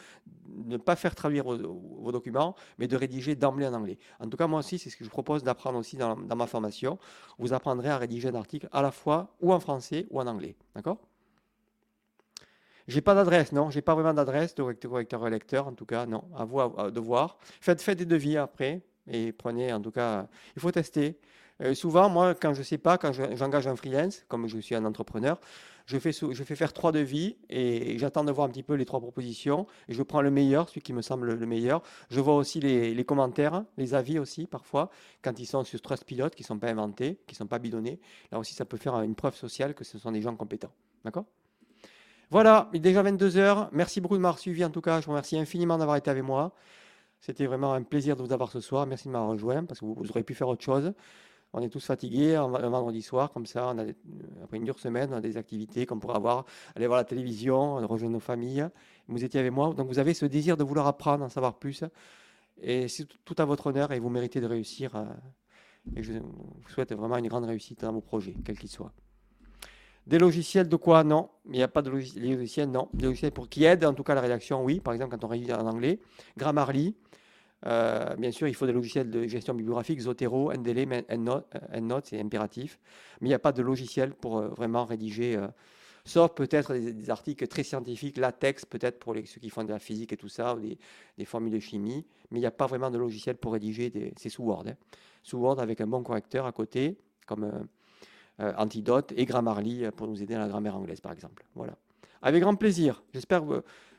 ne 0.64 0.76
pas 0.78 0.96
faire 0.96 1.14
traduire 1.14 1.44
vos, 1.44 2.10
documents, 2.10 2.54
mais 2.78 2.86
de 2.88 2.96
rédiger 2.96 3.34
d'emblée 3.34 3.66
en 3.66 3.74
anglais. 3.74 3.98
En 4.18 4.28
tout 4.28 4.38
cas, 4.38 4.46
moi 4.46 4.60
aussi, 4.60 4.78
c'est 4.78 4.88
ce 4.88 4.96
que 4.96 5.04
je 5.04 5.10
propose 5.10 5.42
d'apprendre 5.42 5.78
aussi 5.78 5.96
dans, 5.96 6.16
ma 6.16 6.46
formation. 6.46 6.98
Vous 7.38 7.52
apprendrez 7.52 7.90
à 7.90 7.98
rédiger 7.98 8.28
un 8.28 8.34
article 8.34 8.68
à 8.72 8.80
la 8.80 8.92
fois 8.92 9.34
ou 9.40 9.52
en 9.52 9.60
français 9.60 10.06
ou 10.10 10.20
en 10.20 10.26
anglais. 10.26 10.56
D'accord? 10.74 10.98
J'ai 12.86 13.02
pas 13.02 13.14
d'adresse, 13.14 13.52
non, 13.52 13.68
j'ai 13.68 13.82
pas 13.82 13.94
vraiment 13.94 14.14
d'adresse 14.14 14.54
de 14.54 14.62
correcteur 14.62 15.28
lecteur, 15.28 15.66
en 15.66 15.74
tout 15.74 15.84
cas, 15.84 16.06
non, 16.06 16.24
à 16.34 16.46
vous 16.46 16.90
de 16.90 17.00
voir. 17.00 17.36
Faites, 17.60 17.82
faites 17.82 17.98
des 17.98 18.06
devis 18.06 18.38
après 18.38 18.80
et 19.10 19.32
prenez, 19.32 19.72
en 19.72 19.80
tout 19.80 19.90
cas, 19.90 20.28
il 20.56 20.62
faut 20.62 20.70
tester. 20.70 21.18
Euh, 21.60 21.74
souvent, 21.74 22.08
moi, 22.08 22.34
quand 22.34 22.54
je 22.54 22.60
ne 22.60 22.64
sais 22.64 22.78
pas, 22.78 22.98
quand 22.98 23.12
j'engage 23.12 23.66
un 23.66 23.74
freelance, 23.74 24.24
comme 24.28 24.46
je 24.46 24.58
suis 24.58 24.74
un 24.74 24.84
entrepreneur, 24.84 25.40
je 25.86 25.98
fais, 25.98 26.12
je 26.12 26.44
fais 26.44 26.54
faire 26.54 26.74
trois 26.74 26.92
devis 26.92 27.38
et 27.48 27.98
j'attends 27.98 28.22
de 28.22 28.30
voir 28.30 28.46
un 28.46 28.50
petit 28.50 28.62
peu 28.62 28.74
les 28.74 28.84
trois 28.84 29.00
propositions 29.00 29.66
et 29.88 29.94
je 29.94 30.02
prends 30.02 30.20
le 30.20 30.30
meilleur, 30.30 30.68
celui 30.68 30.82
qui 30.82 30.92
me 30.92 31.00
semble 31.00 31.32
le 31.32 31.46
meilleur. 31.46 31.82
Je 32.10 32.20
vois 32.20 32.34
aussi 32.34 32.60
les, 32.60 33.04
commentaires, 33.04 33.64
les 33.78 33.94
avis 33.94 34.18
aussi 34.18 34.46
parfois, 34.46 34.90
quand 35.22 35.38
ils 35.40 35.46
sont 35.46 35.64
sur 35.64 35.80
Trustpilot, 35.80 36.28
qui 36.30 36.42
ne 36.42 36.46
sont 36.46 36.58
pas 36.58 36.68
inventés, 36.68 37.18
qui 37.26 37.34
ne 37.34 37.38
sont 37.38 37.46
pas 37.46 37.58
bidonnés. 37.58 37.98
Là 38.30 38.38
aussi, 38.38 38.54
ça 38.54 38.66
peut 38.66 38.76
faire 38.76 39.00
une 39.00 39.14
preuve 39.14 39.34
sociale 39.34 39.74
que 39.74 39.82
ce 39.82 39.98
sont 39.98 40.12
des 40.12 40.20
gens 40.20 40.36
compétents. 40.36 40.72
D'accord? 41.04 41.24
Voilà, 42.30 42.68
il 42.74 42.76
est 42.76 42.80
déjà 42.80 43.02
22 43.02 43.38
heures. 43.38 43.70
Merci 43.72 44.02
beaucoup 44.02 44.16
de 44.16 44.20
m'avoir 44.20 44.38
suivi 44.38 44.62
en 44.62 44.70
tout 44.70 44.82
cas. 44.82 45.00
Je 45.00 45.06
vous 45.06 45.12
remercie 45.12 45.38
infiniment 45.38 45.78
d'avoir 45.78 45.96
été 45.96 46.10
avec 46.10 46.22
moi. 46.22 46.52
C'était 47.20 47.46
vraiment 47.46 47.72
un 47.72 47.82
plaisir 47.82 48.16
de 48.16 48.22
vous 48.22 48.32
avoir 48.32 48.50
ce 48.50 48.60
soir. 48.60 48.86
Merci 48.86 49.08
de 49.08 49.12
m'avoir 49.12 49.30
rejoint 49.30 49.64
parce 49.64 49.80
que 49.80 49.84
vous, 49.84 50.10
aurez 50.10 50.22
pu 50.22 50.34
faire 50.34 50.48
autre 50.48 50.62
chose. 50.62 50.92
On 51.52 51.62
est 51.62 51.70
tous 51.70 51.84
fatigués 51.84 52.34
un, 52.34 52.46
vendredi 52.46 53.00
soir, 53.00 53.32
comme 53.32 53.46
ça, 53.46 53.68
on 53.68 53.78
a, 53.78 53.84
après 54.44 54.58
une 54.58 54.64
dure 54.64 54.78
semaine, 54.78 55.08
on 55.12 55.16
a 55.16 55.20
des 55.22 55.38
activités 55.38 55.86
qu'on 55.86 55.98
pourrait 55.98 56.16
avoir, 56.16 56.44
aller 56.76 56.86
voir 56.86 56.98
la 56.98 57.04
télévision, 57.04 57.76
rejoindre 57.86 58.12
nos 58.12 58.20
familles. 58.20 58.68
Vous 59.08 59.24
étiez 59.24 59.40
avec 59.40 59.52
moi, 59.52 59.72
donc 59.72 59.88
vous 59.88 59.98
avez 59.98 60.12
ce 60.12 60.26
désir 60.26 60.58
de 60.58 60.64
vouloir 60.64 60.86
apprendre, 60.86 61.24
en 61.24 61.30
savoir 61.30 61.58
plus. 61.58 61.84
Et 62.60 62.88
c'est 62.88 63.06
tout 63.24 63.36
à 63.38 63.46
votre 63.46 63.68
honneur 63.68 63.92
et 63.92 63.98
vous 63.98 64.10
méritez 64.10 64.40
de 64.42 64.46
réussir. 64.46 64.94
Euh, 64.94 65.06
et 65.96 66.02
je 66.02 66.12
vous 66.12 66.68
souhaite 66.68 66.92
vraiment 66.92 67.16
une 67.16 67.28
grande 67.28 67.44
réussite 67.44 67.80
dans 67.80 67.92
vos 67.92 68.02
projets, 68.02 68.34
quels 68.44 68.58
qu'ils 68.58 68.68
soient. 68.68 68.92
Des 70.08 70.18
logiciels 70.18 70.68
de 70.68 70.76
quoi? 70.76 71.04
Non. 71.04 71.28
Il 71.44 71.52
n'y 71.52 71.62
a 71.62 71.68
pas 71.68 71.82
de 71.82 71.90
logiciels, 71.90 72.70
non. 72.70 72.88
Des 72.94 73.04
logiciels 73.04 73.30
pour 73.30 73.48
qui 73.48 73.64
aident, 73.64 73.84
en 73.84 73.92
tout 73.92 74.02
cas 74.02 74.14
la 74.14 74.22
rédaction, 74.22 74.64
oui. 74.64 74.80
Par 74.80 74.94
exemple, 74.94 75.10
quand 75.12 75.24
on 75.26 75.28
rédige 75.28 75.50
en 75.50 75.66
anglais. 75.66 76.00
Grammarly. 76.38 76.96
Euh, 77.66 78.14
bien 78.16 78.30
sûr, 78.30 78.48
il 78.48 78.54
faut 78.54 78.66
des 78.66 78.72
logiciels 78.72 79.10
de 79.10 79.26
gestion 79.26 79.52
bibliographique, 79.52 80.00
Zotero, 80.00 80.50
NDL, 80.52 81.04
EndNote, 81.10 82.06
c'est 82.06 82.20
impératif. 82.20 82.78
Mais 83.20 83.26
il 83.26 83.30
n'y 83.30 83.34
a 83.34 83.38
pas 83.38 83.52
de 83.52 83.62
logiciel 83.62 84.14
pour 84.14 84.38
euh, 84.38 84.48
vraiment 84.48 84.86
rédiger, 84.86 85.36
euh, 85.36 85.48
sauf 86.04 86.32
peut-être 86.34 86.72
des, 86.72 87.10
articles 87.10 87.46
très 87.48 87.64
scientifiques, 87.64 88.16
latex 88.16 88.64
peut-être 88.64 88.98
pour 88.98 89.14
ceux 89.14 89.40
qui 89.40 89.50
font 89.50 89.64
de 89.64 89.70
la 89.70 89.80
physique 89.80 90.12
et 90.12 90.16
tout 90.16 90.28
ça, 90.28 90.54
ou 90.54 90.60
des, 90.60 91.24
formules 91.24 91.52
de 91.52 91.58
chimie. 91.58 92.06
Mais 92.30 92.38
il 92.38 92.42
n'y 92.42 92.46
a 92.46 92.52
pas 92.52 92.66
vraiment 92.66 92.90
de 92.90 92.98
logiciel 92.98 93.36
pour 93.36 93.52
rédiger, 93.52 93.92
c'est 94.16 94.28
sous 94.30 94.44
Word. 94.44 94.64
Hein. 94.68 94.76
Sous 95.22 95.38
Word 95.38 95.60
avec 95.60 95.80
un 95.80 95.86
bon 95.86 96.02
correcteur 96.02 96.46
à 96.46 96.52
côté, 96.52 96.96
comme 97.26 97.66
Antidote 98.56 99.12
et 99.16 99.24
Grammarly 99.24 99.84
euh, 99.84 99.90
pour 99.90 100.06
nous 100.06 100.22
aider 100.22 100.34
à 100.34 100.38
la 100.38 100.48
grammaire 100.48 100.76
anglaise, 100.76 101.00
par 101.00 101.12
exemple. 101.12 101.44
Voilà. 101.54 101.74
Avec 102.22 102.42
grand 102.42 102.54
plaisir. 102.54 103.02
J'espère 103.12 103.42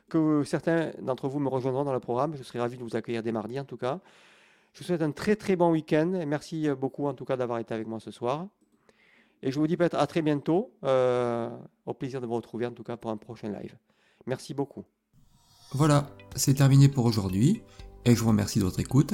que 0.10 0.44
certains 0.44 0.92
d'entre 1.02 1.28
vous 1.28 1.40
me 1.40 1.50
rejoindront 1.50 1.84
dans 1.84 1.94
le 1.94 2.00
programme. 2.00 2.36
Je 2.36 2.44
serai 2.44 2.60
ravi 2.60 2.78
de 2.78 2.84
vous 2.84 2.96
accueillir 2.96 3.24
dès 3.24 3.32
mardi, 3.32 3.60
en 3.60 3.66
tout 3.66 3.78
cas. 3.78 4.00
Je 4.74 4.80
vous 4.80 4.86
souhaite 4.86 5.02
un 5.02 5.12
très 5.12 5.36
très 5.36 5.56
bon 5.56 5.72
week-end 5.72 6.24
merci 6.28 6.70
euh, 6.70 6.76
beaucoup 6.76 7.08
en 7.08 7.14
tout 7.14 7.26
cas 7.26 7.36
d'avoir 7.36 7.60
été 7.60 7.74
avec 7.74 7.88
moi 7.88 8.00
ce 8.00 8.12
soir. 8.12 8.48
Et 9.42 9.52
je 9.52 9.60
vous 9.60 9.68
dis 9.68 9.78
peut-être 9.78 9.98
à 9.98 10.06
très 10.06 10.22
bientôt. 10.22 10.74
au 10.84 11.94
plaisir 11.94 12.22
de 12.22 12.28
vous 12.28 12.36
retrouver 12.36 12.66
en 12.66 12.72
tout 12.72 12.84
cas 12.84 12.98
pour 12.98 13.10
un 13.12 13.18
prochain 13.18 13.50
live. 13.50 13.76
Merci 14.26 14.54
beaucoup. 14.54 14.84
Voilà, 15.72 16.10
c'est 16.36 16.56
terminé 16.56 16.90
pour 16.90 17.06
aujourd'hui 17.06 17.62
et 18.06 18.16
je 18.16 18.22
vous 18.22 18.30
remercie 18.30 18.60
de 18.60 18.66
votre 18.66 18.80
écoute. 18.80 19.14